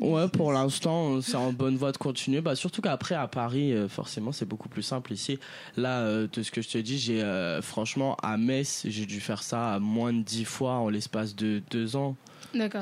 Ouais, 0.00 0.28
pour 0.28 0.52
l'instant, 0.52 1.20
c'est 1.20 1.36
en 1.36 1.52
bonne 1.52 1.76
voie 1.76 1.92
de 1.92 1.96
continuer. 1.96 2.40
Bah, 2.40 2.56
surtout 2.56 2.82
qu'après, 2.82 3.14
à 3.14 3.28
Paris, 3.28 3.72
euh, 3.72 3.88
forcément, 3.88 4.32
c'est 4.32 4.44
beaucoup 4.44 4.68
plus 4.68 4.82
simple 4.82 5.12
ici. 5.12 5.38
Là, 5.76 6.00
euh, 6.00 6.26
de 6.32 6.42
ce 6.42 6.50
que 6.50 6.62
je 6.62 6.68
te 6.68 6.78
dis, 6.78 6.98
j'ai 6.98 7.22
euh, 7.22 7.62
franchement, 7.62 8.16
à 8.22 8.36
Metz, 8.36 8.86
j'ai 8.88 9.06
dû 9.06 9.20
faire 9.20 9.42
ça 9.42 9.78
moins 9.80 10.12
de 10.12 10.22
dix 10.22 10.44
fois 10.44 10.74
en 10.74 10.88
l'espace 10.88 11.36
de 11.36 11.62
deux 11.70 11.94
ans. 11.94 12.16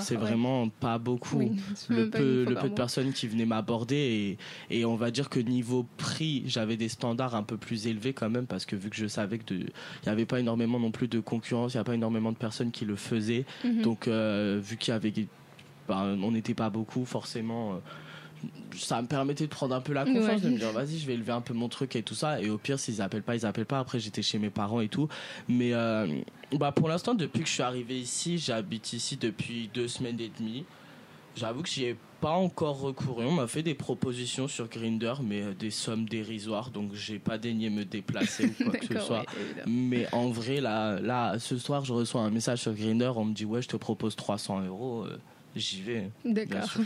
C'est 0.00 0.16
vraiment 0.16 0.68
pas 0.68 0.98
beaucoup. 0.98 1.40
le 1.88 2.10
peu, 2.10 2.44
le 2.48 2.54
peu 2.54 2.68
de 2.68 2.74
personnes 2.74 3.12
qui 3.12 3.26
venaient 3.26 3.46
m'aborder 3.46 4.38
et, 4.70 4.78
et, 4.78 4.84
on 4.84 4.96
va 4.96 5.10
dire 5.10 5.28
que 5.28 5.40
niveau 5.40 5.86
prix, 5.96 6.42
j'avais 6.46 6.76
des 6.76 6.88
standards 6.88 7.34
un 7.34 7.42
peu 7.42 7.56
plus 7.56 7.86
élevés 7.86 8.12
quand 8.12 8.30
même 8.30 8.46
parce 8.46 8.66
que 8.66 8.76
vu 8.76 8.90
que 8.90 8.96
je 8.96 9.06
savais 9.06 9.38
que 9.38 9.54
il 9.54 9.64
n'y 10.06 10.12
avait 10.12 10.26
pas 10.26 10.40
énormément 10.40 10.78
non 10.78 10.90
plus 10.90 11.08
de 11.08 11.20
concurrence, 11.20 11.74
il 11.74 11.76
n'y 11.76 11.80
a 11.80 11.84
pas 11.84 11.94
énormément 11.94 12.32
de 12.32 12.36
personnes 12.36 12.70
qui 12.70 12.84
le 12.84 12.96
faisaient. 12.96 13.44
Mhm. 13.64 13.82
Donc 13.82 14.08
euh, 14.08 14.60
vu 14.62 14.76
qu'il 14.76 14.92
y 14.92 14.94
avait, 14.94 15.12
bah, 15.88 16.04
on 16.04 16.30
n'était 16.32 16.54
pas 16.54 16.70
beaucoup 16.70 17.04
forcément. 17.04 17.74
Euh, 17.74 17.76
ça 18.76 19.00
me 19.02 19.06
permettait 19.06 19.44
de 19.44 19.50
prendre 19.50 19.74
un 19.74 19.80
peu 19.80 19.92
la 19.92 20.04
confiance, 20.04 20.40
de 20.42 20.50
me 20.50 20.58
dire 20.58 20.72
vas-y, 20.72 20.98
je 20.98 21.06
vais 21.06 21.14
élever 21.14 21.32
un 21.32 21.40
peu 21.40 21.54
mon 21.54 21.68
truc 21.68 21.96
et 21.96 22.02
tout 22.02 22.14
ça. 22.14 22.40
Et 22.40 22.50
au 22.50 22.58
pire, 22.58 22.78
s'ils 22.78 23.02
appellent 23.02 23.22
pas, 23.22 23.36
ils 23.36 23.46
appellent 23.46 23.66
pas. 23.66 23.78
Après, 23.78 24.00
j'étais 24.00 24.22
chez 24.22 24.38
mes 24.38 24.50
parents 24.50 24.80
et 24.80 24.88
tout. 24.88 25.08
Mais 25.48 25.72
euh, 25.72 26.06
bah, 26.52 26.72
pour 26.72 26.88
l'instant, 26.88 27.14
depuis 27.14 27.40
que 27.40 27.48
je 27.48 27.54
suis 27.54 27.62
arrivé 27.62 27.98
ici, 27.98 28.38
j'habite 28.38 28.92
ici 28.92 29.16
depuis 29.16 29.70
deux 29.72 29.88
semaines 29.88 30.20
et 30.20 30.30
demie. 30.38 30.64
J'avoue 31.34 31.62
que 31.62 31.68
j'y 31.68 31.84
ai 31.84 31.96
pas 32.20 32.32
encore 32.32 32.80
recouru. 32.80 33.24
On 33.24 33.32
m'a 33.32 33.46
fait 33.46 33.62
des 33.62 33.74
propositions 33.74 34.46
sur 34.48 34.68
Grinder, 34.68 35.14
mais 35.22 35.42
euh, 35.42 35.54
des 35.54 35.70
sommes 35.70 36.08
dérisoires, 36.08 36.70
donc 36.70 36.94
j'ai 36.94 37.18
pas 37.18 37.38
daigné 37.38 37.70
me 37.70 37.84
déplacer 37.84 38.46
ou 38.46 38.64
quoi 38.64 38.72
que 38.78 38.86
ce 38.98 39.00
soit. 39.00 39.24
mais 39.66 40.06
en 40.12 40.28
vrai, 40.28 40.60
là, 40.60 41.00
là, 41.00 41.38
ce 41.38 41.58
soir, 41.58 41.84
je 41.84 41.92
reçois 41.92 42.20
un 42.20 42.30
message 42.30 42.60
sur 42.60 42.74
Grinder. 42.74 43.12
On 43.16 43.24
me 43.24 43.34
dit 43.34 43.44
ouais, 43.44 43.62
je 43.62 43.68
te 43.68 43.76
propose 43.76 44.14
300 44.14 44.66
euros. 44.66 45.04
Euh, 45.04 45.18
j'y 45.56 45.82
vais. 45.82 46.10
D'accord. 46.24 46.68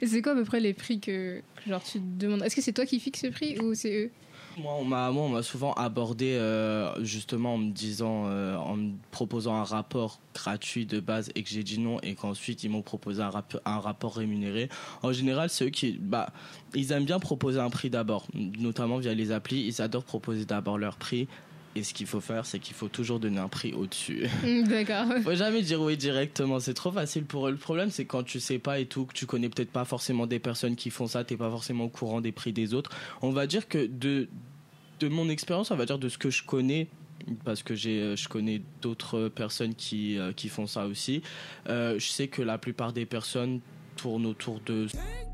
Et 0.00 0.06
c'est 0.06 0.22
quoi 0.22 0.32
à 0.32 0.34
peu 0.34 0.44
près 0.44 0.60
les 0.60 0.74
prix 0.74 1.00
que, 1.00 1.42
genre 1.66 1.82
tu 1.82 1.98
te 1.98 2.18
demandes? 2.18 2.42
Est-ce 2.42 2.56
que 2.56 2.62
c'est 2.62 2.72
toi 2.72 2.86
qui 2.86 3.00
fixes 3.00 3.24
le 3.24 3.30
prix 3.30 3.58
ou 3.58 3.74
c'est 3.74 4.04
eux? 4.04 4.10
Moi, 4.58 4.74
on 4.74 4.84
m'a, 4.84 5.42
souvent 5.42 5.72
abordé 5.72 6.32
euh, 6.32 6.92
justement 7.02 7.54
en 7.54 7.58
me 7.58 7.70
disant, 7.70 8.24
euh, 8.26 8.54
en 8.56 8.76
proposant 9.10 9.54
un 9.54 9.64
rapport 9.64 10.20
gratuit 10.34 10.84
de 10.84 11.00
base 11.00 11.30
et 11.34 11.42
que 11.42 11.48
j'ai 11.48 11.62
dit 11.62 11.78
non 11.78 11.98
et 12.02 12.14
qu'ensuite 12.14 12.62
ils 12.62 12.68
m'ont 12.68 12.82
proposé 12.82 13.22
un, 13.22 13.30
un 13.64 13.78
rapport 13.78 14.14
rémunéré. 14.14 14.68
En 15.02 15.12
général, 15.12 15.48
c'est 15.48 15.64
eux 15.64 15.70
qui, 15.70 15.92
bah, 15.92 16.32
ils 16.74 16.92
aiment 16.92 17.06
bien 17.06 17.18
proposer 17.18 17.60
un 17.60 17.70
prix 17.70 17.88
d'abord, 17.88 18.26
notamment 18.34 18.98
via 18.98 19.14
les 19.14 19.32
applis. 19.32 19.64
Ils 19.66 19.80
adorent 19.80 20.04
proposer 20.04 20.44
d'abord 20.44 20.76
leur 20.76 20.96
prix 20.96 21.28
et 21.74 21.82
ce 21.82 21.94
qu'il 21.94 22.06
faut 22.06 22.20
faire, 22.20 22.44
c'est 22.44 22.58
qu'il 22.58 22.74
faut 22.74 22.88
toujours 22.88 23.18
donner 23.18 23.38
un 23.38 23.48
prix 23.48 23.72
au-dessus. 23.72 24.26
Mm, 24.42 24.66
d'accord. 24.66 25.06
faut 25.22 25.34
jamais 25.34 25.62
dire 25.62 25.80
oui 25.80 25.96
directement. 25.96 26.58
C'est 26.58 26.74
trop 26.74 26.90
facile 26.90 27.24
pour 27.24 27.46
eux. 27.46 27.50
Le 27.52 27.56
problème, 27.56 27.90
c'est 27.90 28.04
quand 28.04 28.22
tu 28.24 28.40
sais 28.40 28.58
pas 28.58 28.80
et 28.80 28.86
tout, 28.86 29.06
que 29.06 29.12
tu 29.12 29.24
connais 29.24 29.48
peut-être 29.48 29.70
pas 29.70 29.84
forcément 29.84 30.26
des 30.26 30.38
personnes 30.38 30.74
qui 30.74 30.90
font 30.90 31.06
ça, 31.06 31.22
t'es 31.22 31.36
pas 31.36 31.50
forcément 31.50 31.84
au 31.84 31.88
courant 31.88 32.20
des 32.20 32.32
prix 32.32 32.52
des 32.52 32.74
autres. 32.74 32.90
On 33.20 33.30
va 33.30 33.46
dire 33.46 33.68
que 33.68 33.86
de, 33.86 34.28
de 35.00 35.08
mon 35.08 35.28
expérience, 35.28 35.70
on 35.70 35.76
va 35.76 35.86
dire 35.86 35.98
de 35.98 36.08
ce 36.08 36.18
que 36.18 36.30
je 36.30 36.42
connais, 36.42 36.88
parce 37.44 37.62
que 37.62 37.74
j'ai, 37.74 38.16
je 38.16 38.28
connais 38.28 38.62
d'autres 38.80 39.28
personnes 39.28 39.74
qui, 39.74 40.18
euh, 40.18 40.32
qui 40.32 40.48
font 40.48 40.66
ça 40.66 40.86
aussi. 40.86 41.22
Euh, 41.68 41.98
je 41.98 42.08
sais 42.08 42.28
que 42.28 42.42
la 42.42 42.58
plupart 42.58 42.92
des 42.92 43.06
personnes 43.06 43.60
tournent 43.96 44.26
autour 44.26 44.60
de 44.66 44.86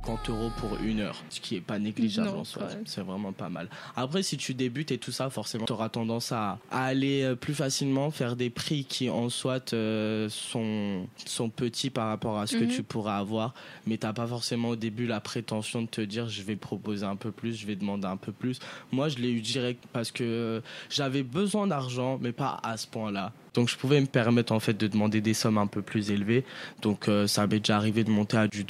50 0.05 0.31
euros 0.31 0.51
pour 0.57 0.79
une 0.83 1.01
heure, 1.01 1.23
ce 1.29 1.41
qui 1.41 1.57
est 1.57 1.61
pas 1.61 1.79
négligeable 1.79 2.29
en 2.29 2.45
soi. 2.45 2.69
C'est 2.87 3.03
vraiment 3.03 3.33
pas 3.33 3.49
mal. 3.49 3.69
Après, 3.97 4.23
si 4.23 4.37
tu 4.37 4.55
débutes 4.55 4.91
et 4.91 4.99
tout 4.99 5.13
ça, 5.13 5.29
forcément, 5.31 5.67
tu 5.67 5.73
auras 5.73 5.89
tendance 5.89 6.33
à, 6.33 6.59
aller 6.71 7.23
euh, 7.23 7.35
plus 7.35 7.55
facilement 7.55 8.11
faire 8.11 8.37
des 8.37 8.51
prix 8.51 8.85
qui 8.85 9.11
en 9.11 9.29
soi 9.29 9.59
euh, 9.73 10.29
sont, 10.31 11.07
sont 11.27 11.51
petits 11.51 11.91
par 11.91 12.09
rapport 12.09 12.39
à 12.39 12.47
ce 12.47 12.57
que 12.57 12.65
mhm. 12.65 12.71
tu 12.71 12.83
pourras 12.83 13.19
avoir, 13.19 13.55
mais 13.87 13.99
t'as 13.99 14.13
pas 14.13 14.27
forcément 14.27 14.71
au 14.71 14.77
début 14.77 15.07
la 15.07 15.21
prétention 15.21 15.83
de 15.83 15.89
te 15.89 16.01
dire 16.01 16.29
je 16.29 16.43
vais 16.43 16.57
proposer 16.57 17.05
un 17.05 17.17
peu 17.17 17.31
plus, 17.31 17.55
je 17.55 17.67
vais 17.67 17.77
demander 17.77 18.07
un 18.07 18.17
peu 18.17 18.33
plus. 18.33 18.59
Moi, 18.93 19.09
je 19.09 19.19
l'ai 19.19 19.31
eu 19.31 19.41
direct 19.41 19.85
parce 19.93 20.11
que 20.11 20.25
euh, 20.25 20.61
j'avais 20.91 21.23
besoin 21.23 21.67
d'argent, 21.67 22.19
mais 22.21 22.33
pas 22.33 22.61
à 22.63 22.77
ce 22.77 22.87
point-là. 22.87 23.33
Donc 23.55 23.69
je 23.69 23.77
pouvais 23.77 24.01
me 24.01 24.07
permettre 24.07 24.53
en 24.53 24.61
fait 24.61 24.75
de 24.75 24.87
demander 24.87 25.21
des 25.21 25.35
sommes 25.35 25.59
un 25.59 25.67
peu 25.67 25.83
plus 25.83 26.11
élevées. 26.11 26.45
Donc 26.83 27.11
ça 27.27 27.47
m'est 27.47 27.59
déjà 27.59 27.77
arrivé 27.77 28.05
de 28.05 28.11
monter 28.11 28.37
à 28.37 28.47
du 28.47 28.65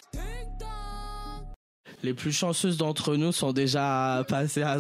les 2.02 2.14
plus 2.14 2.32
chanceuses 2.32 2.76
d'entre 2.76 3.16
nous 3.16 3.32
sont 3.32 3.52
déjà 3.52 4.24
passées 4.28 4.62
à 4.62 4.78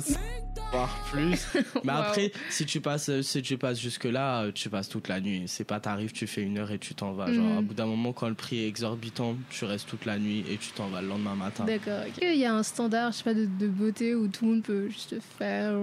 voire 0.72 1.08
plus. 1.10 1.46
Mais 1.84 1.92
après, 1.92 2.32
si 2.50 2.66
tu 2.66 2.80
passes, 2.80 3.20
si 3.22 3.42
tu 3.42 3.58
passes 3.58 3.80
jusque 3.80 4.04
là, 4.04 4.50
tu 4.52 4.68
passes 4.68 4.88
toute 4.88 5.08
la 5.08 5.20
nuit. 5.20 5.44
C'est 5.46 5.64
pas 5.64 5.80
t'arrives, 5.80 6.12
tu 6.12 6.26
fais 6.26 6.42
une 6.42 6.58
heure 6.58 6.70
et 6.70 6.78
tu 6.78 6.94
t'en 6.94 7.12
vas. 7.12 7.32
Genre, 7.32 7.62
mm. 7.62 7.64
bout 7.64 7.74
d'un 7.74 7.86
moment, 7.86 8.12
quand 8.12 8.28
le 8.28 8.34
prix 8.34 8.64
est 8.64 8.68
exorbitant, 8.68 9.36
tu 9.50 9.64
restes 9.64 9.88
toute 9.88 10.04
la 10.04 10.18
nuit 10.18 10.44
et 10.50 10.56
tu 10.56 10.70
t'en 10.72 10.88
vas 10.88 11.00
le 11.02 11.08
lendemain 11.08 11.34
matin. 11.34 11.64
D'accord. 11.64 12.04
Il 12.20 12.38
y 12.38 12.44
a 12.44 12.54
un 12.54 12.62
standard, 12.62 13.12
je 13.12 13.18
sais 13.18 13.24
pas, 13.24 13.34
de, 13.34 13.46
de 13.46 13.66
beauté 13.66 14.14
où 14.14 14.28
tout 14.28 14.44
le 14.44 14.50
monde 14.52 14.62
peut 14.62 14.88
juste 14.88 15.16
faire. 15.38 15.74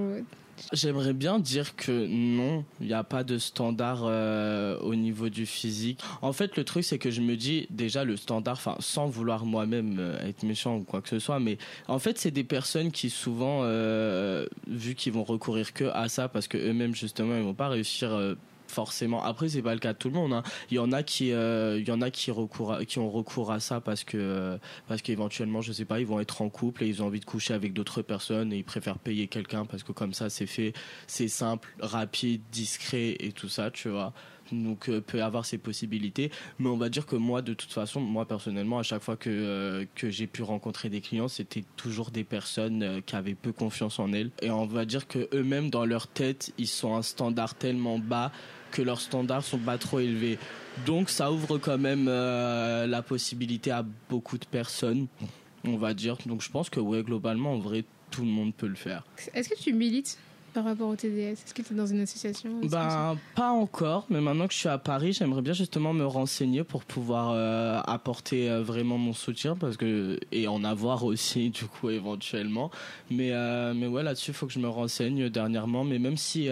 J'aimerais 0.72 1.14
bien 1.14 1.40
dire 1.40 1.76
que 1.76 2.08
non, 2.08 2.64
il 2.80 2.88
n'y 2.88 2.94
a 2.94 3.04
pas 3.04 3.24
de 3.24 3.38
standard 3.38 4.04
euh, 4.04 4.78
au 4.80 4.96
niveau 4.96 5.30
du 5.30 5.46
physique. 5.46 6.00
En 6.22 6.34
fait, 6.34 6.56
le 6.56 6.64
truc, 6.64 6.84
c'est 6.84 6.98
que 6.98 7.12
je 7.12 7.22
me 7.22 7.36
dis 7.36 7.68
déjà 7.70 8.04
le 8.04 8.18
standard, 8.18 8.60
sans 8.80 9.08
vouloir 9.08 9.46
moi-même 9.46 9.98
euh, 10.00 10.28
être 10.28 10.44
méchant 10.44 10.78
ou 10.78 10.84
quoi 10.84 11.02
que 11.02 11.10
ce 11.10 11.20
soit, 11.20 11.40
mais 11.40 11.58
en 11.88 12.00
fait, 12.00 12.18
c'est 12.18 12.32
des 12.32 12.44
personnes 12.44 12.92
qui 12.92 13.10
souvent, 13.10 13.62
euh, 13.64 14.46
vu 14.68 14.96
qu'ils 14.96 15.14
vont 15.14 15.24
recourir 15.24 15.74
que 15.74 15.86
à 15.86 16.08
ça, 16.10 16.30
parce 16.30 16.48
que 16.48 16.58
eux-mêmes 16.58 16.96
justement, 16.96 17.36
ils 17.36 17.44
vont 17.44 17.54
pas 17.54 17.70
réussir 17.70 18.36
forcément. 18.76 19.24
Après, 19.24 19.48
c'est 19.50 19.62
pas 19.62 19.74
le 19.74 19.80
cas 19.80 19.94
de 19.94 19.98
tout 19.98 20.10
le 20.10 20.16
monde. 20.16 20.34
Hein. 20.34 20.44
Il 20.70 20.76
y 20.76 20.80
en 20.80 20.92
a 20.92 21.02
qui, 21.02 21.32
euh, 21.32 21.80
il 21.80 21.88
y 21.88 21.92
en 21.92 22.02
a 22.02 22.12
qui 22.12 22.30
recours, 22.30 22.78
qui 22.86 23.00
ont 23.00 23.10
recours 23.10 23.52
à 23.52 23.60
ça 23.60 23.80
parce 23.80 24.04
que, 24.04 24.60
parce 24.88 25.02
qu'éventuellement, 25.02 25.62
je 25.62 25.72
sais 25.72 25.86
pas, 25.86 26.00
ils 26.00 26.06
vont 26.06 26.20
être 26.20 26.42
en 26.42 26.50
couple 26.50 26.84
et 26.84 26.88
ils 26.88 27.02
ont 27.02 27.08
envie 27.08 27.22
de 27.22 27.26
coucher 27.26 27.54
avec 27.54 27.74
d'autres 27.74 28.02
personnes 28.02 28.52
et 28.52 28.58
ils 28.58 28.64
préfèrent 28.64 29.00
payer 29.00 29.28
quelqu'un 29.28 29.66
parce 29.66 29.84
que 29.84 29.94
comme 29.94 30.14
ça, 30.14 30.30
c'est 30.30 30.46
fait, 30.46 30.74
c'est 31.08 31.30
simple, 31.30 31.74
rapide, 31.80 32.42
discret 32.52 33.16
et 33.20 33.32
tout 33.32 33.50
ça, 33.50 33.72
tu 33.72 33.90
vois 33.90 34.14
donc 34.52 34.90
euh, 34.90 35.02
peut 35.02 35.24
avoir 35.24 35.46
ses 35.46 35.58
possibilités 35.58 36.32
mais 36.60 36.70
on 36.70 36.78
va 36.78 36.90
dire 36.90 37.06
que 37.06 37.16
moi 37.16 37.42
de 37.42 37.54
toute 37.54 37.72
façon 37.72 38.00
moi 38.00 38.28
personnellement 38.28 38.80
à 38.80 38.84
chaque 38.84 39.02
fois 39.02 39.16
que 39.16 39.30
euh, 39.30 39.86
que 39.96 40.10
j'ai 40.10 40.28
pu 40.28 40.44
rencontrer 40.44 40.90
des 40.90 41.02
clients 41.02 41.28
c'était 41.28 41.64
toujours 41.76 42.12
des 42.12 42.24
personnes 42.24 42.84
euh, 42.84 43.02
qui 43.02 43.16
avaient 43.16 43.36
peu 43.36 43.52
confiance 43.52 44.00
en 44.00 44.14
elles 44.14 44.32
et 44.42 44.52
on 44.52 44.66
va 44.66 44.86
dire 44.86 45.08
que 45.08 45.28
eux-mêmes 45.34 45.70
dans 45.70 45.86
leur 45.86 46.08
tête 46.08 46.54
ils 46.58 46.68
sont 46.68 46.96
un 46.96 47.02
standard 47.02 47.56
tellement 47.56 48.00
bas 48.00 48.32
que 48.76 48.82
leurs 48.82 49.00
standards 49.00 49.46
sont 49.46 49.58
pas 49.58 49.78
trop 49.78 50.00
élevés. 50.00 50.38
Donc 50.86 51.10
ça 51.10 51.32
ouvre 51.32 51.58
quand 51.58 51.78
même 51.78 52.08
euh, 52.10 52.86
la 52.86 53.02
possibilité 53.02 53.72
à 53.72 53.86
beaucoup 54.10 54.38
de 54.38 54.46
personnes, 54.46 55.08
on 55.64 55.78
va 55.78 55.94
dire. 55.94 56.18
Donc 56.26 56.42
je 56.42 56.52
pense 56.52 56.70
que 56.70 56.82
ouais, 56.82 57.02
globalement, 57.02 57.54
en 57.54 57.60
vrai, 57.60 57.86
tout 58.12 58.22
le 58.22 58.28
monde 58.28 58.54
peut 58.54 58.68
le 58.68 58.76
faire. 58.76 59.06
Est-ce 59.34 59.50
que 59.50 59.58
tu 59.58 59.72
milites? 59.72 60.18
Par 60.56 60.64
rapport 60.64 60.90
au 60.90 60.96
TDS 60.96 61.34
Est-ce 61.34 61.54
que 61.54 61.62
tu 61.62 61.74
es 61.74 61.76
dans 61.76 61.86
une 61.86 62.00
association? 62.00 62.62
Ben, 62.64 63.18
pas 63.36 63.50
encore, 63.50 64.08
mais 64.10 64.22
maintenant 64.22 64.48
que 64.48 64.54
je 64.54 64.60
suis 64.60 64.70
à 64.70 64.80
Paris, 64.80 65.14
j'aimerais 65.14 65.42
bien 65.44 65.54
justement 65.54 65.94
me 65.94 66.06
renseigner 66.06 66.64
pour 66.64 66.84
pouvoir 66.84 67.32
euh, 67.32 67.80
apporter 67.86 68.50
euh, 68.50 68.64
vraiment 68.64 68.98
mon 68.98 69.14
soutien 69.14 69.56
parce 69.56 69.78
que 69.78 70.18
et 70.32 70.48
en 70.48 70.64
avoir 70.64 71.04
aussi 71.04 71.50
du 71.52 71.66
coup 71.66 71.92
éventuellement. 71.92 72.72
Mais 73.12 73.34
mais 73.76 73.88
ouais, 73.88 74.02
là-dessus, 74.02 74.32
il 74.32 74.34
faut 74.34 74.48
que 74.48 74.54
je 74.54 74.60
me 74.60 74.70
renseigne 74.70 75.30
dernièrement. 75.30 75.84
Mais 75.84 76.00
même 76.00 76.18
si 76.18 76.50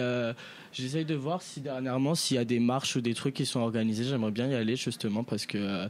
J'essaye 0.74 1.04
de 1.04 1.14
voir 1.14 1.40
si 1.40 1.60
dernièrement, 1.60 2.16
s'il 2.16 2.36
y 2.36 2.40
a 2.40 2.44
des 2.44 2.58
marches 2.58 2.96
ou 2.96 3.00
des 3.00 3.14
trucs 3.14 3.34
qui 3.34 3.46
sont 3.46 3.60
organisés, 3.60 4.02
j'aimerais 4.02 4.32
bien 4.32 4.48
y 4.48 4.54
aller 4.54 4.74
justement 4.74 5.22
parce 5.22 5.46
que, 5.46 5.88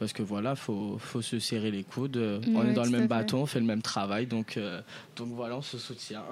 parce 0.00 0.12
que 0.12 0.24
voilà, 0.24 0.56
faut, 0.56 0.96
faut 0.98 1.22
se 1.22 1.38
serrer 1.38 1.70
les 1.70 1.84
coudes. 1.84 2.16
on 2.52 2.66
est 2.66 2.72
dans 2.72 2.82
le 2.82 2.90
même 2.90 3.06
bâton, 3.06 3.42
on 3.42 3.46
fait 3.46 3.60
le 3.60 3.66
même 3.66 3.82
travail, 3.82 4.26
donc, 4.26 4.56
euh, 4.56 4.80
donc 5.14 5.28
voilà, 5.28 5.56
on 5.56 5.62
se 5.62 5.78
soutient. 5.78 6.24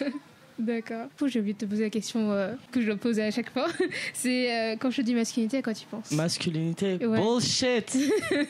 D'accord. 0.58 1.08
J'ai 1.26 1.40
oublié 1.40 1.54
de 1.54 1.58
te 1.58 1.66
poser 1.66 1.84
la 1.84 1.90
question 1.90 2.32
euh, 2.32 2.54
que 2.72 2.80
je 2.80 2.86
dois 2.86 2.96
poser 2.96 3.22
à 3.22 3.30
chaque 3.30 3.50
fois. 3.50 3.66
C'est 4.14 4.54
euh, 4.54 4.76
quand 4.78 4.90
je 4.90 5.02
dis 5.02 5.14
masculinité, 5.14 5.58
à 5.58 5.62
quoi 5.62 5.74
tu 5.74 5.86
penses? 5.86 6.10
Masculinité 6.12 6.96
Bullshit 6.98 7.96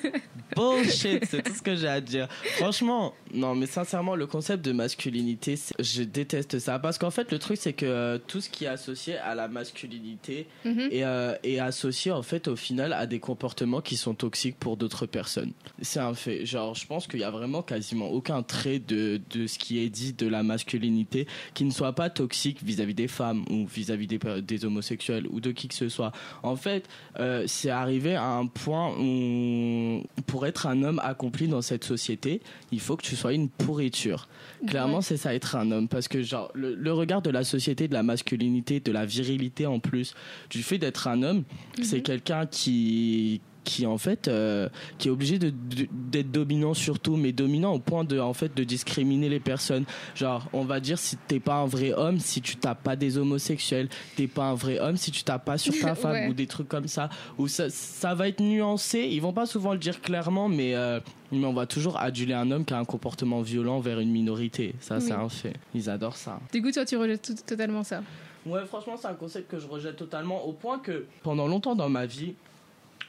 Bullshit 0.56 1.24
C'est 1.24 1.42
tout 1.42 1.52
ce 1.52 1.62
que 1.62 1.74
j'ai 1.74 1.88
à 1.88 2.00
dire. 2.00 2.28
Franchement, 2.56 3.12
non, 3.34 3.54
mais 3.54 3.66
sincèrement, 3.66 4.14
le 4.14 4.26
concept 4.26 4.64
de 4.64 4.72
masculinité, 4.72 5.58
je 5.80 6.04
déteste 6.04 6.60
ça. 6.60 6.78
Parce 6.78 6.98
qu'en 6.98 7.10
fait, 7.10 7.32
le 7.32 7.38
truc, 7.38 7.56
c'est 7.60 7.72
que 7.72 7.86
euh, 7.86 8.18
tout 8.24 8.40
ce 8.40 8.50
qui 8.50 8.64
est 8.64 8.68
associé 8.68 9.16
à 9.18 9.34
la 9.34 9.48
masculinité 9.48 10.46
mhm. 10.64 10.88
est, 10.92 11.58
associé, 11.58 12.12
en 12.12 12.22
fait, 12.22 12.46
au 12.46 12.56
final, 12.56 12.92
à 12.92 13.06
des 13.06 13.18
comportements 13.18 13.80
qui 13.80 13.96
sont 13.96 14.14
toxiques 14.14 14.58
pour 14.58 14.76
d'autres 14.76 15.06
personnes. 15.06 15.52
C'est 15.82 16.00
un 16.00 16.14
fait. 16.14 16.46
Genre, 16.46 16.74
je 16.74 16.86
pense 16.86 17.08
qu'il 17.08 17.20
y 17.20 17.24
a 17.24 17.30
vraiment 17.30 17.62
quasiment 17.62 18.08
aucun 18.10 18.42
trait 18.42 18.78
de, 18.78 19.20
de 19.30 19.46
ce 19.46 19.58
qui 19.58 19.80
est 19.80 19.88
dit 19.88 20.12
de 20.12 20.28
la 20.28 20.44
masculinité 20.44 21.26
qui 21.54 21.64
ne 21.64 21.70
soit 21.70 21.95
pas 21.96 22.10
toxique 22.10 22.62
vis-à-vis 22.62 22.94
des 22.94 23.08
femmes 23.08 23.44
ou 23.50 23.66
vis-à-vis 23.66 24.06
des, 24.06 24.64
homosexuels 24.64 25.26
ou 25.30 25.40
de 25.40 25.50
qui 25.50 25.66
que 25.66 25.74
ce 25.74 25.88
soit. 25.88 26.12
En 26.42 26.54
fait, 26.54 26.88
euh, 27.18 27.44
c'est 27.46 27.70
arrivé 27.70 28.14
à 28.14 28.26
un 28.26 28.46
point 28.46 28.94
où 28.98 30.04
pour 30.26 30.46
être 30.46 30.66
un 30.66 30.82
homme 30.82 31.00
accompli 31.02 31.48
dans 31.48 31.62
cette 31.62 31.84
société, 31.84 32.42
il 32.70 32.80
faut 32.80 32.96
que 32.96 33.02
tu 33.02 33.16
sois 33.16 33.32
une 33.32 33.48
pourriture. 33.48 34.28
Clairement, 34.66 35.00
c'est 35.00 35.16
ça 35.16 35.34
être 35.34 35.56
un 35.56 35.70
homme 35.70 35.88
parce 35.88 36.06
que 36.06 36.22
genre 36.22 36.50
le, 36.54 36.92
regard 36.92 37.22
de 37.22 37.30
la 37.30 37.44
société, 37.44 37.88
de 37.88 37.94
la 37.94 38.02
masculinité, 38.02 38.78
de 38.80 38.92
la 38.92 39.06
virilité 39.06 39.66
en 39.66 39.80
plus, 39.80 40.14
du 40.50 40.62
fait 40.62 40.78
d'être 40.78 41.08
un 41.08 41.22
homme, 41.22 41.44
c'est 41.82 41.96
mhm. 41.96 42.02
quelqu'un 42.02 42.46
qui 42.46 43.40
qui 43.66 43.84
en 43.84 43.98
fait 43.98 44.28
euh, 44.28 44.68
qui 44.96 45.08
est 45.08 45.10
obligé 45.10 45.38
de, 45.38 45.52
d'être 45.90 46.30
dominant 46.30 46.72
surtout 46.72 47.16
mais 47.16 47.32
dominant 47.32 47.74
au 47.74 47.80
point 47.80 48.04
de 48.04 48.18
en 48.18 48.32
fait 48.32 48.56
de 48.56 48.62
discriminer 48.64 49.28
les 49.28 49.40
personnes 49.40 49.84
genre 50.14 50.48
on 50.52 50.64
va 50.64 50.78
dire 50.78 50.98
si 50.98 51.16
t'es 51.16 51.40
pas 51.40 51.56
un 51.56 51.66
vrai 51.66 51.92
homme 51.92 52.20
si 52.20 52.40
tu 52.40 52.56
tapes 52.56 52.84
pas 52.84 52.94
des 52.94 53.18
homosexuels 53.18 53.88
t'es 54.14 54.28
pas 54.28 54.44
un 54.44 54.54
vrai 54.54 54.78
homme 54.78 54.96
si 54.96 55.10
tu 55.10 55.24
tapes 55.24 55.44
pas 55.44 55.58
sur 55.58 55.74
ta 55.78 55.94
femme 56.02 56.30
ou 56.30 56.32
des 56.32 56.46
trucs 56.46 56.68
comme 56.68 56.86
ça 56.86 57.10
ou 57.38 57.48
ça 57.48 57.68
ça 57.68 58.14
va 58.14 58.28
être 58.28 58.40
nuancé 58.40 59.00
ils 59.00 59.20
vont 59.20 59.32
pas 59.32 59.46
souvent 59.46 59.72
le 59.72 59.78
dire 59.78 60.00
clairement 60.00 60.48
mais 60.48 60.76
euh, 60.76 61.00
mais 61.32 61.44
on 61.44 61.52
va 61.52 61.66
toujours 61.66 61.98
aduler 61.98 62.34
un 62.34 62.52
homme 62.52 62.64
qui 62.64 62.72
a 62.72 62.78
un 62.78 62.84
comportement 62.84 63.40
violent 63.40 63.80
vers 63.80 63.98
une 63.98 64.12
minorité. 64.12 64.76
Ça, 64.78 65.00
c'est 65.00 65.10
un 65.10 65.28
fait. 65.28 65.54
Ils 65.74 65.90
adorent 65.90 66.16
ça. 66.16 66.38
Du 66.52 66.62
coup, 66.62 66.70
toi, 66.70 66.84
tu 66.84 66.96
rejettes 66.96 67.44
totalement 67.44 67.82
ça 67.82 68.00
Ouais, 68.46 68.64
franchement, 68.64 68.96
c'est 68.96 69.08
un 69.08 69.14
concept 69.14 69.50
que 69.50 69.58
je 69.58 69.66
rejette 69.66 69.96
totalement 69.96 70.46
au 70.46 70.52
point 70.52 70.78
que 70.78 71.06
pendant 71.24 71.48
longtemps 71.48 71.74
dans 71.74 71.88
ma 71.88 72.06
vie, 72.06 72.34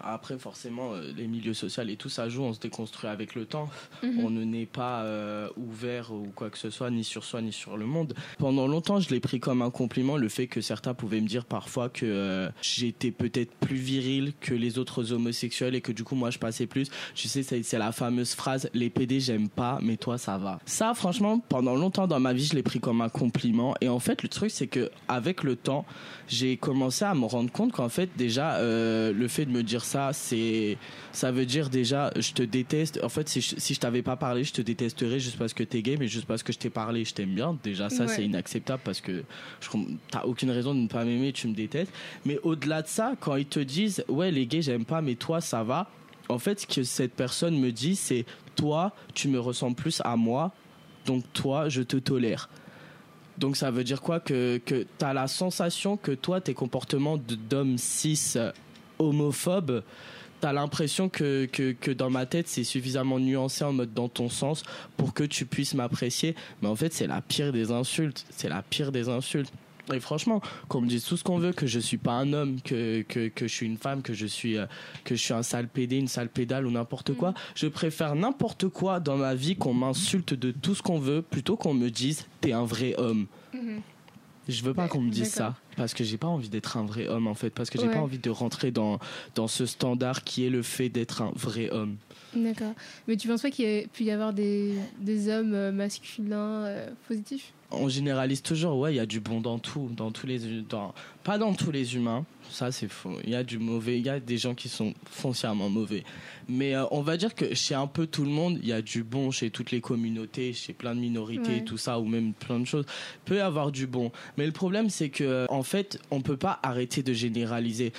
après, 0.01 0.37
forcément, 0.37 0.93
euh, 0.93 1.11
les 1.15 1.27
milieux 1.27 1.53
sociaux 1.53 1.83
et 1.87 1.95
tout 1.95 2.09
ça 2.09 2.29
joue, 2.29 2.43
on 2.43 2.53
se 2.53 2.59
déconstruit 2.59 3.09
avec 3.09 3.35
le 3.35 3.45
temps. 3.45 3.69
Mhm. 4.03 4.19
On 4.23 4.29
ne 4.29 4.43
naît 4.43 4.65
pas 4.65 5.01
euh, 5.03 5.49
ouvert 5.57 6.11
ou 6.11 6.27
quoi 6.35 6.49
que 6.49 6.57
ce 6.57 6.69
soit, 6.69 6.89
ni 6.91 7.03
sur 7.03 7.23
soi, 7.23 7.41
ni 7.41 7.51
sur 7.51 7.77
le 7.77 7.85
monde. 7.85 8.13
Pendant 8.37 8.67
longtemps, 8.67 8.99
je 8.99 9.09
l'ai 9.09 9.19
pris 9.19 9.39
comme 9.39 9.61
un 9.61 9.71
compliment, 9.71 10.17
le 10.17 10.29
fait 10.29 10.47
que 10.47 10.61
certains 10.61 10.93
pouvaient 10.93 11.21
me 11.21 11.27
dire 11.27 11.45
parfois 11.45 11.89
que 11.89 12.05
euh, 12.05 12.49
j'étais 12.61 13.11
peut-être 13.11 13.51
plus 13.55 13.75
viril 13.75 14.33
que 14.39 14.53
les 14.53 14.77
autres 14.77 15.13
homosexuels 15.13 15.75
et 15.75 15.81
que 15.81 15.91
du 15.91 16.03
coup, 16.03 16.15
moi, 16.15 16.29
je 16.29 16.39
passais 16.39 16.67
plus. 16.67 16.89
Tu 17.15 17.27
sais, 17.27 17.43
c'est 17.43 17.77
la 17.77 17.91
fameuse 17.91 18.33
phrase, 18.33 18.69
les 18.73 18.89
PD, 18.89 19.19
j'aime 19.19 19.49
pas, 19.49 19.79
mais 19.81 19.97
toi, 19.97 20.17
ça 20.17 20.37
va. 20.37 20.59
Ça, 20.65 20.93
franchement, 20.93 21.39
pendant 21.39 21.75
longtemps 21.75 22.07
dans 22.07 22.19
ma 22.19 22.33
vie, 22.33 22.45
je 22.45 22.55
l'ai 22.55 22.63
pris 22.63 22.79
comme 22.79 23.01
un 23.01 23.09
compliment. 23.09 23.75
Et 23.81 23.89
en 23.89 23.99
fait, 23.99 24.23
le 24.23 24.29
truc, 24.29 24.51
c'est 24.51 24.67
que 24.67 24.91
avec 25.07 25.43
le 25.43 25.55
temps, 25.55 25.85
j'ai 26.27 26.57
commencé 26.57 27.05
à 27.05 27.13
me 27.13 27.25
rendre 27.25 27.51
compte 27.51 27.71
qu'en 27.71 27.89
fait, 27.89 28.09
déjà, 28.17 28.61
le 28.61 29.27
fait 29.27 29.45
de 29.45 29.51
me 29.51 29.63
dire 29.63 29.83
ça, 29.87 30.11
c'est, 30.13 30.77
ça 31.11 31.31
veut 31.31 31.45
dire 31.45 31.69
déjà, 31.69 32.11
je 32.15 32.33
te 32.33 32.43
déteste. 32.43 32.99
En 33.03 33.09
fait, 33.09 33.27
si 33.29 33.41
je, 33.41 33.55
si 33.57 33.73
je 33.73 33.79
t'avais 33.79 34.01
pas 34.01 34.17
parlé, 34.17 34.43
je 34.43 34.53
te 34.53 34.61
détesterais 34.61 35.19
juste 35.19 35.37
parce 35.37 35.53
que 35.53 35.63
t'es 35.63 35.81
gay, 35.81 35.95
mais 35.97 36.07
juste 36.07 36.25
parce 36.25 36.43
que 36.43 36.51
je 36.51 36.59
t'ai 36.59 36.69
parlé, 36.69 37.05
je 37.05 37.13
t'aime 37.13 37.33
bien. 37.33 37.57
Déjà, 37.63 37.89
ça, 37.89 38.07
c'est 38.07 38.25
inacceptable 38.25 38.81
parce 38.83 39.01
que 39.01 39.23
je, 39.61 39.69
t'as 40.11 40.23
aucune 40.23 40.51
raison 40.51 40.75
de 40.75 40.81
ne 40.81 40.87
pas 40.87 41.05
m'aimer, 41.05 41.31
tu 41.31 41.47
me 41.47 41.53
détestes. 41.53 41.91
Mais 42.25 42.37
au-delà 42.43 42.81
de 42.81 42.87
ça, 42.87 43.13
quand 43.19 43.35
ils 43.37 43.45
te 43.45 43.59
disent, 43.59 44.03
ouais, 44.09 44.29
les 44.29 44.45
gays, 44.45 44.61
j'aime 44.61 44.85
pas, 44.85 45.01
mais 45.01 45.15
toi, 45.15 45.41
ça 45.41 45.63
va. 45.63 45.89
En 46.29 46.39
fait, 46.39 46.59
ce 46.59 46.67
que 46.67 46.83
cette 46.83 47.13
personne 47.13 47.57
me 47.57 47.71
dit, 47.71 47.95
c'est, 47.95 48.25
toi, 48.55 48.93
tu 49.13 49.29
me 49.29 49.39
ressembles 49.39 49.75
plus 49.75 50.01
à 50.03 50.17
moi, 50.17 50.51
donc 51.05 51.23
toi, 51.31 51.69
je 51.69 51.81
te 51.81 51.95
tolère. 51.95 52.49
Donc 53.37 53.55
ça 53.55 53.71
veut 53.71 53.83
dire 53.83 54.01
quoi 54.01 54.19
Que, 54.19 54.59
que 54.65 54.85
tu 54.97 55.05
as 55.05 55.13
la 55.13 55.27
sensation 55.27 55.95
que 55.95 56.11
toi, 56.11 56.41
tes 56.41 56.53
comportements 56.53 57.17
d'homme 57.17 57.77
cis 57.77 58.35
homophobe, 58.99 59.83
t'as 60.39 60.53
l'impression 60.53 61.09
que, 61.09 61.45
que, 61.45 61.91
dans 61.91 62.09
ma 62.09 62.25
tête 62.25 62.47
c'est 62.47 62.63
suffisamment 62.63 63.19
nuancé 63.19 63.63
en 63.63 63.73
mode 63.73 63.93
dans 63.93 64.09
ton 64.09 64.29
sens 64.29 64.63
pour 64.95 65.13
que 65.13 65.23
tu 65.23 65.45
puisses 65.45 65.73
m'apprécier. 65.73 66.35
Mais 66.61 66.67
en 66.67 66.75
fait 66.75 66.93
c'est 66.93 67.07
la 67.07 67.21
pire 67.21 67.51
des 67.51 67.71
insultes. 67.71 68.25
C'est 68.29 68.49
la 68.49 68.61
pire 68.61 68.91
des 68.91 69.09
insultes. 69.09 69.51
Et 69.93 69.99
franchement, 69.99 70.41
qu'on 70.67 70.81
me 70.81 70.87
dise 70.87 71.05
tout 71.05 71.15
ce 71.15 71.23
qu'on 71.23 71.37
veut, 71.37 71.53
que 71.53 71.65
je 71.65 71.79
suis 71.79 71.97
pas 71.97 72.11
un 72.11 72.33
homme, 72.33 72.59
que, 72.61 73.03
que, 73.03 73.29
que 73.29 73.47
je 73.47 73.53
suis 73.53 73.65
une 73.65 73.77
femme, 73.77 74.01
que 74.01 74.13
je 74.13 74.25
suis, 74.25 74.57
euh, 74.57 74.65
que 75.05 75.15
je 75.15 75.21
suis 75.21 75.33
un 75.33 75.43
sale 75.43 75.67
pédé, 75.67 75.97
une 75.97 76.09
sale 76.09 76.29
pédale 76.29 76.65
ou 76.65 76.71
n'importe 76.71 77.13
quoi, 77.13 77.31
mm. 77.31 77.35
je 77.55 77.67
préfère 77.67 78.15
n'importe 78.15 78.67
quoi 78.67 78.99
dans 78.99 79.17
ma 79.17 79.33
vie 79.33 79.55
qu'on 79.55 79.73
m'insulte 79.73 80.33
de 80.33 80.51
tout 80.51 80.75
ce 80.75 80.81
qu'on 80.81 80.99
veut 80.99 81.21
plutôt 81.21 81.55
qu'on 81.55 81.73
me 81.73 81.89
dise 81.89 82.25
t'es 82.41 82.51
un 82.51 82.65
vrai 82.65 82.95
homme. 82.97 83.27
Je 84.47 84.63
veux 84.63 84.73
pas 84.73 84.87
qu'on 84.87 85.01
me 85.01 85.09
dise 85.09 85.29
ça 85.29 85.55
parce 85.75 85.93
que 85.93 86.03
j'ai 86.03 86.17
pas 86.17 86.27
envie 86.27 86.49
d'être 86.49 86.77
un 86.77 86.85
vrai 86.85 87.07
homme 87.07 87.27
en 87.27 87.35
fait 87.35 87.49
parce 87.49 87.69
que 87.69 87.79
j'ai 87.79 87.89
pas 87.89 87.99
envie 87.99 88.19
de 88.19 88.29
rentrer 88.29 88.71
dans 88.71 88.99
dans 89.35 89.47
ce 89.47 89.65
standard 89.65 90.23
qui 90.23 90.45
est 90.45 90.49
le 90.49 90.61
fait 90.61 90.89
d'être 90.89 91.21
un 91.21 91.31
vrai 91.35 91.69
homme. 91.69 91.97
D'accord. 92.35 92.73
Mais 93.07 93.17
tu 93.17 93.27
penses 93.27 93.41
pas 93.41 93.49
qu'il 93.51 93.69
y 93.69 93.87
pu 93.87 94.03
y 94.03 94.11
avoir 94.11 94.33
des, 94.33 94.73
des 94.99 95.29
hommes 95.29 95.53
euh, 95.53 95.71
masculins 95.71 96.65
euh, 96.65 96.89
positifs? 97.07 97.53
On 97.71 97.89
généralise 97.89 98.41
toujours 98.41 98.77
ouais, 98.77 98.93
il 98.93 98.97
y 98.97 99.01
a 99.01 99.05
du 99.05 99.19
bon 99.19 99.41
dans 99.41 99.59
tout, 99.59 99.89
dans 99.95 100.11
tous 100.11 100.25
les 100.25 100.39
dans 100.61 100.93
pas 101.27 101.37
dans 101.37 101.53
tous 101.53 101.71
les 101.71 101.95
humains, 101.95 102.25
ça 102.49 102.71
c'est 102.71 102.87
faux. 102.87 103.17
Il 103.25 103.31
y 103.31 103.35
a 103.35 103.43
du 103.43 103.59
mauvais, 103.59 103.99
il 103.99 104.05
y 104.05 104.09
a 104.09 104.21
des 104.21 104.37
gens 104.37 104.55
qui 104.55 104.69
sont 104.69 104.93
foncièrement 105.03 105.69
mauvais. 105.69 106.05
Mais 106.47 106.73
euh, 106.73 106.85
on 106.91 107.01
va 107.01 107.17
dire 107.17 107.35
que 107.35 107.53
chez 107.53 107.75
un 107.75 107.87
peu 107.87 108.07
tout 108.07 108.23
le 108.23 108.29
monde, 108.29 108.59
il 108.61 108.69
y 108.69 108.71
a 108.71 108.81
du 108.81 109.03
bon 109.03 109.29
chez 109.31 109.49
toutes 109.49 109.71
les 109.71 109.81
communautés, 109.81 110.53
chez 110.53 110.71
plein 110.71 110.95
de 110.95 111.01
minorités, 111.01 111.65
tout 111.65 111.77
ça, 111.77 111.99
ou 111.99 112.05
même 112.05 112.31
plein 112.31 112.61
de 112.61 112.65
choses. 112.65 112.85
Peut 113.25 113.35
y 113.35 113.39
avoir 113.41 113.73
du 113.73 113.87
bon. 113.87 114.13
Mais 114.37 114.45
le 114.45 114.53
problème, 114.53 114.89
c'est 114.89 115.09
que 115.09 115.45
en 115.49 115.63
fait, 115.63 115.99
on 116.11 116.21
peut 116.21 116.37
pas 116.37 116.59
arrêter 116.63 117.03
de 117.03 117.11
généraliser. 117.11 117.91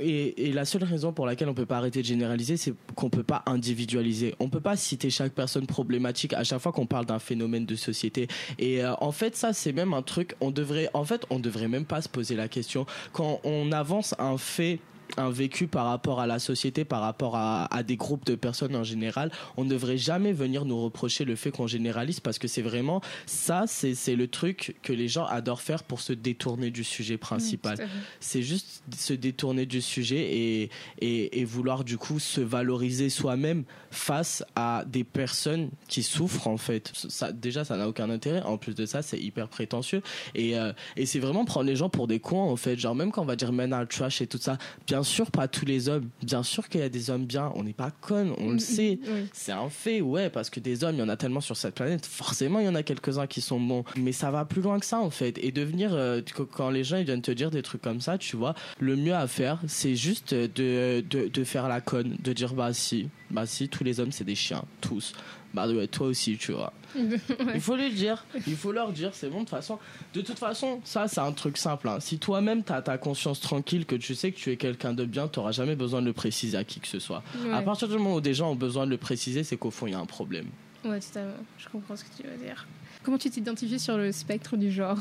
Et, 0.00 0.48
et, 0.48 0.52
la 0.52 0.64
seule 0.64 0.82
raison 0.82 1.12
pour 1.12 1.26
laquelle 1.26 1.48
on 1.48 1.54
peut 1.54 1.66
pas 1.66 1.76
arrêter 1.76 2.00
de 2.00 2.06
généraliser, 2.06 2.56
c'est 2.56 2.74
qu'on 2.96 3.10
peut 3.10 3.22
pas 3.22 3.44
individualiser. 3.46 4.34
On 4.40 4.48
peut 4.48 4.60
pas 4.60 4.76
citer 4.76 5.10
chaque 5.10 5.32
personne 5.32 5.66
problématique 5.68 6.32
à 6.32 6.42
chaque 6.42 6.58
fois 6.60 6.72
qu'on 6.72 6.86
parle 6.86 7.06
d'un 7.06 7.20
phénomène 7.20 7.66
de 7.66 7.76
société. 7.76 8.26
Et 8.58 8.84
euh, 8.84 8.94
en 9.04 9.12
fait, 9.12 9.36
ça, 9.36 9.52
c'est 9.52 9.72
même 9.72 9.92
un 9.92 10.00
truc. 10.00 10.34
On 10.40 10.50
devrait, 10.50 10.88
en 10.94 11.04
fait, 11.04 11.26
on 11.28 11.38
devrait 11.38 11.68
même 11.68 11.84
pas 11.84 12.00
se 12.00 12.08
poser 12.08 12.36
la 12.36 12.48
question 12.48 12.86
quand 13.12 13.38
on 13.44 13.70
avance 13.70 14.14
un 14.18 14.38
fait 14.38 14.78
un 15.16 15.30
vécu 15.30 15.66
par 15.66 15.86
rapport 15.86 16.20
à 16.20 16.26
la 16.26 16.38
société, 16.38 16.84
par 16.84 17.00
rapport 17.00 17.36
à, 17.36 17.66
à, 17.74 17.82
des 17.82 17.96
groupes 17.96 18.24
de 18.24 18.34
personnes 18.34 18.76
en 18.76 18.84
général, 18.84 19.30
on 19.56 19.64
ne 19.64 19.70
devrait 19.70 19.98
jamais 19.98 20.32
venir 20.32 20.64
nous 20.64 20.82
reprocher 20.82 21.24
le 21.24 21.36
fait 21.36 21.50
qu'on 21.50 21.66
généralise 21.66 22.20
parce 22.20 22.38
que 22.38 22.48
c'est 22.48 22.62
vraiment 22.62 23.00
ça, 23.26 23.64
c'est 23.66 24.16
le 24.16 24.28
truc 24.28 24.76
que 24.82 24.92
les 24.92 25.08
gens 25.08 25.26
adorent 25.26 25.60
faire 25.62 25.82
pour 25.82 26.00
se 26.00 26.12
détourner 26.12 26.70
du 26.70 26.84
sujet 26.84 27.16
principal. 27.16 27.76
Mmh, 27.78 27.88
c'est 28.20 28.42
juste 28.42 28.82
se 28.96 29.12
détourner 29.12 29.66
du 29.66 29.80
sujet 29.80 30.16
et, 30.16 30.70
et, 31.00 31.40
et 31.40 31.44
vouloir 31.44 31.84
du 31.84 31.98
coup 31.98 32.18
se 32.18 32.40
valoriser 32.40 33.10
soi-même 33.10 33.64
face 33.90 34.44
à 34.56 34.84
des 34.86 35.04
personnes 35.04 35.70
qui 35.88 36.02
souffrent 36.02 36.48
en 36.48 36.56
fait. 36.56 36.92
Ça, 36.94 37.32
déjà, 37.32 37.64
ça 37.64 37.76
n'a 37.76 37.88
aucun 37.88 38.10
intérêt. 38.10 38.42
En 38.42 38.58
plus 38.58 38.74
de 38.74 38.86
ça, 38.86 39.02
c'est 39.02 39.18
hyper 39.18 39.48
prétentieux 39.48 40.02
et, 40.34 40.58
euh, 40.58 40.72
et 40.96 41.06
c'est 41.06 41.20
vraiment 41.20 41.44
prendre 41.44 41.66
les 41.66 41.76
gens 41.76 41.88
pour 41.88 42.08
des 42.08 42.20
cons 42.20 42.50
en 42.50 42.56
fait. 42.56 42.76
Genre 42.76 42.94
même 42.94 43.12
quand 43.12 43.22
on 43.22 43.26
va 43.26 43.36
dire 43.36 43.52
men 43.52 43.72
are 43.72 43.86
trash 43.86 44.20
et 44.20 44.26
tout 44.26 44.38
ça, 44.38 44.58
bien 44.86 45.03
sûr 45.04 45.30
pas 45.30 45.46
tous 45.46 45.64
les 45.64 45.88
hommes. 45.88 46.08
Bien 46.22 46.42
sûr 46.42 46.68
qu'il 46.68 46.80
y 46.80 46.84
a 46.84 46.88
des 46.88 47.10
hommes 47.10 47.26
bien. 47.26 47.52
On 47.54 47.62
n'est 47.62 47.72
pas 47.72 47.90
con, 47.90 48.34
on 48.38 48.50
le 48.50 48.58
sait. 48.58 48.98
C'est 49.32 49.52
un 49.52 49.68
fait, 49.68 50.00
ouais, 50.00 50.30
parce 50.30 50.50
que 50.50 50.60
des 50.60 50.82
hommes, 50.84 50.96
il 50.96 50.98
y 50.98 51.02
en 51.02 51.08
a 51.08 51.16
tellement 51.16 51.40
sur 51.40 51.56
cette 51.56 51.74
planète. 51.74 52.06
Forcément, 52.06 52.58
il 52.58 52.66
y 52.66 52.68
en 52.68 52.74
a 52.74 52.82
quelques-uns 52.82 53.26
qui 53.26 53.40
sont 53.40 53.60
bons. 53.60 53.84
Mais 53.96 54.12
ça 54.12 54.30
va 54.30 54.44
plus 54.44 54.62
loin 54.62 54.80
que 54.80 54.86
ça, 54.86 54.98
en 54.98 55.10
fait. 55.10 55.38
Et 55.42 55.52
devenir, 55.52 55.90
euh, 55.94 56.20
quand 56.52 56.70
les 56.70 56.82
gens 56.84 56.96
ils 56.96 57.04
viennent 57.04 57.22
te 57.22 57.30
dire 57.30 57.50
des 57.50 57.62
trucs 57.62 57.82
comme 57.82 58.00
ça, 58.00 58.18
tu 58.18 58.36
vois, 58.36 58.54
le 58.80 58.96
mieux 58.96 59.14
à 59.14 59.26
faire, 59.26 59.60
c'est 59.66 59.94
juste 59.94 60.34
de, 60.34 61.04
de, 61.08 61.28
de 61.28 61.44
faire 61.44 61.68
la 61.68 61.80
conne, 61.80 62.16
de 62.22 62.32
dire 62.32 62.54
bah 62.54 62.72
si, 62.72 63.08
bah 63.30 63.46
si, 63.46 63.68
tous 63.68 63.84
les 63.84 64.00
hommes 64.00 64.12
c'est 64.12 64.24
des 64.24 64.34
chiens, 64.34 64.64
tous 64.80 65.12
bah 65.54 65.68
ouais, 65.68 65.86
toi 65.86 66.08
aussi, 66.08 66.36
tu 66.36 66.52
vois. 66.52 66.72
Il 67.54 67.60
faut 67.60 67.76
lui 67.76 67.92
dire, 67.92 68.24
il 68.46 68.56
faut 68.56 68.70
leur 68.70 68.92
dire, 68.92 69.10
c'est 69.14 69.28
bon, 69.28 69.38
de 69.38 69.40
toute 69.40 69.50
façon. 69.50 69.78
De 70.14 70.20
toute 70.20 70.38
façon, 70.38 70.80
ça, 70.84 71.08
c'est 71.08 71.20
un 71.20 71.32
truc 71.32 71.56
simple. 71.56 71.88
Hein. 71.88 71.98
Si 72.00 72.18
toi-même, 72.18 72.62
tu 72.62 72.72
as 72.72 72.82
ta 72.82 72.98
conscience 72.98 73.40
tranquille, 73.40 73.84
que 73.84 73.96
tu 73.96 74.14
sais 74.14 74.30
que 74.30 74.36
tu 74.36 74.52
es 74.52 74.56
quelqu'un 74.56 74.92
de 74.92 75.04
bien, 75.04 75.26
tu 75.26 75.40
jamais 75.50 75.74
besoin 75.74 76.00
de 76.02 76.06
le 76.06 76.12
préciser 76.12 76.56
à 76.56 76.64
qui 76.64 76.80
que 76.80 76.86
ce 76.86 76.98
soit. 76.98 77.22
À 77.52 77.62
partir 77.62 77.88
du 77.88 77.94
moment 77.94 78.14
où 78.14 78.20
des 78.20 78.34
gens 78.34 78.52
ont 78.52 78.56
besoin 78.56 78.86
de 78.86 78.90
le 78.90 78.96
préciser, 78.96 79.42
c'est 79.42 79.56
qu'au 79.56 79.70
fond, 79.70 79.86
il 79.86 79.92
y 79.92 79.94
a 79.94 79.98
un 79.98 80.06
problème. 80.06 80.46
Ouais, 80.84 81.00
totalement. 81.00 81.34
Je 81.58 81.68
comprends 81.68 81.96
ce 81.96 82.04
que 82.04 82.22
tu 82.22 82.28
veux 82.28 82.36
dire. 82.36 82.66
Comment 83.02 83.18
tu 83.18 83.28
t'identifies 83.28 83.78
sur 83.78 83.98
le 83.98 84.12
spectre 84.12 84.56
du 84.56 84.72
genre? 84.72 84.98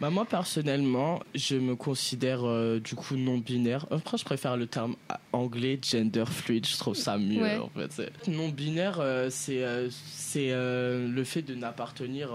Bah 0.00 0.10
moi 0.10 0.24
personnellement, 0.24 1.20
je 1.34 1.56
me 1.56 1.74
considère 1.74 2.44
euh, 2.44 2.78
du 2.78 2.94
coup 2.94 3.16
non 3.16 3.38
binaire. 3.38 3.84
Après, 3.90 4.16
je 4.16 4.24
préfère 4.24 4.56
le 4.56 4.66
terme 4.68 4.94
anglais 5.32 5.78
gender 5.82 6.24
fluid. 6.26 6.64
Je 6.64 6.76
trouve 6.76 6.94
ça 6.94 7.18
mieux 7.18 7.60
en 7.60 7.68
fait. 7.68 8.12
Non 8.28 8.48
binaire, 8.48 9.00
euh, 9.00 9.28
c'est 9.28 9.64
euh, 9.64 9.88
c'est 9.90 10.50
le 10.50 11.24
fait 11.24 11.42
de 11.42 11.56
n'appartenir 11.56 12.30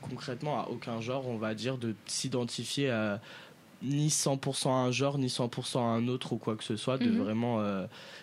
concrètement 0.00 0.60
à 0.60 0.68
aucun 0.68 1.00
genre, 1.00 1.28
on 1.28 1.36
va 1.36 1.54
dire, 1.54 1.76
de 1.76 1.94
s'identifier 2.06 2.88
à 2.90 3.20
ni 3.82 4.08
100% 4.08 4.68
à 4.68 4.72
un 4.72 4.90
genre, 4.90 5.18
ni 5.18 5.28
100% 5.28 5.78
à 5.78 5.82
un 5.82 6.08
autre 6.08 6.32
ou 6.32 6.36
quoi 6.36 6.56
que 6.56 6.64
ce 6.64 6.76
soit, 6.76 6.98
de 6.98 7.10
mhm. 7.10 7.18
vraiment 7.18 7.60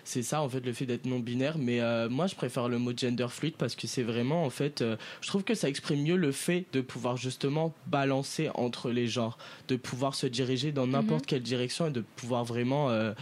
c'est 0.10 0.24
ça 0.24 0.42
en 0.42 0.50
fait 0.50 0.66
le 0.66 0.74
fait 0.74 0.86
d'être 0.86 1.06
non 1.06 1.20
binaire 1.20 1.58
mais 1.60 1.82
euh, 1.82 2.10
moi 2.10 2.26
je 2.26 2.34
préfère 2.34 2.68
le 2.68 2.80
mot 2.80 2.92
gender 2.96 3.28
fluid 3.30 3.54
parce 3.56 3.76
que 3.76 3.86
c'est 3.86 4.02
vraiment 4.02 4.44
en 4.44 4.50
fait 4.50 4.82
euh, 4.82 4.96
je 5.22 5.28
trouve 5.28 5.44
que 5.44 5.54
ça 5.54 5.70
exprime 5.70 6.02
mieux 6.02 6.16
le 6.16 6.32
fait 6.32 6.66
de 6.74 6.82
pouvoir 6.82 7.16
justement 7.16 7.74
balancer 7.86 8.50
entre 8.56 8.90
les 8.90 9.08
genres 9.08 9.38
de 9.68 9.76
pouvoir 9.76 10.16
se 10.16 10.26
diriger 10.26 10.72
dans 10.72 10.88
n'importe 10.88 11.22
mhm. 11.22 11.28
quelle 11.28 11.44
direction 11.44 11.88
et 11.88 11.92
de 11.92 12.04
pouvoir 12.16 12.44
vraiment 12.44 12.90
euh, 12.90 13.14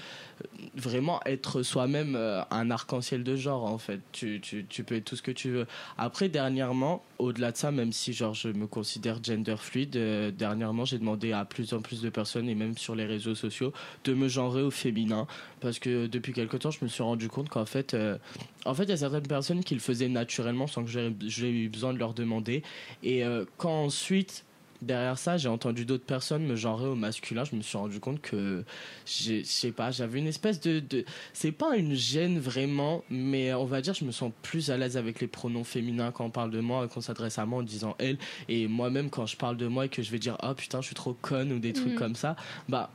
vraiment 0.75 1.19
être 1.25 1.63
soi-même 1.63 2.15
euh, 2.15 2.41
un 2.51 2.71
arc-en-ciel 2.71 3.23
de 3.23 3.35
genre 3.35 3.63
en 3.65 3.77
fait. 3.77 3.99
Tu, 4.11 4.39
tu, 4.41 4.83
peux 4.83 4.95
être 4.95 5.05
tout 5.05 5.15
ce 5.15 5.21
que 5.21 5.31
tu 5.31 5.49
veux. 5.49 5.67
Après 5.97 6.29
dernièrement, 6.29 7.03
au-delà 7.17 7.51
de 7.51 7.57
ça, 7.57 7.71
même 7.71 7.91
si 7.91 8.13
genre 8.13 8.33
je 8.33 8.49
me 8.49 8.67
considère 8.67 9.23
gender 9.23 9.55
fluide, 9.57 9.95
euh, 9.95 10.31
dernièrement 10.31 10.85
j'ai 10.85 10.99
demandé 10.99 11.31
à 11.31 11.45
plus 11.45 11.73
en 11.73 11.81
plus 11.81 12.01
de 12.01 12.09
personnes 12.09 12.49
et 12.49 12.55
même 12.55 12.77
sur 12.77 12.95
les 12.95 13.05
réseaux 13.05 13.35
sociaux 13.35 13.73
de 14.03 14.13
me 14.13 14.27
genrer 14.27 14.61
au 14.61 14.71
féminin 14.71 15.27
parce 15.59 15.79
que 15.79 16.07
depuis 16.07 16.33
quelque 16.33 16.57
temps 16.57 16.71
je 16.71 16.79
me 16.83 16.87
suis 16.87 17.03
rendu 17.03 17.27
compte 17.29 17.49
qu'en 17.49 17.65
fait 17.65 17.93
euh, 17.93 18.17
en 18.65 18.73
fait 18.73 18.83
il 18.83 18.89
y 18.89 18.93
a 18.93 18.97
certaines 18.97 19.27
personnes 19.27 19.63
qui 19.63 19.73
le 19.73 19.79
faisaient 19.79 20.09
naturellement 20.09 20.67
sans 20.67 20.83
que 20.83 20.89
j'ai 20.89 21.49
eu 21.49 21.69
besoin 21.69 21.93
de 21.93 21.99
leur 21.99 22.13
demander 22.13 22.63
et 23.03 23.23
quand 23.57 23.85
ensuite 23.85 24.45
derrière 24.81 25.17
ça, 25.17 25.37
j'ai 25.37 25.49
entendu 25.49 25.85
d'autres 25.85 26.05
personnes 26.05 26.43
me 26.43 26.55
genrer 26.55 26.87
au 26.87 26.95
masculin. 26.95 27.43
Je 27.43 27.55
me 27.55 27.61
suis 27.61 27.77
rendu 27.77 27.99
compte 27.99 28.21
que, 28.21 28.63
je 29.05 29.43
sais 29.43 29.71
pas, 29.71 29.91
j'avais 29.91 30.19
une 30.19 30.27
espèce 30.27 30.59
de, 30.59 30.79
de 30.79 31.05
c'est 31.33 31.51
pas 31.51 31.75
une 31.75 31.95
gêne 31.95 32.39
vraiment, 32.39 33.03
mais 33.09 33.53
on 33.53 33.65
va 33.65 33.81
dire, 33.81 33.93
je 33.93 34.05
me 34.05 34.11
sens 34.11 34.31
plus 34.41 34.71
à 34.71 34.77
l'aise 34.77 34.97
avec 34.97 35.19
les 35.21 35.27
pronoms 35.27 35.63
féminins 35.63 36.11
quand 36.11 36.25
on 36.25 36.29
parle 36.29 36.51
de 36.51 36.59
moi 36.59 36.85
et 36.85 36.87
qu'on 36.87 37.01
s'adresse 37.01 37.39
à 37.39 37.45
moi 37.45 37.59
en 37.59 37.63
disant 37.63 37.95
elle. 37.99 38.17
Et 38.49 38.67
moi-même, 38.67 39.09
quand 39.09 39.25
je 39.25 39.37
parle 39.37 39.57
de 39.57 39.67
moi 39.67 39.85
et 39.85 39.89
que 39.89 40.01
je 40.01 40.11
vais 40.11 40.19
dire, 40.19 40.37
oh 40.43 40.53
putain, 40.53 40.81
je 40.81 40.87
suis 40.87 40.95
trop 40.95 41.13
conne 41.13 41.51
ou 41.51 41.59
des 41.59 41.73
trucs 41.73 41.93
mm. 41.93 41.97
comme 41.97 42.15
ça, 42.15 42.35
bah, 42.69 42.91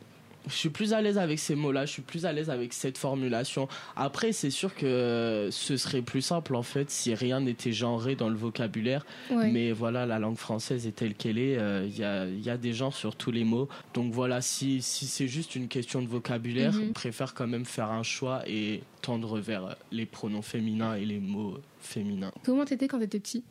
je 0.47 0.55
suis 0.55 0.71
plus 0.71 0.93
à 0.93 1.01
l'aise 1.01 1.19
avec 1.19 1.39
ces 1.39 1.55
mots-là, 1.55 1.87
je 1.87 1.93
suis 1.93 2.03
plus 2.03 2.27
à 2.27 2.33
l'aise 2.33 2.51
avec 2.51 2.73
cette 2.73 2.99
formulation. 2.99 3.69
Après, 3.97 4.33
c'est 4.33 4.51
sûr 4.51 4.75
que 4.75 5.49
ce 5.51 5.77
serait 5.77 6.03
plus 6.03 6.23
simple 6.23 6.55
en 6.55 6.63
fait 6.63 6.91
si 6.91 7.15
rien 7.15 7.41
n'était 7.41 7.73
genré 7.73 8.17
dans 8.17 8.29
le 8.29 8.37
vocabulaire. 8.37 9.05
Mais 9.31 9.73
voilà, 9.73 10.07
la 10.07 10.19
langue 10.19 10.37
française 10.37 10.87
est 10.87 10.93
telle 10.93 11.15
qu'elle 11.15 11.39
est. 11.39 11.59
Euh, 11.59 11.87
il 11.87 11.99
y, 11.99 12.05
a, 12.05 12.27
y, 12.27 12.51
a, 12.51 12.57
des 12.57 12.73
gens 12.73 12.91
sur 12.91 13.17
tous 13.17 13.31
les 13.31 13.45
mots. 13.45 13.69
Donc 13.95 14.13
voilà, 14.13 14.41
si, 14.41 14.83
si 14.83 15.07
c'est 15.07 15.29
juste 15.29 15.55
une 15.57 15.69
question 15.69 16.03
de 16.03 16.07
vocabulaire, 16.07 16.73
mhm. 16.73 16.87
je 16.89 16.93
préfère 16.93 17.35
quand 17.35 17.47
même 17.47 17.65
faire 17.65 17.91
un 17.91 18.03
choix 18.03 18.43
et 18.47 18.83
tendre 19.01 19.39
vers 19.39 19.77
les 19.91 20.07
pronoms 20.07 20.43
féminins 20.43 20.95
et 20.95 21.05
les 21.05 21.19
mots 21.19 21.59
féminins. 21.81 22.33
Comment 22.45 22.65
t'étais 22.65 22.89
quand 22.89 22.99
t'étais 22.99 23.21
petit? 23.21 23.45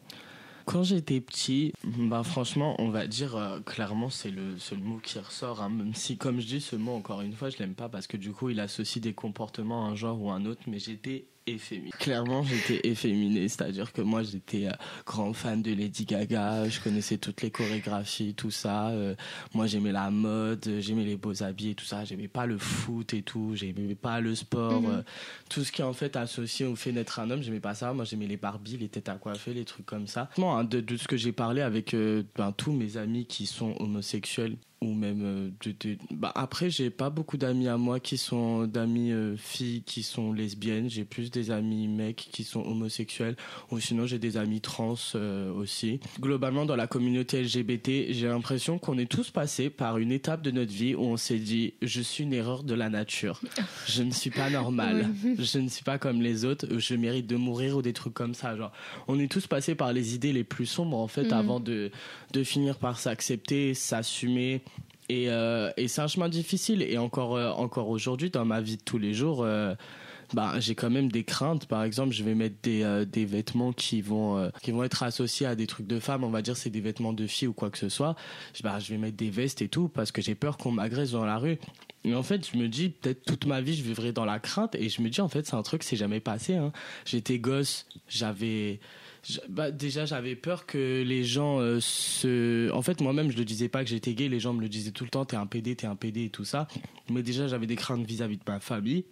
Quand 0.71 0.83
j'étais 0.83 1.19
petit, 1.19 1.73
bah 1.83 2.23
franchement, 2.23 2.75
on 2.79 2.89
va 2.89 3.05
dire 3.05 3.35
euh, 3.35 3.59
clairement 3.59 4.09
c'est 4.09 4.31
le 4.31 4.57
seul 4.57 4.79
mot 4.79 4.99
qui 5.03 5.19
ressort. 5.19 5.61
Hein, 5.61 5.69
même 5.69 5.93
si, 5.93 6.17
comme 6.17 6.39
je 6.39 6.47
dis, 6.47 6.61
ce 6.61 6.77
mot 6.77 6.93
encore 6.93 7.19
une 7.21 7.33
fois, 7.33 7.49
je 7.49 7.57
l'aime 7.57 7.73
pas 7.73 7.89
parce 7.89 8.07
que 8.07 8.15
du 8.15 8.31
coup, 8.31 8.49
il 8.49 8.59
associe 8.61 9.03
des 9.03 9.13
comportements 9.13 9.85
à 9.85 9.89
un 9.89 9.95
genre 9.95 10.21
ou 10.21 10.31
un 10.31 10.45
autre. 10.45 10.61
Mais 10.67 10.79
j'étais 10.79 11.25
efféminé. 11.47 11.91
Clairement, 11.99 12.43
j'étais 12.43 12.87
efféminé, 12.87 13.47
c'est-à-dire 13.47 13.91
que 13.91 14.01
moi, 14.01 14.23
j'étais 14.23 14.67
euh, 14.67 14.71
grand 15.05 15.33
fan 15.33 15.61
de 15.61 15.73
Lady 15.73 16.05
Gaga, 16.05 16.67
je 16.69 16.79
connaissais 16.79 17.17
toutes 17.17 17.41
les 17.41 17.51
chorégraphies, 17.51 18.33
tout 18.33 18.51
ça. 18.51 18.89
Euh, 18.89 19.15
moi, 19.53 19.67
j'aimais 19.67 19.91
la 19.91 20.11
mode, 20.11 20.77
j'aimais 20.79 21.03
les 21.03 21.17
beaux 21.17 21.43
habits 21.43 21.69
et 21.69 21.75
tout 21.75 21.85
ça. 21.85 22.05
J'aimais 22.05 22.27
pas 22.27 22.45
le 22.45 22.57
foot 22.57 23.13
et 23.13 23.21
tout, 23.21 23.51
j'aimais 23.55 23.95
pas 23.95 24.21
le 24.21 24.35
sport, 24.35 24.81
mhm. 24.81 24.89
euh, 24.89 25.01
tout 25.49 25.63
ce 25.63 25.71
qui 25.71 25.81
est 25.81 25.85
en 25.85 25.93
fait 25.93 26.15
associé 26.15 26.65
au 26.65 26.75
fait 26.75 26.91
d'être 26.91 27.19
un 27.19 27.29
homme. 27.29 27.41
J'aimais 27.41 27.59
pas 27.59 27.75
ça. 27.75 27.93
Moi, 27.93 28.05
j'aimais 28.05 28.27
les 28.27 28.37
Barbies, 28.37 28.77
les 28.77 28.89
têtes 28.89 29.09
à 29.09 29.15
coiffer, 29.15 29.53
les 29.53 29.65
trucs 29.65 29.85
comme 29.85 30.07
ça. 30.07 30.29
Hein, 30.37 30.63
de, 30.63 30.79
de, 30.79 30.97
ce 30.97 31.07
que 31.07 31.17
j'ai 31.17 31.31
parlé 31.31 31.61
avec 31.61 31.95
ben, 32.35 32.51
tous 32.51 32.71
mes 32.71 32.97
amis 32.97 33.25
qui 33.25 33.45
sont 33.45 33.75
homosexuels, 33.79 34.57
ou 34.83 34.95
même 34.95 35.21
euh, 35.23 35.49
de, 35.63 35.97
bah 36.09 36.31
après 36.33 36.71
j'ai 36.71 36.89
pas 36.89 37.11
beaucoup 37.11 37.37
d'amis 37.37 37.67
à 37.67 37.77
moi 37.77 37.99
qui 37.99 38.17
sont 38.17 38.65
d'amis 38.65 39.11
euh, 39.11 39.37
filles 39.37 39.83
qui 39.83 40.01
sont 40.01 40.33
lesbiennes. 40.33 40.89
J'ai 40.89 41.05
plus 41.05 41.29
des 41.29 41.51
amis 41.51 41.87
mecs 41.87 42.29
qui 42.31 42.43
sont 42.43 42.61
homosexuels. 42.61 43.35
Ou 43.69 43.79
sinon 43.79 44.07
j'ai 44.07 44.17
des 44.17 44.37
amis 44.37 44.59
trans 44.59 44.95
euh, 45.13 45.53
aussi. 45.53 45.99
Globalement 46.19 46.65
dans 46.65 46.75
la 46.75 46.87
communauté 46.87 47.43
LGBT 47.43 48.11
j'ai 48.11 48.27
l'impression 48.27 48.79
qu'on 48.79 48.97
est 48.97 49.05
tous 49.05 49.29
passés 49.29 49.69
par 49.69 49.99
une 49.99 50.11
étape 50.11 50.41
de 50.41 50.49
notre 50.49 50.73
vie 50.73 50.95
où 50.95 51.01
on 51.01 51.17
s'est 51.17 51.37
dit 51.37 51.75
je 51.83 52.01
suis 52.01 52.23
une 52.23 52.33
erreur 52.33 52.63
de 52.63 52.73
la 52.73 52.89
nature. 52.89 53.39
Je 53.87 54.01
ne 54.01 54.11
suis 54.11 54.31
pas 54.31 54.49
normal. 54.49 55.09
Je 55.37 55.59
ne 55.59 55.69
suis 55.69 55.83
pas 55.83 55.97
comme 55.97 56.21
les 56.21 56.45
autres. 56.45 56.79
Je 56.79 56.95
mérite 56.95 57.27
de 57.27 57.35
mourir 57.35 57.77
ou 57.77 57.81
des 57.81 57.93
trucs 57.93 58.13
comme 58.13 58.33
ça 58.33 58.55
genre. 58.57 58.71
On 59.07 59.19
est 59.19 59.31
tous 59.31 59.45
passés 59.45 59.75
par 59.75 59.93
les 59.93 60.15
idées 60.15 60.33
les 60.33 60.43
plus 60.43 60.65
sombres 60.65 60.97
en 60.97 61.07
fait 61.07 61.25
mhm. 61.25 61.33
avant 61.33 61.59
de 61.59 61.91
de 62.33 62.43
finir 62.43 62.77
par 62.77 62.97
s'accepter 62.97 63.73
s'assumer 63.73 64.61
et, 65.11 65.25
euh, 65.27 65.69
et 65.75 65.89
c'est 65.89 65.99
un 65.99 66.07
chemin 66.07 66.29
difficile. 66.29 66.81
Et 66.81 66.97
encore, 66.97 67.35
euh, 67.35 67.49
encore 67.51 67.89
aujourd'hui, 67.89 68.29
dans 68.29 68.45
ma 68.45 68.61
vie 68.61 68.77
de 68.77 68.81
tous 68.81 68.97
les 68.97 69.13
jours, 69.13 69.43
euh, 69.43 69.75
bah, 70.33 70.53
j'ai 70.59 70.73
quand 70.73 70.89
même 70.89 71.11
des 71.11 71.25
craintes. 71.25 71.65
Par 71.65 71.83
exemple, 71.83 72.13
je 72.13 72.23
vais 72.23 72.33
mettre 72.33 72.55
des, 72.63 73.05
des 73.05 73.25
vêtements 73.25 73.73
qui 73.73 74.01
vont, 74.01 74.49
qui 74.61 74.71
vont 74.71 74.85
être 74.85 75.03
associés 75.03 75.45
à 75.45 75.55
des 75.55 75.67
trucs 75.67 75.85
de 75.87 75.99
femmes. 75.99 76.23
On 76.23 76.29
va 76.29 76.41
dire 76.41 76.55
c'est 76.55 76.69
des 76.69 76.79
vêtements 76.79 77.11
de 77.11 77.27
filles 77.27 77.49
ou 77.49 77.53
quoi 77.53 77.69
que 77.69 77.77
ce 77.77 77.89
soit. 77.89 78.15
Bah, 78.63 78.79
je 78.79 78.89
vais 78.93 78.97
mettre 78.97 79.17
des 79.17 79.29
vestes 79.29 79.61
et 79.61 79.67
tout 79.67 79.89
parce 79.89 80.13
que 80.13 80.21
j'ai 80.21 80.33
peur 80.33 80.57
qu'on 80.57 80.71
m'agresse 80.71 81.11
dans 81.11 81.25
la 81.25 81.37
rue. 81.37 81.57
Mais 82.05 82.15
en 82.15 82.23
fait, 82.23 82.49
je 82.49 82.57
me 82.57 82.69
dis, 82.69 82.89
peut-être 82.89 83.25
toute 83.25 83.45
ma 83.45 83.59
vie, 83.59 83.75
je 83.75 83.83
vivrai 83.83 84.13
dans 84.13 84.25
la 84.25 84.39
crainte. 84.39 84.75
Et 84.75 84.87
je 84.87 85.01
me 85.01 85.09
dis, 85.09 85.19
en 85.19 85.27
fait, 85.27 85.45
c'est 85.45 85.55
un 85.55 85.61
truc, 85.61 85.83
c'est 85.83 85.97
jamais 85.97 86.21
passé. 86.21 86.55
Hein. 86.55 86.71
J'étais 87.03 87.37
gosse, 87.37 87.85
j'avais 88.07 88.79
bah, 89.49 89.71
déjà 89.71 90.05
j'avais 90.05 90.35
peur 90.35 90.65
que 90.65 91.03
les 91.03 91.23
gens 91.23 91.59
euh, 91.59 91.79
se 91.79 92.71
en 92.71 92.81
fait 92.81 93.01
moi-même 93.01 93.31
je 93.31 93.37
le 93.37 93.45
disais 93.45 93.69
pas 93.69 93.83
que 93.83 93.89
j'étais 93.89 94.13
gay 94.13 94.27
les 94.27 94.39
gens 94.39 94.53
me 94.53 94.61
le 94.61 94.69
disaient 94.69 94.91
tout 94.91 95.03
le 95.03 95.11
temps 95.11 95.25
t'es 95.25 95.35
un 95.35 95.45
PD 95.45 95.75
t'es 95.75 95.87
un 95.87 95.95
PD 95.95 96.25
et 96.25 96.29
tout 96.29 96.45
ça. 96.45 96.67
Mais 97.09 97.21
déjà 97.21 97.47
j'avais 97.47 97.67
des 97.67 97.75
craintes 97.75 98.05
vis-à-vis 98.05 98.37
de 98.37 98.43
ma 98.47 98.59
famille 98.59 99.05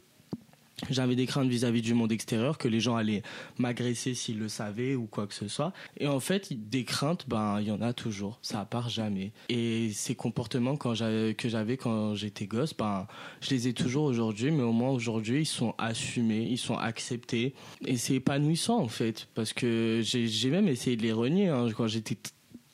j'avais 0.89 1.15
des 1.15 1.25
craintes 1.25 1.49
vis-à-vis 1.49 1.81
du 1.81 1.93
monde 1.93 2.11
extérieur, 2.11 2.57
que 2.57 2.67
les 2.67 2.79
gens 2.79 2.95
allaient 2.95 3.23
m'agresser 3.57 4.13
s'ils 4.13 4.39
le 4.39 4.49
savaient 4.49 4.95
ou 4.95 5.05
quoi 5.05 5.27
que 5.27 5.33
ce 5.33 5.47
soit. 5.47 5.73
Et 5.97 6.07
en 6.07 6.19
fait, 6.19 6.53
des 6.69 6.83
craintes, 6.83 7.25
ben, 7.27 7.59
il 7.61 7.67
y 7.67 7.71
en 7.71 7.81
a 7.81 7.93
toujours. 7.93 8.39
Ça 8.41 8.65
part 8.65 8.89
jamais. 8.89 9.31
Et 9.49 9.91
ces 9.93 10.15
comportements 10.15 10.75
quand 10.75 10.93
que 10.93 11.49
j'avais 11.49 11.77
quand 11.77 12.15
j'étais 12.15 12.45
gosse, 12.45 12.73
ben, 12.75 13.07
je 13.41 13.51
les 13.51 13.67
ai 13.67 13.73
toujours 13.73 14.05
aujourd'hui, 14.05 14.51
mais 14.51 14.63
au 14.63 14.73
moins 14.73 14.89
aujourd'hui, 14.89 15.41
ils 15.41 15.45
sont 15.45 15.73
assumés, 15.77 16.47
ils 16.49 16.57
sont 16.57 16.77
acceptés. 16.77 17.53
Et 17.85 17.97
c'est 17.97 18.15
épanouissant, 18.15 18.79
en 18.79 18.87
fait. 18.87 19.27
Parce 19.35 19.53
que 19.53 20.01
j'ai 20.03 20.49
même 20.49 20.67
essayé 20.67 20.97
de 20.97 21.03
les 21.03 21.13
renier, 21.13 21.47
hein, 21.49 21.67
quand 21.75 21.87
j'étais 21.87 22.17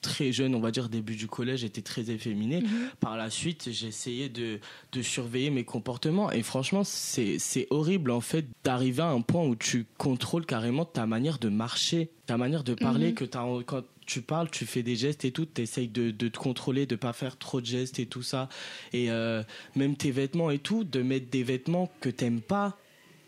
très 0.05 0.31
jeune, 0.31 0.53
on 0.55 0.59
va 0.59 0.71
dire 0.71 0.87
début 0.87 1.15
du 1.15 1.27
collège, 1.27 1.61
j'étais 1.61 1.81
très 1.81 2.09
efféminé. 2.11 2.61
Mhm. 2.61 2.69
Par 2.99 3.17
la 3.17 3.29
suite, 3.29 3.67
essayé 3.67 4.29
de, 4.29 4.59
de 4.91 5.01
surveiller 5.01 5.49
mes 5.49 5.63
comportements. 5.65 6.31
Et 6.31 6.43
franchement, 6.43 6.83
c'est 6.83 7.67
horrible, 7.71 8.11
en 8.11 8.21
fait, 8.21 8.45
d'arriver 8.63 9.01
à 9.03 9.07
un 9.09 9.21
point 9.21 9.43
où 9.45 9.55
tu 9.55 9.85
contrôles 9.97 10.45
carrément 10.45 10.85
ta 10.85 11.05
manière 11.05 11.39
de 11.39 11.49
marcher, 11.49 12.09
ta 12.27 12.37
manière 12.37 12.63
de 12.63 12.73
parler, 12.75 13.07
Mhm. 13.09 13.13
que 13.15 13.25
t'as- 13.25 13.45
quand 13.65 13.83
tu 14.05 14.21
parles, 14.21 14.49
tu 14.51 14.65
fais 14.67 14.83
des 14.83 14.95
gestes 14.95 15.25
et 15.25 15.31
tout, 15.31 15.47
tu 15.47 15.61
essayes 15.61 15.87
de, 15.87 16.11
de 16.11 16.27
te 16.27 16.37
contrôler, 16.37 16.85
de 16.85 16.95
pas 16.95 17.11
faire 17.13 17.37
trop 17.37 17.59
de 17.59 17.65
gestes 17.65 17.97
et 17.99 18.05
tout 18.05 18.21
ça. 18.21 18.49
Et 18.93 19.09
euh, 19.09 19.41
même 19.75 19.95
tes 19.95 20.11
vêtements 20.11 20.51
et 20.51 20.59
tout, 20.59 20.83
de 20.83 21.01
mettre 21.01 21.29
des 21.31 21.43
vêtements 21.43 21.91
que 22.01 22.09
t'aimes 22.09 22.41
pas. 22.41 22.77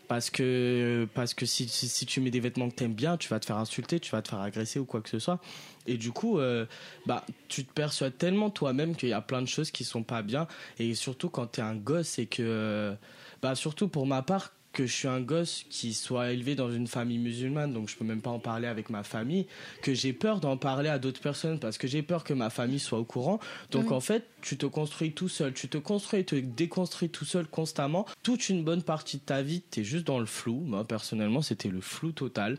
Parce 0.08 0.30
que, 0.30 1.06
parce 1.14 1.34
que 1.34 1.44
si, 1.44 1.68
si, 1.68 2.06
tu 2.06 2.22
mets 2.22 2.30
des 2.30 2.40
vêtements 2.40 2.70
que 2.70 2.74
t'aimes 2.74 2.94
bien, 2.94 3.18
tu 3.18 3.28
vas 3.28 3.38
te 3.38 3.44
faire 3.44 3.58
insulter, 3.58 4.00
tu 4.00 4.10
vas 4.10 4.22
te 4.22 4.28
faire 4.28 4.40
agresser 4.40 4.78
ou 4.78 4.86
quoi 4.86 5.02
que 5.02 5.10
ce 5.10 5.18
soit. 5.18 5.38
Et 5.86 5.98
du 5.98 6.12
coup, 6.12 6.38
euh, 6.38 6.64
bah, 7.04 7.24
tu 7.48 7.64
te 7.64 7.72
perçois 7.72 8.10
tellement 8.10 8.48
toi-même 8.48 8.96
qu'il 8.96 9.10
y 9.10 9.12
a 9.12 9.20
plein 9.20 9.42
de 9.42 9.48
choses 9.48 9.70
qui 9.70 9.84
sont 9.84 10.02
pas 10.02 10.22
bien. 10.22 10.48
Et 10.78 10.94
surtout 10.94 11.28
quand 11.28 11.46
t'es 11.46 11.62
un 11.62 11.76
gosse 11.76 12.18
et 12.18 12.26
que, 12.26 12.42
euh, 12.42 12.94
bah, 13.42 13.54
surtout 13.54 13.88
pour 13.88 14.06
ma 14.06 14.22
part, 14.22 14.52
que 14.78 14.86
je 14.86 14.94
suis 14.94 15.08
un 15.08 15.20
gosse 15.20 15.64
qui 15.70 15.92
soit 15.92 16.30
élevé 16.30 16.54
dans 16.54 16.70
une 16.70 16.86
famille 16.86 17.18
musulmane, 17.18 17.72
donc 17.72 17.88
je 17.88 17.96
peux 17.96 18.04
même 18.04 18.20
pas 18.20 18.30
en 18.30 18.38
parler 18.38 18.68
avec 18.68 18.90
ma 18.90 19.02
famille, 19.02 19.48
que 19.82 19.92
j'ai 19.92 20.12
peur 20.12 20.38
d'en 20.38 20.56
parler 20.56 20.88
à 20.88 21.00
d'autres 21.00 21.20
personnes 21.20 21.58
parce 21.58 21.78
que 21.78 21.88
j'ai 21.88 22.00
peur 22.00 22.22
que 22.22 22.32
ma 22.32 22.48
famille 22.48 22.78
soit 22.78 23.00
au 23.00 23.04
courant. 23.04 23.40
Donc 23.72 23.90
en 23.90 23.98
fait, 23.98 24.28
tu 24.40 24.56
te 24.56 24.66
construis 24.66 25.10
tout 25.10 25.28
seul, 25.28 25.52
tu 25.52 25.68
te 25.68 25.78
construis 25.78 26.20
et 26.20 26.24
te 26.24 26.36
déconstruis 26.36 27.08
tout 27.08 27.24
seul 27.24 27.48
constamment. 27.48 28.06
Toute 28.22 28.50
une 28.50 28.62
bonne 28.62 28.84
partie 28.84 29.16
de 29.16 29.22
ta 29.22 29.42
vie, 29.42 29.64
tu 29.68 29.80
es 29.80 29.84
juste 29.84 30.06
dans 30.06 30.20
le 30.20 30.26
flou. 30.26 30.60
Moi, 30.60 30.86
personnellement, 30.86 31.42
c'était 31.42 31.70
le 31.70 31.80
flou 31.80 32.12
total. 32.12 32.58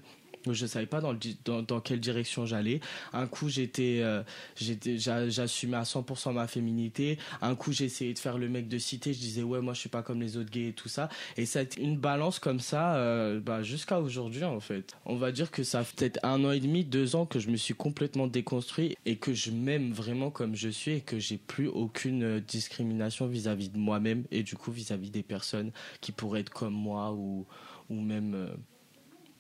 Je 0.50 0.66
savais 0.66 0.86
pas 0.86 1.02
dans, 1.02 1.14
dans, 1.44 1.62
dans 1.62 1.82
quelle 1.82 2.00
direction 2.00 2.46
j'allais. 2.46 2.80
Un 3.14 3.28
coup, 3.28 3.50
j'étais, 3.50 4.00
euh, 4.02 4.24
j'étais, 4.56 4.98
j'a- 4.98 5.28
j'assumais 5.30 5.78
à 5.78 5.84
100% 5.84 6.32
ma 6.34 6.48
féminité. 6.48 7.18
Un 7.42 7.56
coup, 7.56 7.72
j'essayais 7.74 8.14
de 8.14 8.20
faire 8.20 8.38
le 8.38 8.48
mec 8.48 8.68
de 8.70 8.78
cité. 8.78 9.14
Je 9.14 9.20
disais 9.20 9.44
ouais, 9.44 9.60
moi, 9.60 9.74
je 9.74 9.80
suis 9.82 9.90
pas 9.90 10.02
comme 10.02 10.22
les 10.22 10.38
autres 10.38 10.50
gays 10.50 10.70
et 10.70 10.74
tout 10.74 10.88
ça. 10.90 11.10
Et 11.36 11.46
ça 11.46 11.60
a 11.60 11.62
été 11.64 11.82
une 11.82 11.98
balance 11.98 12.40
comme 12.40 12.60
ça, 12.62 12.96
euh, 12.96 13.40
bah, 13.42 13.64
jusqu'à 13.64 14.00
aujourd'hui 14.00 14.44
en 14.46 14.60
fait. 14.62 14.96
On 15.06 15.18
va 15.18 15.32
dire 15.34 15.52
que 15.52 15.64
ça 15.64 15.84
fait 15.84 15.96
peut-être 15.98 16.20
un 16.24 16.44
an 16.46 16.52
et 16.52 16.60
demi, 16.62 16.86
deux 16.86 17.16
ans 17.18 17.26
que 17.26 17.40
je 17.40 17.50
me 17.50 17.58
suis 17.58 17.74
complètement 17.74 18.28
déconstruit 18.28 18.96
et 19.06 19.18
que 19.18 19.34
je 19.34 19.52
m'aime 19.52 19.92
vraiment 19.92 20.32
comme 20.32 20.56
je 20.56 20.70
suis 20.70 20.92
et 20.94 21.02
que 21.02 21.20
j'ai 21.20 21.38
plus 21.38 21.68
aucune 21.68 22.24
euh, 22.24 22.40
discrimination 22.40 23.28
vis-à-vis 23.28 23.70
de 23.70 23.78
moi-même 23.78 24.24
et 24.32 24.44
du 24.44 24.56
coup 24.56 24.72
vis-à-vis 24.72 25.10
des 25.12 25.24
personnes 25.24 25.72
qui 26.02 26.12
pourraient 26.12 26.40
être 26.42 26.50
comme 26.50 26.74
moi 26.74 27.12
ou 27.12 27.46
ou 27.90 28.00
même 28.00 28.50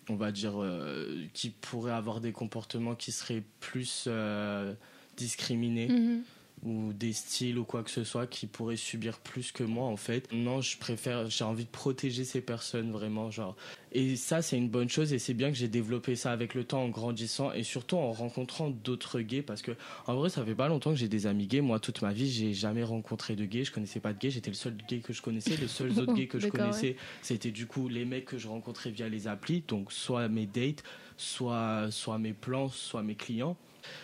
on 0.09 0.15
va 0.15 0.31
dire 0.31 0.61
euh, 0.61 1.23
qui 1.33 1.49
pourraient 1.49 1.91
avoir 1.93 2.19
des 2.19 2.31
comportements 2.31 2.95
qui 2.95 3.11
seraient 3.11 3.43
plus 3.59 4.05
euh, 4.07 4.73
discriminés 5.17 5.87
Mhm. 5.89 6.23
Ou 6.63 6.93
des 6.93 7.13
styles 7.13 7.57
ou 7.57 7.63
quoi 7.63 7.83
que 7.83 7.91
ce 7.91 8.03
soit 8.03 8.27
qui 8.27 8.47
pourraient 8.47 8.75
subir 8.75 9.19
plus 9.19 9.51
que 9.51 9.63
moi 9.63 9.85
en 9.85 9.97
fait. 9.97 10.27
Non, 10.31 10.61
je 10.61 10.77
préfère, 10.77 11.29
j'ai 11.29 11.43
envie 11.43 11.65
de 11.65 11.69
protéger 11.69 12.23
ces 12.25 12.41
personnes 12.41 12.91
vraiment 12.91 13.31
genre. 13.31 13.55
Et 13.91 14.15
ça 14.15 14.41
c'est 14.41 14.57
une 14.57 14.69
bonne 14.69 14.89
chose 14.89 15.13
et 15.13 15.19
c'est 15.19 15.33
bien 15.33 15.49
que 15.51 15.57
j'ai 15.57 15.67
développé 15.67 16.15
ça 16.15 16.31
avec 16.31 16.53
le 16.53 16.63
temps 16.63 16.83
en 16.83 16.89
grandissant 16.89 17.51
et 17.53 17.63
surtout 17.63 17.97
en 17.97 18.11
rencontrant 18.11 18.69
d'autres 18.69 19.21
gays 19.21 19.41
parce 19.41 19.61
que 19.61 19.71
en 20.05 20.15
vrai 20.15 20.29
ça 20.29 20.43
fait 20.45 20.55
pas 20.55 20.67
longtemps 20.67 20.91
que 20.91 20.97
j'ai 20.97 21.07
des 21.07 21.27
amis 21.27 21.47
gays. 21.47 21.61
Moi 21.61 21.79
toute 21.79 22.01
ma 22.01 22.13
vie 22.13 22.29
j'ai 22.29 22.53
jamais 22.53 22.83
rencontré 22.83 23.35
de 23.35 23.45
gays, 23.45 23.63
je 23.63 23.71
connaissais 23.71 23.99
pas 23.99 24.13
de 24.13 24.19
gays, 24.19 24.29
j'étais 24.29 24.51
le 24.51 24.55
seul 24.55 24.75
gay 24.87 24.99
que 24.99 25.13
je 25.13 25.21
connaissais. 25.21 25.57
Les 25.57 25.67
seuls 25.67 25.97
autres 25.99 26.13
gays 26.13 26.27
que 26.27 26.39
je 26.39 26.47
connaissais 26.47 26.95
c'était 27.21 27.51
du 27.51 27.65
coup 27.65 27.87
les 27.87 28.05
mecs 28.05 28.25
que 28.25 28.37
je 28.37 28.47
rencontrais 28.47 28.91
via 28.91 29.09
les 29.09 29.27
applis, 29.27 29.63
donc 29.67 29.91
soit 29.91 30.27
mes 30.27 30.45
dates, 30.45 30.83
soit 31.17 31.89
soit 31.91 32.17
mes 32.17 32.33
plans, 32.33 32.69
soit 32.69 33.03
mes 33.03 33.15
clients. 33.15 33.57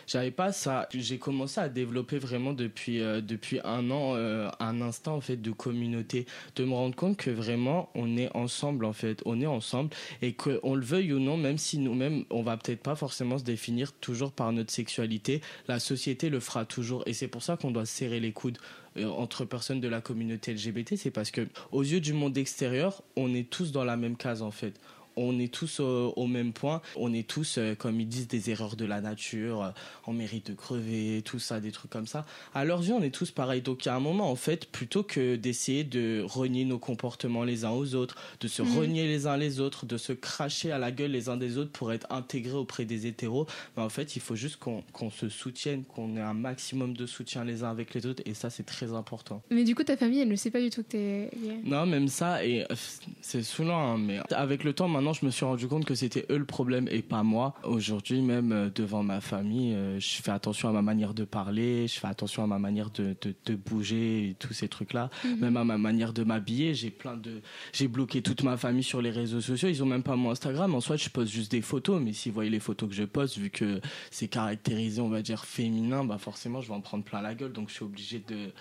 J'avais 0.07 0.31
pas 0.31 0.51
ça. 0.51 0.87
J'ai 0.93 1.17
commencé 1.17 1.59
à 1.59 1.69
développer 1.69 2.17
vraiment 2.17 2.53
depuis 2.53 3.01
euh, 3.01 3.21
depuis 3.21 3.59
un 3.63 3.89
an 3.91 4.15
euh, 4.15 4.49
un 4.59 4.81
instant 4.81 5.15
en 5.15 5.21
fait 5.21 5.37
de 5.37 5.51
communauté, 5.51 6.25
de 6.55 6.65
me 6.65 6.73
rendre 6.73 6.95
compte 6.95 7.17
que 7.17 7.29
vraiment 7.29 7.89
on 7.95 8.17
est 8.17 8.35
ensemble 8.35 8.85
en 8.85 8.93
fait, 8.93 9.21
on 9.25 9.41
est 9.41 9.45
ensemble 9.45 9.89
et 10.21 10.33
que 10.33 10.59
on 10.63 10.75
le 10.75 10.85
veuille 10.85 11.13
ou 11.13 11.19
non, 11.19 11.37
même 11.37 11.57
si 11.57 11.77
nous-mêmes 11.77 12.25
on 12.29 12.43
va 12.43 12.57
peut-être 12.57 12.81
pas 12.81 12.95
forcément 12.95 13.37
se 13.37 13.43
définir 13.43 13.93
toujours 13.93 14.31
par 14.31 14.51
notre 14.51 14.71
sexualité, 14.71 15.41
la 15.67 15.79
société 15.79 16.29
le 16.29 16.39
fera 16.39 16.65
toujours. 16.65 17.03
Et 17.05 17.13
c'est 17.13 17.27
pour 17.27 17.43
ça 17.43 17.57
qu'on 17.57 17.71
doit 17.71 17.85
serrer 17.85 18.19
les 18.19 18.31
coudes 18.31 18.57
euh, 18.97 19.07
entre 19.09 19.45
personnes 19.45 19.81
de 19.81 19.87
la 19.87 20.01
communauté 20.01 20.53
LGBT, 20.53 20.95
c'est 20.95 21.11
parce 21.11 21.31
que 21.31 21.47
aux 21.71 21.83
yeux 21.83 21.99
du 21.99 22.13
monde 22.13 22.37
extérieur, 22.37 23.03
on 23.15 23.33
est 23.33 23.49
tous 23.49 23.71
dans 23.71 23.83
la 23.83 23.97
même 23.97 24.15
case 24.17 24.41
en 24.41 24.51
fait 24.51 24.79
on 25.17 25.39
est 25.39 25.53
tous 25.53 25.79
au, 25.79 26.13
au 26.15 26.27
même 26.27 26.53
point. 26.53 26.81
On 26.95 27.13
est 27.13 27.27
tous, 27.27 27.57
euh, 27.57 27.75
comme 27.75 27.99
ils 27.99 28.07
disent, 28.07 28.27
des 28.27 28.49
erreurs 28.49 28.75
de 28.75 28.85
la 28.85 29.01
nature. 29.01 29.63
euh, 29.63 29.69
on 30.07 30.13
mérite 30.13 30.51
de 30.51 30.53
crever, 30.55 31.21
tout 31.23 31.39
ça, 31.39 31.59
des 31.59 31.71
trucs 31.71 31.91
comme 31.91 32.07
ça. 32.07 32.25
À 32.53 32.65
leurs 32.65 32.83
yeux, 32.83 32.93
on 32.93 33.01
est 33.01 33.09
tous 33.13 33.31
pareils. 33.31 33.61
Donc, 33.61 33.85
a 33.87 33.95
un 33.95 33.99
moment, 33.99 34.29
en 34.29 34.35
fait, 34.35 34.65
plutôt 34.71 35.03
que 35.03 35.35
d'essayer 35.35 35.83
de 35.83 36.23
renier 36.25 36.65
nos 36.65 36.77
comportements 36.79 37.43
les 37.43 37.65
uns 37.65 37.71
aux 37.71 37.95
autres, 37.95 38.15
de 38.39 38.47
se 38.47 38.61
Mhm. 38.61 38.77
renier 38.77 39.07
les 39.07 39.27
uns 39.27 39.37
les 39.37 39.59
autres, 39.59 39.85
de 39.85 39.97
se 39.97 40.13
cracher 40.13 40.71
à 40.71 40.77
la 40.77 40.91
gueule 40.91 41.11
les 41.11 41.29
uns 41.29 41.37
des 41.37 41.57
autres 41.57 41.71
pour 41.71 41.91
être 41.93 42.07
intégrés 42.11 42.53
auprès 42.57 42.85
des 42.85 43.07
hétéros, 43.07 43.47
ben, 43.75 43.83
en 43.83 43.89
fait, 43.89 44.15
il 44.15 44.21
faut 44.21 44.35
juste 44.35 44.57
qu'on 44.57 44.83
qu'on 44.93 45.09
se 45.09 45.29
soutienne, 45.29 45.83
qu'on 45.83 46.15
ait 46.17 46.21
un 46.21 46.33
maximum 46.33 46.95
de 46.95 47.05
soutien 47.05 47.43
les 47.43 47.63
uns 47.63 47.69
avec 47.71 47.93
les 47.93 48.05
autres. 48.05 48.21
Et 48.25 48.33
ça, 48.33 48.49
c'est 48.49 48.63
très 48.65 48.93
important. 48.93 49.41
Mais 49.49 49.63
du 49.63 49.75
coup, 49.75 49.83
ta 49.83 49.97
famille, 49.97 50.19
elle 50.21 50.27
ne 50.29 50.35
sait 50.35 50.51
pas 50.51 50.61
du 50.61 50.69
tout 50.69 50.83
que 50.83 50.89
t'es 50.89 51.29
gay. 51.41 51.59
Non, 51.63 51.85
même 51.85 52.07
ça, 52.07 52.45
et 52.45 52.63
euh, 52.63 52.75
c'est 53.21 53.43
saoulant, 53.43 53.93
hein, 53.93 53.97
mais 53.97 54.19
avec 54.31 54.63
le 54.63 54.73
temps, 54.73 54.87
maintenant, 54.87 55.04
je 55.13 55.25
me 55.25 55.31
suis 55.31 55.45
rendu 55.45 55.67
compte 55.67 55.85
que 55.85 55.95
c'était 55.95 56.25
eux 56.29 56.37
le 56.37 56.45
problème 56.45 56.87
et 56.91 57.01
pas 57.01 57.23
moi. 57.23 57.55
Aujourd'hui, 57.63 58.21
même 58.21 58.51
euh, 58.51 58.69
devant 58.73 59.03
ma 59.03 59.21
famille, 59.21 59.73
euh, 59.73 59.99
je 59.99 60.21
fais 60.21 60.31
attention 60.31 60.69
à 60.69 60.71
ma 60.71 60.81
manière 60.81 61.13
de 61.13 61.25
parler, 61.25 61.87
je 61.87 61.99
fais 61.99 62.07
attention 62.07 62.43
à 62.43 62.47
ma 62.47 62.59
manière 62.59 62.89
de, 62.91 63.15
de, 63.21 63.33
de 63.45 63.55
bouger 63.55 64.29
et 64.29 64.33
tous 64.33 64.53
ces 64.53 64.67
trucs-là. 64.67 65.09
Mhm. 65.23 65.39
Même 65.39 65.57
à 65.57 65.63
ma 65.63 65.77
manière 65.77 66.13
de 66.13 66.23
m'habiller, 66.23 66.73
j'ai 66.73 66.89
plein 66.89 67.17
de, 67.17 67.41
j'ai 67.73 67.87
bloqué 67.87 68.21
toute 68.21 68.43
ma 68.43 68.57
famille 68.57 68.83
sur 68.83 69.01
les 69.01 69.11
réseaux 69.11 69.41
sociaux. 69.41 69.69
Ils 69.69 69.83
ont 69.83 69.87
même 69.87 70.03
pas 70.03 70.15
mon 70.15 70.31
Instagram. 70.31 70.73
En 70.75 70.81
soit, 70.81 70.97
je 70.97 71.09
poste 71.09 71.31
juste 71.31 71.51
des 71.51 71.61
photos, 71.61 72.01
mais 72.01 72.13
si 72.13 72.29
vous 72.29 72.35
voyez 72.35 72.49
les 72.49 72.59
photos 72.59 72.89
que 72.89 72.95
je 72.95 73.03
poste, 73.03 73.37
vu 73.37 73.49
que 73.49 73.81
c'est 74.11 74.27
caractérisé, 74.27 75.01
on 75.01 75.09
va 75.09 75.21
dire 75.21 75.45
féminin, 75.45 76.03
bah 76.03 76.17
forcément, 76.17 76.61
je 76.61 76.67
vais 76.67 76.73
en 76.73 76.81
prendre 76.81 77.03
plein 77.03 77.21
la 77.21 77.35
gueule. 77.35 77.51
Donc, 77.51 77.69
je 77.69 77.75
suis 77.75 77.83
obligé 77.83 78.19
de 78.19 78.51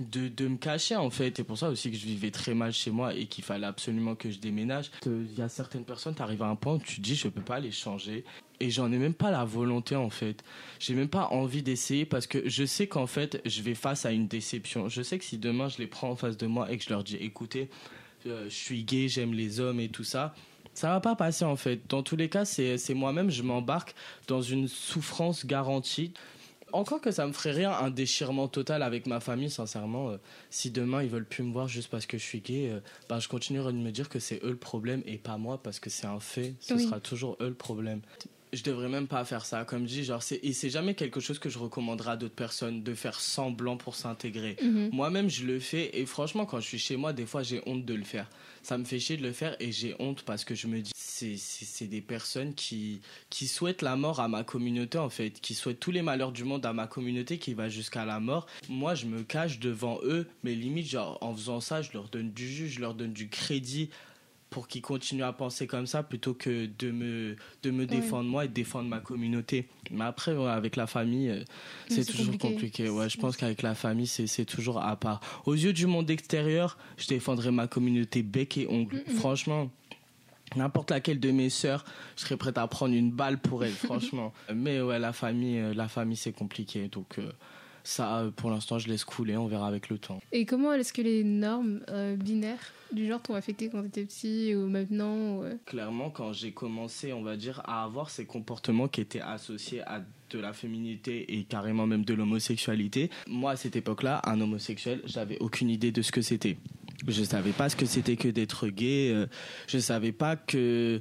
de, 0.00 0.28
de 0.28 0.48
me 0.48 0.56
cacher 0.56 0.96
en 0.96 1.10
fait. 1.10 1.36
C'est 1.36 1.44
pour 1.44 1.58
ça 1.58 1.68
aussi 1.68 1.90
que 1.90 1.96
je 1.96 2.06
vivais 2.06 2.30
très 2.30 2.54
mal 2.54 2.72
chez 2.72 2.90
moi 2.90 3.14
et 3.14 3.26
qu'il 3.26 3.44
fallait 3.44 3.66
absolument 3.66 4.14
que 4.14 4.30
je 4.30 4.38
déménage. 4.38 4.90
Il 5.06 5.34
y 5.36 5.42
a 5.42 5.48
certaines 5.48 5.84
personnes, 5.84 6.14
tu 6.14 6.22
arrives 6.22 6.42
à 6.42 6.48
un 6.48 6.56
point 6.56 6.74
où 6.74 6.78
tu 6.78 6.96
te 6.96 7.00
dis 7.00 7.14
je 7.14 7.28
peux 7.28 7.42
pas 7.42 7.60
les 7.60 7.72
changer. 7.72 8.24
Et 8.60 8.70
j'en 8.70 8.90
ai 8.90 8.98
même 8.98 9.14
pas 9.14 9.30
la 9.30 9.44
volonté 9.44 9.94
en 9.94 10.10
fait. 10.10 10.42
J'ai 10.80 10.94
même 10.94 11.08
pas 11.08 11.28
envie 11.30 11.62
d'essayer 11.62 12.04
parce 12.04 12.26
que 12.26 12.48
je 12.48 12.64
sais 12.64 12.86
qu'en 12.86 13.06
fait 13.06 13.40
je 13.44 13.62
vais 13.62 13.74
face 13.74 14.04
à 14.06 14.12
une 14.12 14.28
déception. 14.28 14.88
Je 14.88 15.02
sais 15.02 15.18
que 15.18 15.24
si 15.24 15.38
demain 15.38 15.68
je 15.68 15.78
les 15.78 15.86
prends 15.86 16.10
en 16.10 16.16
face 16.16 16.36
de 16.36 16.46
moi 16.46 16.70
et 16.70 16.78
que 16.78 16.84
je 16.84 16.90
leur 16.90 17.04
dis 17.04 17.16
écoutez, 17.16 17.68
euh, 18.26 18.44
je 18.48 18.54
suis 18.54 18.84
gay, 18.84 19.08
j'aime 19.08 19.32
les 19.32 19.60
hommes 19.60 19.80
et 19.80 19.88
tout 19.88 20.04
ça. 20.04 20.34
Ça 20.74 20.90
va 20.90 21.00
pas 21.00 21.16
passer 21.16 21.44
en 21.44 21.56
fait. 21.56 21.80
Dans 21.88 22.04
tous 22.04 22.14
les 22.14 22.28
cas, 22.28 22.44
c'est 22.44 22.94
moi-même, 22.94 23.30
je 23.30 23.42
m'embarque 23.42 23.94
dans 24.28 24.42
une 24.42 24.68
souffrance 24.68 25.44
garantie. 25.44 26.12
Encore 26.72 27.00
que 27.00 27.10
ça 27.10 27.26
me 27.26 27.32
ferait 27.32 27.52
rien, 27.52 27.72
un 27.72 27.90
déchirement 27.90 28.48
total 28.48 28.82
avec 28.82 29.06
ma 29.06 29.20
famille, 29.20 29.50
sincèrement. 29.50 30.10
euh, 30.10 30.16
si 30.50 30.70
demain 30.70 31.02
ils 31.02 31.08
veulent 31.08 31.24
plus 31.24 31.42
me 31.42 31.52
voir 31.52 31.68
juste 31.68 31.88
parce 31.90 32.06
que 32.06 32.18
je 32.18 32.22
suis 32.24 32.40
gay, 32.40 32.70
euh, 32.70 32.80
bah, 33.08 33.18
je 33.20 33.28
continuerai 33.28 33.72
de 33.72 33.78
me 33.78 33.90
dire 33.90 34.08
que 34.08 34.18
c'est 34.18 34.42
eux 34.44 34.50
le 34.50 34.56
problème 34.56 35.02
et 35.06 35.18
pas 35.18 35.38
moi 35.38 35.62
parce 35.62 35.80
que 35.80 35.88
c'est 35.90 36.06
un 36.06 36.20
fait. 36.20 36.54
Ce 36.60 36.74
Oui. 36.74 36.84
sera 36.84 37.00
toujours 37.00 37.36
eux 37.40 37.48
le 37.48 37.54
problème. 37.54 38.00
Je 38.52 38.62
devrais 38.62 38.88
même 38.88 39.06
pas 39.06 39.24
faire 39.24 39.44
ça, 39.44 39.64
comme 39.64 39.84
dit, 39.84 40.04
genre, 40.04 40.22
c'est, 40.22 40.40
et 40.42 40.52
c'est 40.52 40.70
jamais 40.70 40.94
quelque 40.94 41.20
chose 41.20 41.38
que 41.38 41.48
je 41.48 41.58
recommanderais 41.58 42.12
à 42.12 42.16
d'autres 42.16 42.34
personnes 42.34 42.82
de 42.82 42.94
faire 42.94 43.20
semblant 43.20 43.76
pour 43.76 43.94
s'intégrer. 43.94 44.56
Mhm. 44.62 44.90
Moi-même, 44.92 45.28
je 45.28 45.44
le 45.44 45.60
fais 45.60 45.90
et 45.98 46.06
franchement, 46.06 46.46
quand 46.46 46.60
je 46.60 46.66
suis 46.66 46.78
chez 46.78 46.96
moi, 46.96 47.12
des 47.12 47.26
fois, 47.26 47.42
j'ai 47.42 47.62
honte 47.66 47.84
de 47.84 47.94
le 47.94 48.04
faire. 48.04 48.28
Ça 48.62 48.76
me 48.78 48.84
fait 48.84 48.98
chier 48.98 49.16
de 49.16 49.22
le 49.22 49.32
faire 49.32 49.56
et 49.60 49.72
j'ai 49.72 49.94
honte 49.98 50.22
parce 50.22 50.44
que 50.44 50.54
je 50.54 50.66
me 50.66 50.80
dis, 50.80 50.92
c'est, 50.94 51.36
c'est, 51.36 51.64
c'est 51.64 51.86
des 51.86 52.00
personnes 52.00 52.54
qui, 52.54 53.00
qui 53.30 53.48
souhaitent 53.48 53.82
la 53.82 53.96
mort 53.96 54.20
à 54.20 54.28
ma 54.28 54.44
communauté, 54.44 54.98
en 54.98 55.08
fait, 55.08 55.40
qui 55.40 55.54
souhaitent 55.54 55.80
tous 55.80 55.90
les 55.90 56.02
malheurs 56.02 56.32
du 56.32 56.44
monde 56.44 56.64
à 56.64 56.72
ma 56.72 56.86
communauté 56.86 57.38
qui 57.38 57.54
va 57.54 57.68
jusqu'à 57.68 58.04
la 58.04 58.20
mort. 58.20 58.46
Moi, 58.68 58.94
je 58.94 59.06
me 59.06 59.22
cache 59.22 59.58
devant 59.58 59.98
eux, 60.04 60.26
mais 60.42 60.54
limite, 60.54 60.88
genre, 60.88 61.18
en 61.20 61.34
faisant 61.34 61.60
ça, 61.60 61.82
je 61.82 61.90
leur 61.92 62.08
donne 62.08 62.30
du 62.30 62.48
jus, 62.48 62.68
je 62.68 62.80
leur 62.80 62.94
donne 62.94 63.12
du 63.12 63.28
crédit 63.28 63.90
pour 64.50 64.68
qu'ils 64.68 64.82
continuent 64.82 65.24
à 65.24 65.32
penser 65.32 65.66
comme 65.66 65.86
ça 65.86 66.02
plutôt 66.02 66.34
que 66.34 66.66
de 66.78 66.90
me, 66.90 67.36
de 67.62 67.70
me 67.70 67.86
défendre 67.86 68.28
moi 68.28 68.44
et 68.44 68.48
de 68.48 68.54
défendre 68.54 68.88
ma 68.88 69.00
communauté. 69.00 69.68
Mais 69.90 70.04
après, 70.04 70.34
ouais, 70.34 70.48
avec 70.48 70.76
la 70.76 70.86
famille, 70.86 71.28
euh, 71.28 71.44
c'est 71.88 72.04
toujours 72.04 72.26
compliqué. 72.38 72.54
compliqué. 72.54 72.88
Ouais, 72.88 73.08
je 73.08 73.18
pense 73.18 73.36
qu'avec 73.36 73.62
la 73.62 73.74
famille, 73.74 74.06
c'est 74.06 74.44
toujours 74.44 74.82
à 74.82 74.96
part. 74.96 75.20
Aux 75.46 75.54
yeux 75.54 75.72
du 75.72 75.86
monde 75.86 76.10
extérieur, 76.10 76.78
je 76.96 77.06
défendrai 77.06 77.50
ma 77.50 77.66
communauté 77.66 78.22
bec 78.22 78.56
et 78.56 78.66
ongle. 78.68 79.02
Franchement. 79.16 79.70
N'importe 80.56 80.90
laquelle 80.92 81.20
de 81.20 81.30
mes 81.30 81.50
sœurs, 81.50 81.84
je 82.16 82.22
serais 82.22 82.38
prête 82.38 82.56
à 82.56 82.66
prendre 82.66 82.94
une 82.94 83.10
balle 83.10 83.38
pour 83.38 83.64
elle, 83.64 83.72
franchement. 83.84 84.32
Mais 84.54 84.80
ouais, 84.80 84.98
la 84.98 85.12
famille, 85.12 85.58
euh, 85.58 85.74
la 85.74 85.88
famille, 85.88 86.16
c'est 86.16 86.32
compliqué, 86.32 86.88
donc 86.88 87.18
euh, 87.18 87.30
ça, 87.88 88.18
euh, 88.18 88.30
pour 88.30 88.50
l'instant, 88.50 88.78
je 88.78 88.88
laisse 88.88 89.04
couler, 89.04 89.36
on 89.36 89.46
verra 89.46 89.66
avec 89.66 89.88
le 89.88 89.98
temps. 89.98 90.20
Et 90.32 90.44
comment 90.44 90.72
est-ce 90.74 90.92
que 90.92 91.00
les 91.02 91.24
normes 91.24 91.80
euh, 91.88 92.16
binaires 92.16 92.72
du 92.92 93.06
genre 93.06 93.20
t'ont 93.20 93.34
affecté 93.34 93.68
quand 93.68 93.82
t'étais 93.82 94.04
petit 94.04 94.54
ou 94.54 94.66
maintenant 94.68 95.38
ou, 95.38 95.44
Clairement, 95.66 96.10
quand 96.10 96.32
j'ai 96.32 96.52
commencé, 96.52 97.12
on 97.12 97.22
va 97.22 97.36
dire, 97.36 97.60
à 97.64 97.84
avoir 97.84 98.08
ces 98.10 98.24
comportements 98.26 98.88
qui 98.88 99.00
étaient 99.00 99.20
associés 99.20 99.82
à 99.82 100.02
de 100.30 100.38
la 100.38 100.52
féminité 100.52 101.38
et 101.38 101.44
carrément 101.44 101.86
même 101.86 102.04
de 102.04 102.12
l'homosexualité, 102.14 103.10
moi, 103.26 103.52
à 103.52 103.56
cette 103.56 103.76
époque-là, 103.76 104.20
un 104.24 104.38
homosexuel, 104.40 105.00
j'avais 105.06 105.38
aucune 105.40 105.70
idée 105.70 105.90
de 105.92 106.02
ce 106.02 106.12
que 106.12 106.20
c'était. 106.22 106.58
Je 107.06 107.22
savais 107.22 107.52
pas 107.52 107.68
ce 107.68 107.76
que 107.76 107.86
c'était 107.86 108.16
que 108.16 108.28
d'être 108.28 108.68
gay. 108.68 109.10
euh, 109.14 109.26
Je 109.68 109.78
savais 109.78 110.12
pas 110.12 110.36
que 110.36 111.00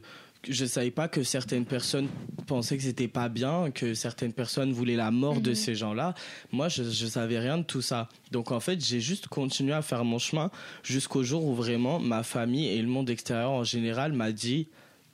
je 0.49 0.65
savais 0.65 0.91
pas 0.91 1.07
que 1.07 1.23
certaines 1.23 1.65
personnes 1.65 2.07
pensaient 2.45 2.77
que 2.77 2.83
c'était 2.83 3.07
pas 3.07 3.29
bien, 3.29 3.71
que 3.71 3.93
certaines 3.93 4.33
personnes 4.33 4.71
voulaient 4.71 4.95
la 4.95 5.11
mort 5.11 5.41
de 5.41 5.49
Mhm. 5.49 5.55
ces 5.55 5.75
gens-là. 5.75 6.13
Moi, 6.51 6.69
je, 6.69 6.83
je 6.83 7.05
savais 7.07 7.39
rien 7.39 7.57
de 7.57 7.63
tout 7.63 7.81
ça. 7.81 8.07
Donc 8.31 8.51
en 8.51 8.59
fait, 8.59 8.83
j'ai 8.83 8.99
juste 8.99 9.27
continué 9.27 9.73
à 9.73 9.81
faire 9.81 10.03
mon 10.05 10.19
chemin 10.19 10.49
jusqu'au 10.83 11.23
jour 11.23 11.45
où 11.45 11.53
vraiment 11.53 11.99
ma 11.99 12.23
famille 12.23 12.67
et 12.67 12.81
le 12.81 12.87
monde 12.87 13.09
extérieur 13.09 13.51
en 13.51 13.63
général 13.63 14.13
m'a 14.13 14.31
dit 14.31 14.67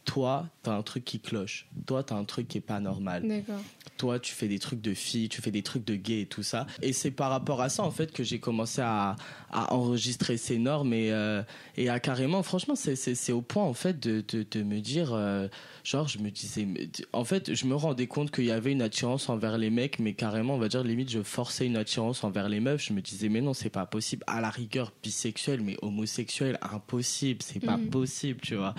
toi, 0.05 0.47
t'as 0.63 0.73
un 0.75 0.81
truc 0.81 1.05
qui 1.05 1.19
cloche. 1.19 1.67
Toi, 1.85 2.03
t'as 2.03 2.15
un 2.15 2.25
truc 2.25 2.47
qui 2.47 2.57
est 2.57 2.61
pas 2.61 2.79
normal 2.79 3.27
D'accord. 3.27 3.61
toi 3.97 4.19
tu 4.19 4.33
fais 4.33 4.47
des 4.47 4.59
trucs 4.59 4.81
de 4.81 4.93
filles, 4.93 5.29
tu 5.29 5.41
fais 5.41 5.51
des 5.51 5.63
trucs 5.63 5.85
de 5.85 5.95
gays 5.95 6.21
et 6.21 6.25
tout 6.25 6.43
ça. 6.43 6.67
Et 6.81 6.93
c'est 6.93 7.11
par 7.11 7.29
rapport 7.29 7.61
à 7.61 7.69
ça 7.69 7.83
en 7.83 7.91
fait 7.91 8.11
que 8.11 8.23
j'ai 8.23 8.39
commencé 8.39 8.81
à, 8.81 9.15
à 9.51 9.73
enregistrer 9.73 10.37
ces 10.37 10.57
normes 10.57 10.93
et, 10.93 11.11
euh, 11.11 11.41
et 11.77 11.89
à 11.89 11.99
carrément, 11.99 12.43
franchement 12.43 12.75
c'est, 12.75 13.31
au 13.31 13.41
point 13.41 13.63
en 13.63 13.73
fait 13.73 13.99
de, 13.99 14.23
de, 14.27 14.45
de 14.49 14.63
me 14.63 14.79
dire, 14.79 15.13
euh, 15.13 15.47
genre 15.83 16.07
je 16.07 16.17
me 16.19 16.29
disais, 16.31 16.65
mais- 16.65 16.87
en 17.11 17.23
fait 17.25 17.53
je 17.53 17.65
me 17.65 17.75
rendais 17.75 18.07
compte 18.07 18.31
qu'il 18.31 18.45
y 18.45 18.51
avait 18.51 18.71
une 18.71 18.81
attirance 18.81 19.27
envers 19.29 19.57
les 19.57 19.69
mecs, 19.69 19.99
mais 19.99 20.13
carrément 20.13 20.55
on 20.55 20.57
va 20.57 20.69
dire 20.69 20.83
limite 20.83 21.09
je 21.09 21.21
forçais 21.21 21.65
une 21.65 21.75
attirance 21.77 22.23
envers 22.23 22.47
les 22.49 22.59
meufs. 22.59 22.83
Je 22.87 22.93
me 22.93 23.01
disais 23.01 23.29
mais 23.29 23.41
non 23.41 23.53
c'est 23.53 23.69
pas 23.69 23.85
possible. 23.85 24.23
À 24.27 24.39
la 24.41 24.49
rigueur 24.49 24.91
bisexuel 25.03 25.61
mais 25.61 25.77
homosexuel 25.81 26.57
impossible, 26.61 27.41
c'est 27.43 27.59
pas 27.59 27.77
Mhm. 27.77 27.89
possible 27.89 28.39
tu 28.41 28.55
vois. 28.55 28.75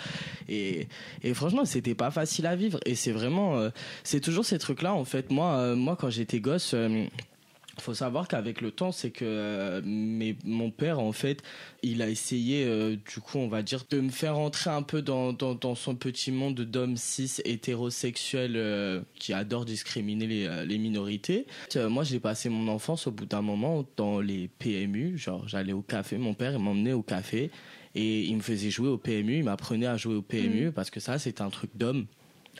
Et, 0.49 0.89
et 1.23 1.35
franchement 1.35 1.65
c'était 1.65 1.95
pas 1.95 2.11
facile 2.11 2.47
à 2.47 2.57
vivre 2.57 2.79
et 2.87 2.95
c'est 2.95 3.13
vraiment 3.13 3.59
euh, 3.59 3.71
c'est 4.03 4.21
toujours 4.21 4.45
ces 4.45 4.59
trucs 4.59 4.83
là 4.83 4.95
en 4.95 5.05
fait 5.05 5.31
moi 5.31 5.57
euh, 5.57 5.77
moi 5.77 5.97
quand 5.97 6.11
j'étais 6.11 6.41
gosse 6.41 6.73
euh, 6.75 7.05
faut 7.81 7.95
savoir 7.95 8.29
qu'avec 8.29 8.61
le 8.61 8.71
temps, 8.71 8.93
c'est 8.93 9.11
que 9.11 9.25
euh, 9.25 9.81
mes- 9.85 10.37
mon 10.45 10.71
père, 10.71 10.99
en 11.01 11.13
fait, 11.13 11.43
il 11.83 12.03
a 12.03 12.09
essayé, 12.09 12.65
euh, 12.67 12.97
du 12.97 13.21
coup, 13.21 13.39
on 13.39 13.49
va 13.49 13.63
dire, 13.63 13.85
de 13.91 14.01
me 14.01 14.11
faire 14.11 14.39
entrer 14.39 14.71
un 14.71 14.83
peu 14.83 15.03
dans, 15.03 15.33
dans, 15.33 15.55
dans 15.55 15.75
son 15.75 15.95
petit 15.95 16.31
monde 16.33 16.61
d'hommes 16.61 16.97
cis 16.97 17.31
hétérosexuels 17.45 18.55
euh, 18.57 19.01
qui 19.15 19.33
adorent 19.33 19.65
discriminer 19.65 20.27
les, 20.27 20.65
les 20.67 20.79
minorités. 20.79 21.47
Moi, 21.77 22.05
j'ai 22.05 22.21
passé 22.21 22.49
mon 22.49 22.69
enfance 22.69 23.07
au 23.07 23.11
bout 23.11 23.27
d'un 23.27 23.43
moment 23.43 23.85
dans 23.97 24.21
les 24.21 24.49
PMU. 24.59 25.19
Genre, 25.19 25.47
j'allais 25.49 25.73
au 25.73 25.83
café, 25.83 26.17
mon 26.19 26.35
père 26.35 26.53
il 26.53 26.59
m'emmenait 26.59 26.93
au 26.93 27.03
café 27.03 27.51
et 27.95 28.23
il 28.25 28.37
me 28.37 28.41
faisait 28.43 28.71
jouer 28.71 28.89
au 28.89 28.99
PMU, 28.99 29.39
il 29.39 29.45
m'apprenait 29.45 29.87
à 29.87 29.97
jouer 29.97 30.15
au 30.17 30.23
PMU 30.23 30.73
parce 30.73 30.91
que 30.91 31.01
ça, 31.01 31.19
c'est 31.19 31.41
un 31.41 31.51
truc 31.51 31.71
d'homme. 31.75 32.07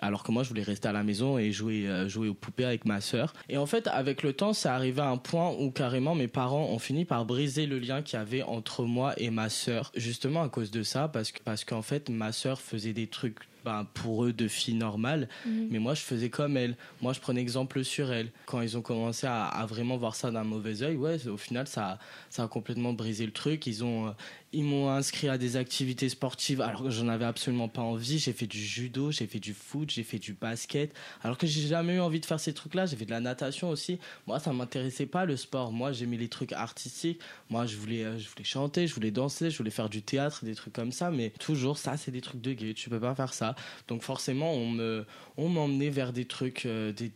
Alors 0.01 0.23
que 0.23 0.33
moi, 0.33 0.43
je 0.43 0.49
voulais 0.49 0.63
rester 0.63 0.89
à 0.89 0.93
la 0.93 1.03
maison 1.03 1.39
et 1.39 1.53
jouer, 1.53 1.89
euh, 1.89 2.09
jouer 2.09 2.29
aux 2.29 2.35
poupées 2.35 2.65
avec 2.65 2.85
ma 2.85 3.01
sœur. 3.01 3.33
Et 3.49 3.57
en 3.59 3.67
fait, 3.67 3.87
avec 3.89 4.23
le 4.23 4.33
temps, 4.33 4.53
c'est 4.53 4.69
arrivé 4.69 5.01
à 5.01 5.09
un 5.09 5.17
point 5.17 5.55
où 5.59 5.71
carrément 5.71 6.15
mes 6.15 6.29
parents 6.29 6.69
ont 6.71 6.79
fini 6.79 7.05
par 7.05 7.25
briser 7.25 7.67
le 7.67 7.79
lien 7.79 8.03
qu'il 8.03 8.19
y 8.19 8.23
avait 8.23 8.43
entre 8.43 8.85
moi 8.85 9.15
et 9.17 9.31
ma 9.31 9.49
sœur. 9.49 9.93
Justement 9.95 10.43
à 10.43 10.49
cause 10.49 10.71
de 10.71 10.83
ça, 10.83 11.09
parce 11.09 11.33
parce 11.45 11.65
qu'en 11.65 11.83
fait, 11.83 12.11
ma 12.11 12.33
sœur 12.33 12.61
faisait 12.61 12.93
des 12.93 13.07
trucs 13.07 13.39
ben, 13.65 13.87
pour 13.95 14.25
eux 14.25 14.33
de 14.33 14.49
filles 14.49 14.75
normales, 14.75 15.29
Mhm. 15.47 15.69
mais 15.71 15.79
moi 15.79 15.95
je 15.95 16.03
faisais 16.03 16.31
comme 16.31 16.57
elle. 16.57 16.77
Moi 17.03 17.13
je 17.13 17.21
prenais 17.21 17.41
exemple 17.41 17.83
sur 17.85 18.13
elle. 18.13 18.31
Quand 18.47 18.61
ils 18.61 18.77
ont 18.77 18.83
commencé 18.83 19.27
à, 19.27 19.45
à 19.47 19.67
vraiment 19.67 19.97
voir 19.97 20.15
ça 20.15 20.31
d'un 20.31 20.45
mauvais 20.45 20.83
œil, 20.83 20.97
ouais, 20.97 21.27
au 21.29 21.37
final 21.37 21.67
ça, 21.67 21.99
ça 22.31 22.45
a 22.45 22.49
complètement 22.49 22.93
brisé 22.93 23.25
le 23.27 23.33
truc. 23.33 23.67
Ils 23.67 23.85
ont, 23.85 24.09
euh, 24.09 24.11
ils 24.53 24.65
m'ont 24.65 24.89
inscrit 24.91 25.29
à 25.29 25.37
des 25.39 25.57
activités 25.57 26.09
sportives 26.09 26.61
alors 26.61 26.83
que 26.85 26.91
j'en 26.91 27.09
avais 27.09 27.25
absolument 27.25 27.69
pas 27.69 27.83
envie. 27.83 28.19
J'ai 28.19 28.33
fait 28.33 28.47
du 28.47 28.59
judo, 28.63 29.11
j'ai 29.11 29.27
fait 29.27 29.41
du 29.41 29.53
foot, 29.55 29.91
j'ai 29.91 30.03
fait 30.05 30.19
du 30.19 30.33
basket, 30.35 30.95
alors 31.23 31.39
que 31.39 31.47
j'ai 31.47 31.67
jamais 31.67 31.97
eu 31.97 32.01
envie 32.01 32.21
de 32.21 32.27
faire 32.27 32.39
ces 32.41 32.53
trucs-là. 32.55 32.87
J'ai 32.87 32.97
fait 32.97 33.05
de 33.07 33.11
la 33.11 33.21
natation 33.21 33.71
aussi. 33.71 33.99
Moi 34.27 34.39
ça 34.39 34.53
m'intéressait 34.53 35.07
pas 35.07 35.25
le 35.25 35.37
sport. 35.37 35.73
Moi 35.73 35.93
j'aimais 35.93 36.17
les 36.17 36.29
trucs 36.29 36.53
artistiques. 36.53 37.21
Moi 37.51 37.67
je 37.67 37.77
voulais, 37.77 38.05
euh, 38.05 38.19
je 38.19 38.29
voulais 38.29 38.45
chanter, 38.45 38.87
je 38.87 38.95
voulais 38.95 39.11
danser, 39.11 39.51
je 39.51 39.59
voulais 39.59 39.71
faire 39.71 39.89
du 39.89 40.03
théâtre, 40.03 40.45
des 40.45 40.55
trucs 40.55 40.73
comme 40.73 40.93
ça. 40.93 41.11
Mais 41.11 41.31
toujours 41.41 41.79
ça 41.79 41.97
c'est 41.97 42.11
des 42.13 42.21
trucs 42.21 42.41
de 42.41 42.53
gay. 42.53 42.75
Tu 42.75 42.91
peux 42.91 43.01
pas 43.01 43.15
faire 43.15 43.33
ça. 43.35 43.54
Donc 43.89 44.03
forcément, 44.03 44.53
on 44.53 44.71
me, 44.71 45.05
on 45.37 45.49
m'emmenait 45.49 45.91
vers 45.91 46.13
des 46.13 46.25
trucs, 46.25 46.67
euh, 46.67 46.93
des, 46.93 47.13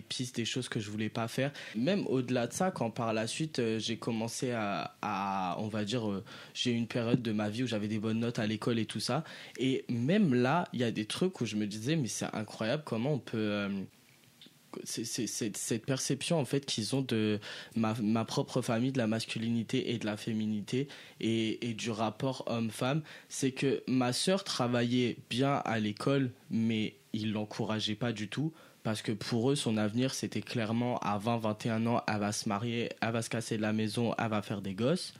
pistes, 0.00 0.36
des 0.36 0.44
choses 0.44 0.68
que 0.68 0.80
je 0.80 0.90
voulais 0.90 1.08
pas 1.08 1.28
faire. 1.28 1.52
Même 1.76 2.06
au-delà 2.08 2.46
de 2.46 2.52
ça, 2.52 2.70
quand 2.70 2.90
par 2.90 3.12
la 3.12 3.26
suite 3.26 3.58
euh, 3.60 3.78
j'ai 3.78 3.96
commencé 3.98 4.50
à, 4.52 4.96
à, 5.02 5.56
on 5.60 5.68
va 5.68 5.84
dire, 5.84 6.10
euh, 6.10 6.24
j'ai 6.54 6.72
eu 6.72 6.74
une 6.76 6.88
période 6.88 7.22
de 7.22 7.32
ma 7.32 7.48
vie 7.48 7.62
où 7.62 7.66
j'avais 7.66 7.88
des 7.88 7.98
bonnes 7.98 8.18
notes 8.20 8.38
à 8.38 8.46
l'école 8.46 8.78
et 8.78 8.86
tout 8.86 9.00
ça. 9.00 9.24
Et 9.58 9.84
même 9.88 10.34
là, 10.34 10.66
il 10.72 10.80
y 10.80 10.84
a 10.84 10.90
des 10.90 11.04
trucs 11.06 11.40
où 11.40 11.46
je 11.46 11.56
me 11.56 11.66
disais, 11.66 11.96
mais 11.96 12.08
c'est 12.08 12.32
incroyable 12.34 12.82
comment 12.84 13.12
on 13.14 13.18
peut 13.18 13.36
euh, 13.38 13.68
c'est 13.68 13.78
c'est- 13.80 14.40
c'est- 14.40 14.59
cette 14.84 15.86
perception 15.86 16.38
en 16.38 16.44
fait 16.44 16.66
qu'ils 16.66 16.94
ont 16.94 17.02
de 17.02 17.38
ma, 17.76 17.94
ma 18.02 18.24
propre 18.24 18.62
famille 18.62 18.92
de 18.92 18.98
la 18.98 19.06
masculinité 19.06 19.92
et 19.92 19.98
de 19.98 20.06
la 20.06 20.16
féminité 20.16 20.88
et, 21.20 21.68
et 21.68 21.74
du 21.74 21.90
rapport 21.90 22.44
homme-femme 22.46 23.02
c'est 23.28 23.52
que 23.52 23.82
ma 23.86 24.12
sœur 24.12 24.44
travaillait 24.44 25.16
bien 25.28 25.54
à 25.64 25.78
l'école 25.78 26.30
mais 26.50 26.94
ils 27.12 27.32
l'encourageaient 27.32 27.94
pas 27.94 28.12
du 28.12 28.28
tout 28.28 28.52
parce 28.82 29.02
que 29.02 29.12
pour 29.12 29.50
eux 29.50 29.56
son 29.56 29.76
avenir 29.76 30.14
c'était 30.14 30.42
clairement 30.42 30.98
à 30.98 31.18
20-21 31.18 31.86
ans 31.86 32.02
elle 32.06 32.18
va 32.18 32.32
se 32.32 32.48
marier 32.48 32.90
elle 33.00 33.12
va 33.12 33.22
se 33.22 33.30
casser 33.30 33.56
de 33.56 33.62
la 33.62 33.72
maison 33.72 34.14
elle 34.18 34.30
va 34.30 34.42
faire 34.42 34.62
des 34.62 34.74
gosses 34.74 35.14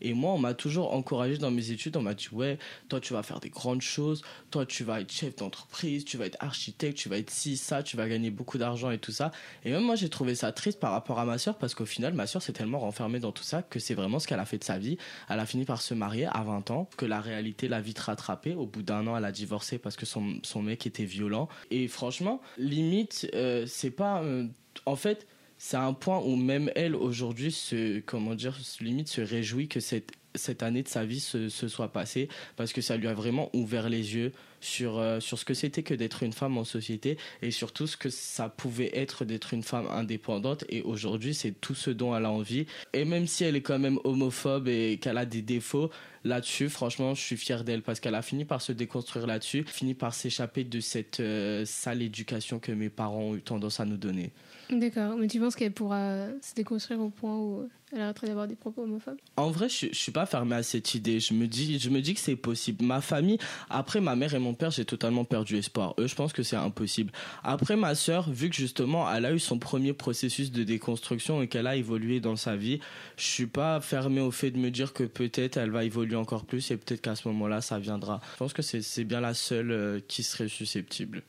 et 0.00 0.14
moi, 0.14 0.32
on 0.32 0.38
m'a 0.38 0.54
toujours 0.54 0.92
encouragé 0.94 1.38
dans 1.38 1.50
mes 1.50 1.70
études. 1.70 1.96
On 1.96 2.02
m'a 2.02 2.14
dit, 2.14 2.28
ouais, 2.32 2.58
toi, 2.88 3.00
tu 3.00 3.12
vas 3.12 3.22
faire 3.22 3.40
des 3.40 3.50
grandes 3.50 3.82
choses. 3.82 4.22
Toi, 4.50 4.66
tu 4.66 4.84
vas 4.84 5.00
être 5.00 5.12
chef 5.12 5.36
d'entreprise. 5.36 6.04
Tu 6.04 6.16
vas 6.16 6.26
être 6.26 6.36
architecte. 6.40 6.98
Tu 6.98 7.08
vas 7.08 7.18
être 7.18 7.30
ci, 7.30 7.56
ça. 7.56 7.82
Tu 7.82 7.96
vas 7.96 8.08
gagner 8.08 8.30
beaucoup 8.30 8.58
d'argent 8.58 8.90
et 8.90 8.98
tout 8.98 9.12
ça. 9.12 9.30
Et 9.64 9.70
même 9.70 9.82
moi, 9.82 9.94
j'ai 9.94 10.08
trouvé 10.08 10.34
ça 10.34 10.52
triste 10.52 10.80
par 10.80 10.92
rapport 10.92 11.18
à 11.18 11.24
ma 11.24 11.38
sœur 11.38 11.56
parce 11.58 11.74
qu'au 11.74 11.86
final, 11.86 12.14
ma 12.14 12.26
sœur 12.26 12.42
s'est 12.42 12.52
tellement 12.52 12.78
renfermée 12.78 13.20
dans 13.20 13.32
tout 13.32 13.42
ça 13.42 13.62
que 13.62 13.78
c'est 13.78 13.94
vraiment 13.94 14.18
ce 14.18 14.26
qu'elle 14.26 14.40
a 14.40 14.44
fait 14.44 14.58
de 14.58 14.64
sa 14.64 14.78
vie. 14.78 14.98
Elle 15.28 15.40
a 15.40 15.46
fini 15.46 15.64
par 15.64 15.80
se 15.80 15.94
marier 15.94 16.26
à 16.26 16.42
20 16.42 16.70
ans, 16.70 16.88
que 16.96 17.06
la 17.06 17.20
réalité 17.20 17.68
l'a 17.68 17.80
vite 17.80 17.98
rattrapée. 17.98 18.54
Au 18.54 18.66
bout 18.66 18.82
d'un 18.82 19.06
an, 19.06 19.16
elle 19.16 19.24
a 19.24 19.32
divorcé 19.32 19.78
parce 19.78 19.96
que 19.96 20.06
son, 20.06 20.34
son 20.42 20.62
mec 20.62 20.86
était 20.86 21.04
violent. 21.04 21.48
Et 21.70 21.88
franchement, 21.88 22.40
limite, 22.58 23.28
euh, 23.34 23.64
c'est 23.66 23.90
pas. 23.90 24.22
euh, 24.22 24.46
en 24.84 24.96
fait, 24.96 25.26
c'est 25.58 25.76
un 25.76 25.92
point 25.92 26.20
où 26.20 26.36
même 26.36 26.70
elle 26.74 26.94
aujourd'hui 26.94 27.52
se 27.52 28.00
comment 28.00 28.34
dire 28.34 28.58
limite 28.80 29.08
se 29.08 29.20
réjouit 29.20 29.68
que 29.68 29.80
cette 29.80 30.12
cette 30.36 30.62
année 30.62 30.82
de 30.82 30.88
sa 30.88 31.04
vie 31.04 31.20
se, 31.20 31.48
se 31.48 31.68
soit 31.68 31.92
passée 31.92 32.28
parce 32.56 32.72
que 32.72 32.80
ça 32.80 32.96
lui 32.96 33.08
a 33.08 33.14
vraiment 33.14 33.50
ouvert 33.54 33.88
les 33.88 34.14
yeux 34.14 34.32
sur 34.60 34.98
euh, 34.98 35.20
sur 35.20 35.38
ce 35.38 35.44
que 35.44 35.54
c'était 35.54 35.82
que 35.82 35.94
d'être 35.94 36.22
une 36.22 36.32
femme 36.32 36.58
en 36.58 36.64
société 36.64 37.18
et 37.42 37.50
surtout 37.50 37.86
ce 37.86 37.96
que 37.96 38.10
ça 38.10 38.48
pouvait 38.48 38.90
être 38.94 39.24
d'être 39.24 39.54
une 39.54 39.62
femme 39.62 39.86
indépendante. 39.86 40.64
Et 40.68 40.82
aujourd'hui 40.82 41.34
c'est 41.34 41.52
tout 41.52 41.74
ce 41.74 41.90
dont 41.90 42.16
elle 42.16 42.24
a 42.24 42.30
envie. 42.30 42.66
Et 42.92 43.04
même 43.04 43.26
si 43.26 43.44
elle 43.44 43.56
est 43.56 43.62
quand 43.62 43.78
même 43.78 43.98
homophobe 44.04 44.68
et 44.68 44.98
qu'elle 44.98 45.18
a 45.18 45.26
des 45.26 45.42
défauts 45.42 45.90
là-dessus 46.24 46.68
franchement 46.68 47.14
je 47.14 47.22
suis 47.22 47.36
fier 47.36 47.64
d'elle 47.64 47.82
parce 47.82 48.00
qu'elle 48.00 48.14
a 48.14 48.22
fini 48.22 48.44
par 48.44 48.60
se 48.60 48.72
déconstruire 48.72 49.26
là-dessus 49.26 49.64
fini 49.66 49.94
par 49.94 50.12
s'échapper 50.12 50.64
de 50.64 50.80
cette 50.80 51.20
euh, 51.20 51.64
sale 51.64 52.02
éducation 52.02 52.58
que 52.58 52.72
mes 52.72 52.90
parents 52.90 53.20
ont 53.20 53.36
eu 53.36 53.42
tendance 53.42 53.80
à 53.80 53.84
nous 53.84 53.96
donner 53.96 54.32
D'accord, 54.70 55.16
mais 55.16 55.28
tu 55.28 55.38
penses 55.38 55.54
qu'elle 55.54 55.72
pourra 55.72 56.26
se 56.42 56.54
déconstruire 56.54 57.00
au 57.00 57.10
point 57.10 57.36
où 57.36 57.68
elle 57.92 58.00
arrêterait 58.00 58.26
d'avoir 58.26 58.48
des 58.48 58.56
propos 58.56 58.82
homophobes? 58.82 59.18
En 59.36 59.50
vrai, 59.50 59.68
je, 59.68 59.86
je 59.92 59.94
suis 59.94 60.10
pas 60.10 60.26
fermé 60.26 60.56
à 60.56 60.62
cette 60.64 60.94
idée. 60.94 61.20
Je 61.20 61.34
me 61.34 61.46
dis, 61.46 61.78
je 61.78 61.88
me 61.88 62.00
dis 62.00 62.14
que 62.14 62.20
c'est 62.20 62.34
possible. 62.34 62.84
Ma 62.84 63.00
famille, 63.00 63.38
après 63.70 64.00
ma 64.00 64.16
mère 64.16 64.34
et 64.34 64.40
mon 64.40 64.54
père, 64.54 64.72
j'ai 64.72 64.84
totalement 64.84 65.24
perdu 65.24 65.56
espoir. 65.56 65.94
Eux, 65.98 66.08
je 66.08 66.14
pense 66.16 66.32
que 66.32 66.42
c'est 66.42 66.56
impossible. 66.56 67.12
Après 67.44 67.76
ma 67.76 67.94
sœur, 67.94 68.28
vu 68.30 68.50
que 68.50 68.56
justement, 68.56 69.12
elle 69.12 69.24
a 69.24 69.32
eu 69.32 69.38
son 69.38 69.58
premier 69.58 69.92
processus 69.92 70.50
de 70.50 70.64
déconstruction 70.64 71.42
et 71.42 71.48
qu'elle 71.48 71.68
a 71.68 71.76
évolué 71.76 72.18
dans 72.18 72.36
sa 72.36 72.56
vie, 72.56 72.80
je 73.16 73.24
suis 73.24 73.46
pas 73.46 73.80
fermé 73.80 74.20
au 74.20 74.32
fait 74.32 74.50
de 74.50 74.58
me 74.58 74.70
dire 74.70 74.92
que 74.92 75.04
peut-être 75.04 75.56
elle 75.58 75.70
va 75.70 75.84
évoluer 75.84 76.16
encore 76.16 76.44
plus 76.44 76.70
et 76.72 76.76
peut-être 76.76 77.02
qu'à 77.02 77.14
ce 77.14 77.28
moment-là, 77.28 77.60
ça 77.60 77.78
viendra. 77.78 78.20
Je 78.32 78.38
pense 78.38 78.52
que 78.52 78.62
c'est 78.62 78.82
c'est 78.82 79.04
bien 79.04 79.20
la 79.20 79.34
seule 79.34 79.70
euh, 79.70 80.00
qui 80.06 80.22
serait 80.22 80.48
susceptible. 80.48 81.22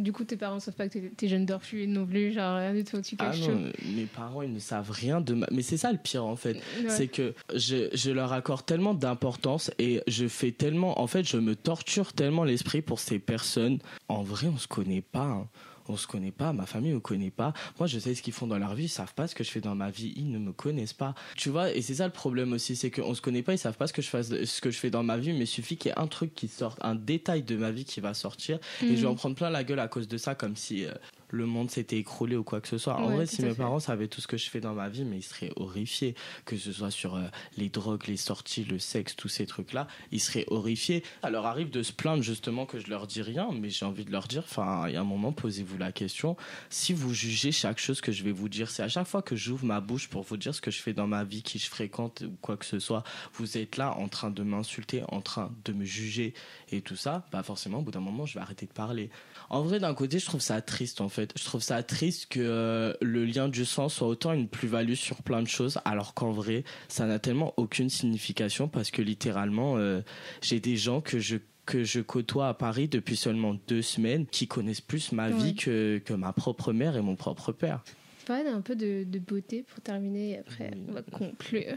Du 0.00 0.12
coup, 0.12 0.24
tes 0.24 0.36
parents 0.36 0.58
savent 0.60 0.74
pas 0.74 0.88
que 0.88 0.98
t'es- 0.98 1.28
gender 1.28 1.56
fluide 1.60 1.90
non 1.90 2.06
plus, 2.06 2.32
genre 2.32 2.56
rien 2.56 2.74
du 2.74 2.84
tout, 2.84 3.00
tu 3.00 3.16
Ah 3.18 3.32
non, 3.36 3.70
mes 3.94 4.06
parents, 4.06 4.42
ils 4.42 4.52
ne 4.52 4.58
savent 4.58 4.90
rien 4.90 5.20
de 5.20 5.34
ma... 5.34 5.46
Mais 5.50 5.62
c'est 5.62 5.76
ça 5.76 5.92
le 5.92 5.98
pire, 5.98 6.24
en 6.24 6.36
fait. 6.36 6.54
Ouais. 6.54 6.88
c'est 6.88 7.08
que 7.08 7.34
je, 7.54 7.88
je 7.92 8.10
leur 8.10 8.32
accorde 8.32 8.64
tellement 8.64 8.94
d'importance 8.94 9.70
et 9.78 10.00
je 10.06 10.26
fais 10.28 10.52
tellement, 10.52 11.00
en 11.00 11.06
fait, 11.06 11.24
je 11.24 11.36
me 11.36 11.54
torture 11.54 12.12
tellement 12.12 12.44
l'esprit 12.44 12.82
pour 12.82 12.98
ces 12.98 13.18
personnes. 13.18 13.78
En 14.08 14.22
vrai, 14.22 14.46
on 14.46 14.56
se 14.58 14.66
connaît 14.68 15.02
pas. 15.02 15.24
hein. 15.24 15.48
On 15.90 15.96
se 15.96 16.06
connaît 16.06 16.30
pas, 16.30 16.52
ma 16.52 16.66
famille 16.66 16.92
me 16.92 17.00
connaît 17.00 17.32
pas. 17.32 17.52
Moi, 17.80 17.88
je 17.88 17.98
sais 17.98 18.14
ce 18.14 18.22
qu'ils 18.22 18.32
font 18.32 18.46
dans 18.46 18.58
leur 18.58 18.74
vie, 18.76 18.84
ils 18.84 18.88
savent 18.88 19.12
pas 19.12 19.26
ce 19.26 19.34
que 19.34 19.42
je 19.42 19.50
fais 19.50 19.60
dans 19.60 19.74
ma 19.74 19.90
vie, 19.90 20.12
ils 20.16 20.30
ne 20.30 20.38
me 20.38 20.52
connaissent 20.52 20.92
pas. 20.92 21.16
Tu 21.36 21.48
vois, 21.50 21.72
et 21.74 21.82
c'est 21.82 21.96
ça 21.96 22.06
le 22.06 22.12
problème 22.12 22.52
aussi, 22.52 22.76
c'est 22.76 22.92
qu'on 22.92 23.12
se 23.12 23.20
connaît 23.20 23.42
pas, 23.42 23.54
ils 23.54 23.58
savent 23.58 23.76
pas 23.76 23.88
ce 23.88 23.92
que 23.92 24.00
je 24.02 24.08
fasse, 24.08 24.28
ce 24.28 24.60
que 24.60 24.70
je 24.70 24.78
fais 24.78 24.90
dans 24.90 25.02
ma 25.02 25.16
vie, 25.18 25.32
mais 25.32 25.40
il 25.40 25.46
suffit 25.48 25.76
qu'il 25.76 25.88
y 25.90 25.92
ait 25.92 25.98
un 25.98 26.06
truc 26.06 26.32
qui 26.34 26.46
sorte, 26.46 26.78
un 26.82 26.94
détail 26.94 27.42
de 27.42 27.56
ma 27.56 27.72
vie 27.72 27.84
qui 27.84 28.00
va 28.00 28.14
sortir, 28.14 28.60
et 28.82 28.94
je 28.94 29.00
vais 29.00 29.06
en 29.06 29.10
Mhm. 29.10 29.16
prendre 29.16 29.34
plein 29.34 29.50
la 29.50 29.64
gueule 29.64 29.80
à 29.80 29.88
cause 29.88 30.06
de 30.06 30.16
ça, 30.16 30.36
comme 30.36 30.54
si, 30.54 30.84
euh, 30.84 30.92
le 31.30 31.46
monde 31.46 31.70
s'était 31.70 31.96
écroulé 31.98 32.36
ou 32.36 32.42
quoi 32.44 32.60
que 32.60 32.68
ce 32.68 32.78
soit. 32.78 32.96
En 32.96 33.08
Ouais, 33.08 33.14
vrai, 33.16 33.26
si 33.26 33.42
mes 33.42 33.50
fait. 33.50 33.54
parents 33.56 33.80
savaient 33.80 34.08
tout 34.08 34.20
ce 34.20 34.26
que 34.26 34.36
je 34.36 34.48
fais 34.50 34.60
dans 34.60 34.74
ma 34.74 34.88
vie, 34.88 35.04
mais 35.04 35.18
ils 35.18 35.22
seraient 35.22 35.52
horrifiés. 35.56 36.14
Que 36.44 36.56
ce 36.56 36.72
soit 36.72 36.90
sur 36.90 37.16
euh, 37.16 37.22
les 37.56 37.68
drogues, 37.68 38.06
les 38.06 38.16
sorties, 38.16 38.64
le 38.64 38.78
sexe, 38.78 39.14
tous 39.16 39.28
ces 39.28 39.46
trucs-là, 39.46 39.86
ils 40.12 40.20
seraient 40.20 40.44
horrifiés. 40.48 41.02
Ça 41.22 41.30
leur 41.30 41.46
arrive 41.46 41.70
de 41.70 41.82
se 41.82 41.92
plaindre 41.92 42.22
justement 42.22 42.66
que 42.66 42.78
je 42.78 42.88
leur 42.88 43.06
dis 43.06 43.22
rien, 43.22 43.48
mais 43.52 43.70
j'ai 43.70 43.84
envie 43.84 44.04
de 44.04 44.10
leur 44.12 44.26
dire, 44.26 44.42
enfin, 44.44 44.84
il 44.88 44.94
y 44.94 44.96
a 44.96 45.00
un 45.00 45.04
moment, 45.04 45.32
posez-vous 45.32 45.78
la 45.78 45.92
question. 45.92 46.36
Si 46.68 46.92
vous 46.92 47.12
jugez 47.14 47.52
chaque 47.52 47.78
chose 47.78 48.00
que 48.00 48.12
je 48.12 48.22
vais 48.22 48.32
vous 48.32 48.48
dire, 48.48 48.70
c'est 48.70 48.82
à 48.82 48.88
chaque 48.88 49.06
fois 49.06 49.22
que 49.22 49.36
j'ouvre 49.36 49.64
ma 49.64 49.80
bouche 49.80 50.08
pour 50.08 50.22
vous 50.22 50.36
dire 50.36 50.54
ce 50.54 50.60
que 50.60 50.70
je 50.70 50.80
fais 50.80 50.92
dans 50.92 51.06
ma 51.06 51.24
vie, 51.24 51.42
qui 51.42 51.58
je 51.58 51.68
fréquente 51.68 52.22
ou 52.26 52.32
quoi 52.40 52.56
que 52.56 52.64
ce 52.66 52.78
soit, 52.78 53.04
vous 53.34 53.56
êtes 53.56 53.76
là 53.76 53.96
en 53.96 54.08
train 54.08 54.30
de 54.30 54.42
m'insulter, 54.42 55.02
en 55.08 55.20
train 55.20 55.50
de 55.64 55.72
me 55.72 55.84
juger 55.84 56.34
et 56.72 56.80
tout 56.80 56.96
ça, 56.96 57.26
bah 57.32 57.42
forcément, 57.42 57.78
au 57.78 57.82
bout 57.82 57.90
d'un 57.90 58.00
moment, 58.00 58.26
je 58.26 58.34
vais 58.34 58.40
arrêter 58.40 58.66
de 58.66 58.72
parler. 58.72 59.10
En 59.48 59.62
vrai, 59.62 59.80
d'un 59.80 59.94
côté, 59.94 60.18
je 60.18 60.26
trouve 60.26 60.40
ça 60.40 60.60
triste, 60.62 61.00
en 61.00 61.08
fait. 61.08 61.19
Je 61.36 61.44
trouve 61.44 61.62
ça 61.62 61.82
triste 61.82 62.26
que 62.26 62.40
euh, 62.40 62.92
le 63.00 63.24
lien 63.24 63.48
du 63.48 63.64
sang 63.64 63.88
soit 63.88 64.08
autant 64.08 64.32
une 64.32 64.48
plus-value 64.48 64.94
sur 64.94 65.22
plein 65.22 65.42
de 65.42 65.48
choses, 65.48 65.78
alors 65.84 66.14
qu'en 66.14 66.32
vrai, 66.32 66.64
ça 66.88 67.06
n'a 67.06 67.18
tellement 67.18 67.54
aucune 67.56 67.90
signification 67.90 68.68
parce 68.68 68.90
que 68.90 69.02
littéralement, 69.02 69.76
euh, 69.76 70.00
j'ai 70.42 70.60
des 70.60 70.76
gens 70.76 71.00
que 71.00 71.18
je 71.18 71.36
que 71.66 71.84
je 71.84 72.00
côtoie 72.00 72.48
à 72.48 72.54
Paris 72.54 72.88
depuis 72.88 73.16
seulement 73.16 73.56
deux 73.68 73.82
semaines 73.82 74.26
qui 74.26 74.48
connaissent 74.48 74.80
plus 74.80 75.12
ma 75.12 75.30
vie 75.30 75.54
que, 75.54 75.98
que 76.04 76.14
ma 76.14 76.32
propre 76.32 76.72
mère 76.72 76.96
et 76.96 77.00
mon 77.00 77.14
propre 77.14 77.52
père. 77.52 77.84
Parler 78.26 78.48
un 78.48 78.60
peu 78.60 78.74
de, 78.74 79.04
de 79.04 79.18
beauté 79.20 79.62
pour 79.62 79.80
terminer 79.80 80.30
et 80.30 80.38
après 80.38 80.72
on 80.88 80.92
va 80.92 81.02
conclure. 81.02 81.76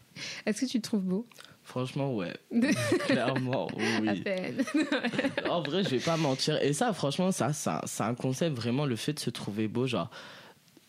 Est-ce 0.46 0.60
que 0.60 0.66
tu 0.66 0.80
te 0.80 0.84
trouves 0.84 1.02
beau? 1.02 1.26
Franchement, 1.64 2.14
ouais, 2.14 2.32
clairement, 3.06 3.68
oui. 4.00 4.08
À 4.08 4.14
peine. 4.16 4.64
en 5.48 5.62
vrai, 5.62 5.84
je 5.84 5.90
vais 5.90 5.98
pas 6.00 6.16
mentir. 6.16 6.60
Et 6.60 6.72
ça, 6.72 6.92
franchement, 6.92 7.30
ça, 7.30 7.52
ça 7.52 7.80
c'est 7.86 8.02
un 8.02 8.14
concept 8.14 8.56
vraiment 8.56 8.84
le 8.84 8.96
fait 8.96 9.12
de 9.12 9.20
se 9.20 9.30
trouver 9.30 9.68
beau. 9.68 9.86
Genre, 9.86 10.10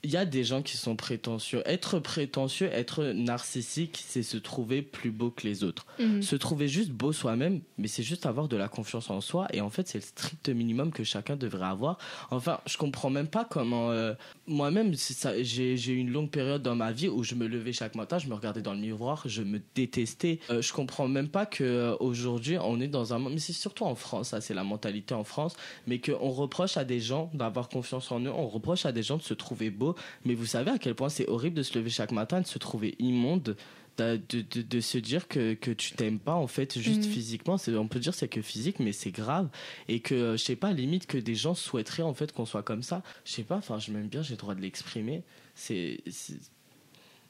il 0.03 0.11
y 0.11 0.17
a 0.17 0.25
des 0.25 0.43
gens 0.43 0.61
qui 0.61 0.75
sont 0.75 0.97
prétentieux. 0.97 1.63
Être 1.65 1.97
prétentieux, 1.99 2.67
être 2.73 3.03
narcissique, 3.13 4.03
c'est 4.05 4.21
se 4.23 4.35
trouver 4.37 4.81
plus 4.81 5.11
beau 5.11 5.29
que 5.31 5.47
les 5.47 5.63
autres. 5.63 5.85
Mhm. 5.99 6.21
Se 6.21 6.35
trouver 6.35 6.67
juste 6.67 6.91
beau 6.91 7.13
soi-même, 7.13 7.61
mais 7.77 7.87
c'est 7.87 8.03
juste 8.03 8.25
avoir 8.25 8.47
de 8.49 8.57
la 8.57 8.67
confiance 8.67 9.09
en 9.09 9.21
soi. 9.21 9.47
Et 9.53 9.61
en 9.61 9.69
fait, 9.69 9.87
c'est 9.87 9.99
le 9.99 10.03
strict 10.03 10.49
minimum 10.49 10.91
que 10.91 11.03
chacun 11.05 11.37
devrait 11.37 11.67
avoir. 11.67 11.97
Enfin, 12.31 12.59
je 12.65 12.77
comprends 12.77 13.09
même 13.09 13.27
pas 13.27 13.45
comment. 13.45 13.91
euh, 13.91 14.13
Moi-même, 14.45 14.93
j'ai 15.41 15.73
eu 15.93 15.97
une 15.97 16.11
longue 16.11 16.29
période 16.29 16.61
dans 16.61 16.75
ma 16.75 16.91
vie 16.91 17.07
où 17.07 17.23
je 17.23 17.35
me 17.35 17.47
levais 17.47 17.71
chaque 17.71 17.95
matin, 17.95 18.17
je 18.17 18.27
me 18.27 18.33
regardais 18.33 18.61
dans 18.61 18.73
le 18.73 18.79
miroir, 18.79 19.23
je 19.25 19.41
me 19.41 19.61
détestais. 19.73 20.39
Euh, 20.49 20.61
je 20.61 20.73
comprends 20.73 21.07
même 21.07 21.29
pas 21.29 21.45
que 21.45 21.63
euh, 21.63 21.95
aujourd'hui 22.01 22.57
on 22.59 22.81
est 22.81 22.89
dans 22.89 23.13
un 23.13 23.19
monde. 23.19 23.33
Mais 23.35 23.39
c'est 23.39 23.53
surtout 23.53 23.85
en 23.85 23.95
France, 23.95 24.29
ça, 24.29 24.41
c'est 24.41 24.53
la 24.53 24.65
mentalité 24.65 25.13
en 25.13 25.23
France. 25.23 25.55
Mais 25.87 25.99
qu'on 25.99 26.29
reproche 26.29 26.75
à 26.75 26.83
des 26.83 26.99
gens 26.99 27.31
d'avoir 27.33 27.69
confiance 27.69 28.11
en 28.11 28.19
eux, 28.19 28.31
on 28.31 28.47
reproche 28.49 28.85
à 28.85 28.91
des 28.91 29.03
gens 29.03 29.15
de 29.15 29.21
se 29.23 29.33
trouver 29.33 29.69
beau. 29.69 29.92
Mais 30.25 30.33
vous 30.33 30.45
savez 30.45 30.71
à 30.71 30.77
quel 30.77 30.95
point 30.95 31.09
c'est 31.09 31.27
horrible 31.27 31.55
de 31.57 31.63
se 31.63 31.77
lever 31.77 31.89
chaque 31.89 32.11
matin 32.11 32.39
et 32.39 32.43
de 32.43 32.47
se 32.47 32.59
trouver 32.59 32.95
immonde 32.99 33.55
de, 33.97 34.19
de, 34.29 34.41
de- 34.41 34.61
de 34.63 34.79
se 34.81 34.97
dire 34.97 35.27
que, 35.27 35.53
que 35.53 35.69
tu 35.69 35.91
t'aimes 35.93 36.17
pas 36.19 36.33
en 36.33 36.47
fait 36.47 36.79
juste 36.79 37.05
Mhm. 37.05 37.11
physiquement. 37.11 37.57
C'est 37.59 37.75
on 37.75 37.87
peut 37.87 37.99
dire 37.99 38.15
c'est 38.15 38.27
que 38.27 38.41
physique 38.41 38.79
mais 38.79 38.91
c'est 38.91 39.11
grave. 39.11 39.49
Et 39.87 39.99
que 39.99 40.15
euh, 40.15 40.31
je 40.37 40.43
sais 40.43 40.55
pas 40.55 40.71
limite 40.73 41.05
que 41.05 41.17
des 41.19 41.35
gens 41.35 41.53
souhaiteraient 41.53 42.01
en 42.01 42.15
fait 42.15 42.31
qu'on 42.31 42.45
soit 42.47 42.63
comme 42.63 42.81
ça. 42.81 43.03
Je 43.23 43.33
sais 43.33 43.43
pas 43.43 43.55
enfin 43.57 43.77
je 43.77 43.91
m'aime 43.91 44.07
bien 44.07 44.23
j'ai 44.23 44.31
le 44.33 44.37
droit 44.37 44.55
de 44.55 44.61
l'exprimer. 44.61 45.21
C'est 45.53 45.99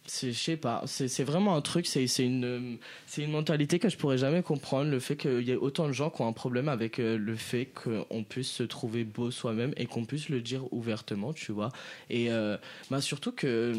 je 0.07 0.31
sais 0.31 0.57
pas 0.57 0.83
c'est 0.85 1.23
vraiment 1.23 1.55
un 1.55 1.61
truc 1.61 1.87
c'est 1.87 2.05
une 2.19 2.77
une 3.17 3.31
mentalité 3.31 3.79
que 3.79 3.89
je 3.89 3.97
pourrais 3.97 4.17
jamais 4.17 4.41
comprendre 4.41 4.91
le 4.91 4.99
fait 4.99 5.15
qu'il 5.15 5.41
y 5.41 5.51
ait 5.51 5.55
autant 5.55 5.87
de 5.87 5.93
gens 5.93 6.09
qui 6.09 6.21
ont 6.21 6.27
un 6.27 6.33
problème 6.33 6.67
avec 6.67 6.99
euh, 6.99 7.17
le 7.17 7.35
fait 7.35 7.65
qu'on 7.65 8.23
puisse 8.23 8.49
se 8.49 8.63
trouver 8.63 9.03
beau 9.03 9.31
soi-même 9.31 9.73
et 9.77 9.85
qu'on 9.85 10.05
puisse 10.05 10.29
le 10.29 10.41
dire 10.41 10.71
ouvertement 10.73 11.33
tu 11.33 11.51
vois. 11.51 11.69
Et 12.09 12.31
euh, 12.31 12.57
bah 12.91 13.01
surtout 13.01 13.31
que 13.31 13.73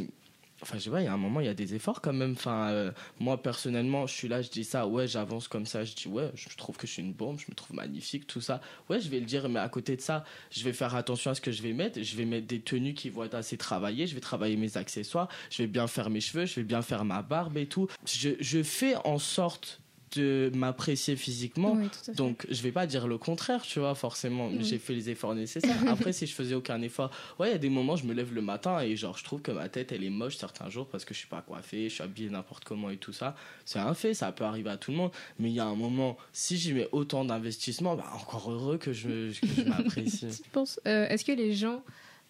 Enfin, 0.62 0.78
je 0.78 0.84
sais 0.84 0.90
pas, 0.90 1.02
il 1.02 1.04
y 1.04 1.08
a 1.08 1.12
un 1.12 1.18
moment, 1.18 1.40
il 1.40 1.46
y 1.46 1.50
a 1.50 1.54
des 1.54 1.74
efforts 1.74 2.00
quand 2.00 2.12
même. 2.12 2.32
Enfin, 2.32 2.70
euh, 2.70 2.92
moi, 3.20 3.42
personnellement, 3.42 4.06
je 4.06 4.14
suis 4.14 4.28
là, 4.28 4.40
je 4.40 4.48
dis 4.48 4.64
ça, 4.64 4.86
ouais, 4.86 5.06
j'avance 5.06 5.48
comme 5.48 5.66
ça, 5.66 5.84
je 5.84 5.94
dis, 5.94 6.08
ouais, 6.08 6.30
je 6.34 6.56
trouve 6.56 6.76
que 6.76 6.86
je 6.86 6.92
suis 6.92 7.02
une 7.02 7.12
bombe, 7.12 7.38
je 7.38 7.46
me 7.50 7.54
trouve 7.54 7.76
magnifique, 7.76 8.26
tout 8.26 8.40
ça. 8.40 8.60
Ouais, 8.88 9.00
je 9.00 9.08
vais 9.08 9.20
le 9.20 9.26
dire, 9.26 9.48
mais 9.48 9.60
à 9.60 9.68
côté 9.68 9.96
de 9.96 10.00
ça, 10.00 10.24
je 10.50 10.64
vais 10.64 10.72
faire 10.72 10.94
attention 10.94 11.30
à 11.30 11.34
ce 11.34 11.40
que 11.40 11.52
je 11.52 11.62
vais 11.62 11.72
mettre. 11.72 12.02
Je 12.02 12.16
vais 12.16 12.24
mettre 12.24 12.46
des 12.46 12.60
tenues 12.60 12.94
qui 12.94 13.10
vont 13.10 13.24
être 13.24 13.34
assez 13.34 13.56
travaillées, 13.56 14.06
je 14.06 14.14
vais 14.14 14.20
travailler 14.20 14.56
mes 14.56 14.76
accessoires, 14.76 15.28
je 15.50 15.62
vais 15.62 15.66
bien 15.66 15.86
faire 15.86 16.08
mes 16.08 16.20
cheveux, 16.20 16.46
je 16.46 16.54
vais 16.56 16.64
bien 16.64 16.82
faire 16.82 17.04
ma 17.04 17.22
barbe 17.22 17.56
et 17.56 17.66
tout. 17.66 17.88
Je, 18.06 18.30
je 18.40 18.62
fais 18.62 18.94
en 19.04 19.18
sorte 19.18 19.80
de 20.16 20.50
m'apprécier 20.54 21.16
physiquement. 21.16 21.72
Oui. 21.72 21.88
Donc, 22.14 22.46
je 22.50 22.62
vais 22.62 22.72
pas 22.72 22.86
dire 22.86 23.06
le 23.06 23.18
contraire, 23.18 23.62
tu 23.62 23.80
vois, 23.80 23.94
forcément. 23.94 24.48
Oui. 24.48 24.58
J'ai 24.60 24.78
fait 24.78 24.94
les 24.94 25.10
efforts 25.10 25.34
nécessaires. 25.34 25.76
Après, 25.88 26.12
si 26.12 26.26
je 26.26 26.34
faisais 26.34 26.54
aucun 26.54 26.80
effort, 26.82 27.10
ouais, 27.38 27.48
il 27.48 27.52
y 27.52 27.54
a 27.54 27.58
des 27.58 27.70
moments, 27.70 27.96
je 27.96 28.06
me 28.06 28.14
lève 28.14 28.32
le 28.34 28.42
matin 28.42 28.80
et 28.80 28.96
genre, 28.96 29.16
je 29.18 29.24
trouve 29.24 29.42
que 29.42 29.52
ma 29.52 29.68
tête, 29.68 29.92
elle 29.92 30.04
est 30.04 30.10
moche 30.10 30.36
certains 30.36 30.68
jours 30.68 30.88
parce 30.88 31.04
que 31.04 31.14
je 31.14 31.18
suis 31.18 31.28
pas 31.28 31.42
coiffé, 31.42 31.88
je 31.88 31.94
suis 31.94 32.02
habillé 32.02 32.30
n'importe 32.30 32.64
comment 32.64 32.90
et 32.90 32.96
tout 32.96 33.12
ça. 33.12 33.36
C'est 33.64 33.78
un 33.78 33.94
fait, 33.94 34.14
ça 34.14 34.32
peut 34.32 34.44
arriver 34.44 34.70
à 34.70 34.76
tout 34.76 34.90
le 34.90 34.96
monde. 34.96 35.10
Mais 35.38 35.50
il 35.50 35.54
y 35.54 35.60
a 35.60 35.66
un 35.66 35.76
moment, 35.76 36.16
si 36.32 36.56
j'y 36.56 36.72
mets 36.72 36.88
autant 36.92 37.24
d'investissement, 37.24 37.96
bah, 37.96 38.10
encore 38.14 38.50
heureux 38.50 38.78
que 38.78 38.92
je, 38.92 39.38
que 39.38 39.46
je 39.46 39.68
m'apprécie. 39.68 40.28
Tu 40.44 40.50
penses, 40.50 40.80
euh, 40.86 41.08
est-ce 41.08 41.24
que 41.24 41.32
les 41.32 41.52
gens 41.52 41.82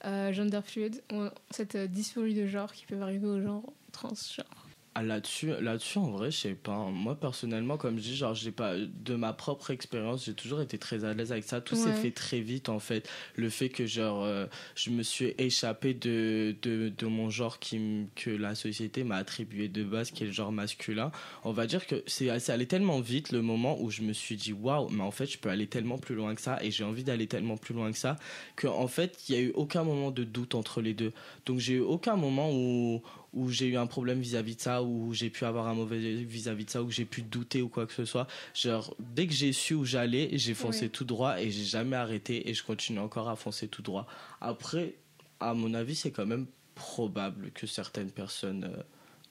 euh, 0.04 0.32
gender 0.32 0.60
fluid 0.64 1.02
ont 1.12 1.30
cette 1.50 1.74
euh, 1.74 1.86
dysphorie 1.86 2.34
de 2.34 2.46
genre 2.46 2.72
qui 2.72 2.84
peut 2.86 3.00
arriver 3.00 3.26
aux 3.26 3.40
gens 3.40 3.62
transgenres? 3.92 4.63
Ah, 4.96 5.02
là-dessus, 5.02 5.50
là-dessus, 5.60 5.98
en 5.98 6.10
vrai, 6.12 6.30
je 6.30 6.36
sais 6.38 6.54
pas. 6.54 6.78
Moi, 6.88 7.16
personnellement, 7.16 7.76
comme 7.76 7.96
je 7.96 8.02
dis, 8.02 8.16
genre, 8.16 8.32
j'ai 8.34 8.52
pas, 8.52 8.76
de 8.78 9.14
ma 9.16 9.32
propre 9.32 9.70
expérience, 9.72 10.24
j'ai 10.26 10.34
toujours 10.34 10.60
été 10.60 10.78
très 10.78 11.04
à 11.04 11.12
l'aise 11.14 11.32
avec 11.32 11.42
ça. 11.42 11.60
Tout 11.60 11.74
s'est 11.74 11.88
Ouais. 11.90 11.94
fait 11.96 12.10
très 12.12 12.38
vite, 12.40 12.68
en 12.68 12.78
fait. 12.78 13.08
Le 13.34 13.48
fait 13.50 13.70
que, 13.70 13.86
genre, 13.86 14.22
euh, 14.22 14.46
je 14.76 14.90
me 14.90 15.02
suis 15.02 15.34
échappé 15.36 15.94
de, 15.94 16.54
de, 16.62 16.92
de 16.96 17.06
mon 17.06 17.28
genre 17.28 17.58
qui, 17.58 18.06
que 18.14 18.30
la 18.30 18.54
société 18.54 19.02
m'a 19.02 19.16
attribué 19.16 19.66
de 19.66 19.82
base, 19.82 20.12
qui 20.12 20.22
est 20.22 20.26
le 20.26 20.32
genre 20.32 20.52
masculin. 20.52 21.10
On 21.42 21.50
va 21.50 21.66
dire 21.66 21.88
que 21.88 22.04
c'est, 22.06 22.38
c'est 22.38 22.52
allé 22.52 22.66
tellement 22.66 23.00
vite 23.00 23.32
le 23.32 23.42
moment 23.42 23.76
où 23.82 23.90
je 23.90 24.02
me 24.02 24.12
suis 24.12 24.36
dit, 24.36 24.52
waouh, 24.52 24.88
mais 24.90 25.02
en 25.02 25.10
fait, 25.10 25.26
je 25.26 25.38
peux 25.38 25.48
aller 25.48 25.66
tellement 25.66 25.98
plus 25.98 26.14
loin 26.14 26.36
que 26.36 26.40
ça 26.40 26.62
et 26.62 26.70
j'ai 26.70 26.84
envie 26.84 27.02
d'aller 27.02 27.26
tellement 27.26 27.56
plus 27.56 27.74
loin 27.74 27.90
que 27.90 27.98
ça 27.98 28.16
que, 28.54 28.68
en 28.68 28.86
fait, 28.86 29.18
il 29.28 29.34
y 29.34 29.38
a 29.38 29.40
eu 29.40 29.50
aucun 29.56 29.82
moment 29.82 30.12
de 30.12 30.22
doute 30.22 30.54
entre 30.54 30.80
les 30.80 30.94
deux. 30.94 31.12
Donc, 31.46 31.58
j'ai 31.58 31.74
eu 31.74 31.80
aucun 31.80 32.14
moment 32.14 32.52
où, 32.52 33.02
où 33.34 33.50
j'ai 33.50 33.66
eu 33.66 33.76
un 33.76 33.86
problème 33.86 34.20
vis-à-vis 34.20 34.56
de 34.56 34.60
ça, 34.60 34.82
où 34.82 35.12
j'ai 35.12 35.28
pu 35.28 35.44
avoir 35.44 35.66
un 35.68 35.74
mauvais 35.74 35.98
vis-à-vis 35.98 36.64
de 36.64 36.70
ça, 36.70 36.82
où 36.82 36.90
j'ai 36.90 37.04
pu 37.04 37.22
douter 37.22 37.62
ou 37.62 37.68
quoi 37.68 37.86
que 37.86 37.92
ce 37.92 38.04
soit. 38.04 38.26
Genre, 38.54 38.94
dès 38.98 39.26
que 39.26 39.32
j'ai 39.34 39.52
su 39.52 39.74
où 39.74 39.84
j'allais, 39.84 40.30
j'ai 40.32 40.54
foncé 40.54 40.84
Oui. 40.86 40.90
tout 40.90 41.04
droit 41.04 41.40
et 41.40 41.50
j'ai 41.50 41.64
jamais 41.64 41.96
arrêté 41.96 42.48
et 42.48 42.54
je 42.54 42.62
continue 42.64 43.00
encore 43.00 43.28
à 43.28 43.36
foncer 43.36 43.68
tout 43.68 43.82
droit. 43.82 44.06
Après, 44.40 44.94
à 45.40 45.52
mon 45.54 45.74
avis, 45.74 45.94
c'est 45.96 46.10
quand 46.12 46.26
même 46.26 46.46
probable 46.74 47.50
que 47.52 47.66
certaines 47.66 48.10
personnes 48.10 48.64
euh, 48.64 48.82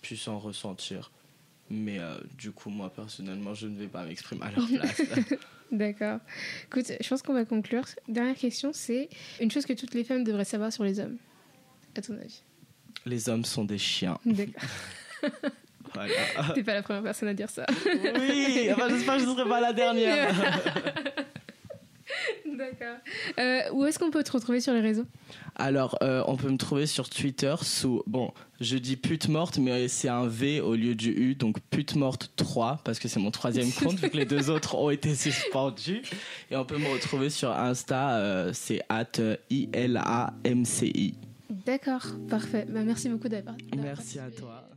puissent 0.01 0.27
en 0.27 0.39
ressentir. 0.39 1.11
Mais 1.69 1.97
euh, 1.99 2.17
du 2.37 2.51
coup, 2.51 2.69
moi, 2.69 2.91
personnellement, 2.93 3.53
je 3.53 3.67
ne 3.67 3.77
vais 3.79 3.87
pas 3.87 4.05
m'exprimer 4.05 4.43
à 4.43 4.51
leur 4.51 4.67
place. 4.79 5.01
D'accord. 5.71 6.19
Écoute, 6.65 6.91
je 7.01 7.07
pense 7.07 7.21
qu'on 7.23 7.33
va 7.33 7.45
conclure. 7.45 7.85
Dernière 8.07 8.35
question, 8.35 8.71
c'est 8.73 9.09
une 9.39 9.49
chose 9.49 9.65
que 9.65 9.73
toutes 9.73 9.93
les 9.95 10.03
femmes 10.03 10.23
devraient 10.23 10.45
savoir 10.45 10.71
sur 10.71 10.83
les 10.83 10.99
hommes, 10.99 11.17
à 11.95 12.01
ton 12.01 12.13
avis? 12.17 12.43
Les 13.05 13.29
hommes 13.29 13.45
sont 13.45 13.65
des 13.65 13.77
chiens. 13.77 14.17
D'accord. 14.25 14.63
Voilà. 15.93 16.13
T'es 16.55 16.63
pas 16.63 16.73
la 16.73 16.83
première 16.83 17.03
personne 17.03 17.29
à 17.29 17.33
dire 17.33 17.49
ça. 17.49 17.65
oui, 17.85 18.69
enfin, 18.71 18.89
j'espère 18.89 19.15
que 19.15 19.21
je 19.23 19.27
ne 19.27 19.35
serai 19.35 19.49
pas 19.49 19.61
la 19.61 19.73
dernière. 19.73 20.33
D'accord. 22.45 22.97
Euh, 23.39 23.61
où 23.73 23.85
est-ce 23.85 23.97
qu'on 23.97 24.11
peut 24.11 24.23
te 24.23 24.31
retrouver 24.31 24.61
sur 24.61 24.73
les 24.73 24.81
réseaux? 24.81 25.05
Alors, 25.55 25.97
euh, 26.03 26.23
on 26.27 26.35
peut 26.35 26.49
me 26.49 26.57
trouver 26.57 26.85
sur 26.85 27.09
Twitter 27.09 27.55
sous. 27.61 28.03
Bon, 28.05 28.31
je 28.61 28.77
dis 28.77 28.95
pute 28.95 29.27
morte, 29.27 29.57
mais 29.57 29.87
c'est 29.87 30.09
un 30.09 30.27
V 30.27 30.61
au 30.61 30.75
lieu 30.75 30.95
du 30.95 31.09
U, 31.11 31.35
donc 31.35 31.59
pute 31.71 31.95
morte 31.95 32.31
3, 32.35 32.81
parce 32.83 32.99
que 32.99 33.07
c'est 33.07 33.19
mon 33.19 33.31
troisième 33.31 33.71
compte, 33.83 33.99
vu 33.99 34.09
que 34.09 34.17
les 34.17 34.25
deux 34.25 34.49
autres 34.49 34.75
ont 34.75 34.89
été 34.89 35.15
suspendus. 35.15 36.01
Et 36.51 36.55
on 36.55 36.65
peut 36.65 36.77
me 36.77 36.87
retrouver 36.87 37.29
sur 37.29 37.51
Insta, 37.51 38.17
euh, 38.17 38.51
c'est 38.53 38.81
at 38.89 39.19
ILAMCI. 39.49 41.15
D'accord, 41.65 42.05
parfait. 42.29 42.65
Bah, 42.69 42.81
merci 42.83 43.09
beaucoup 43.09 43.29
d'avoir. 43.29 43.55
Merci 43.75 44.19
à 44.19 44.29
toi. 44.29 44.69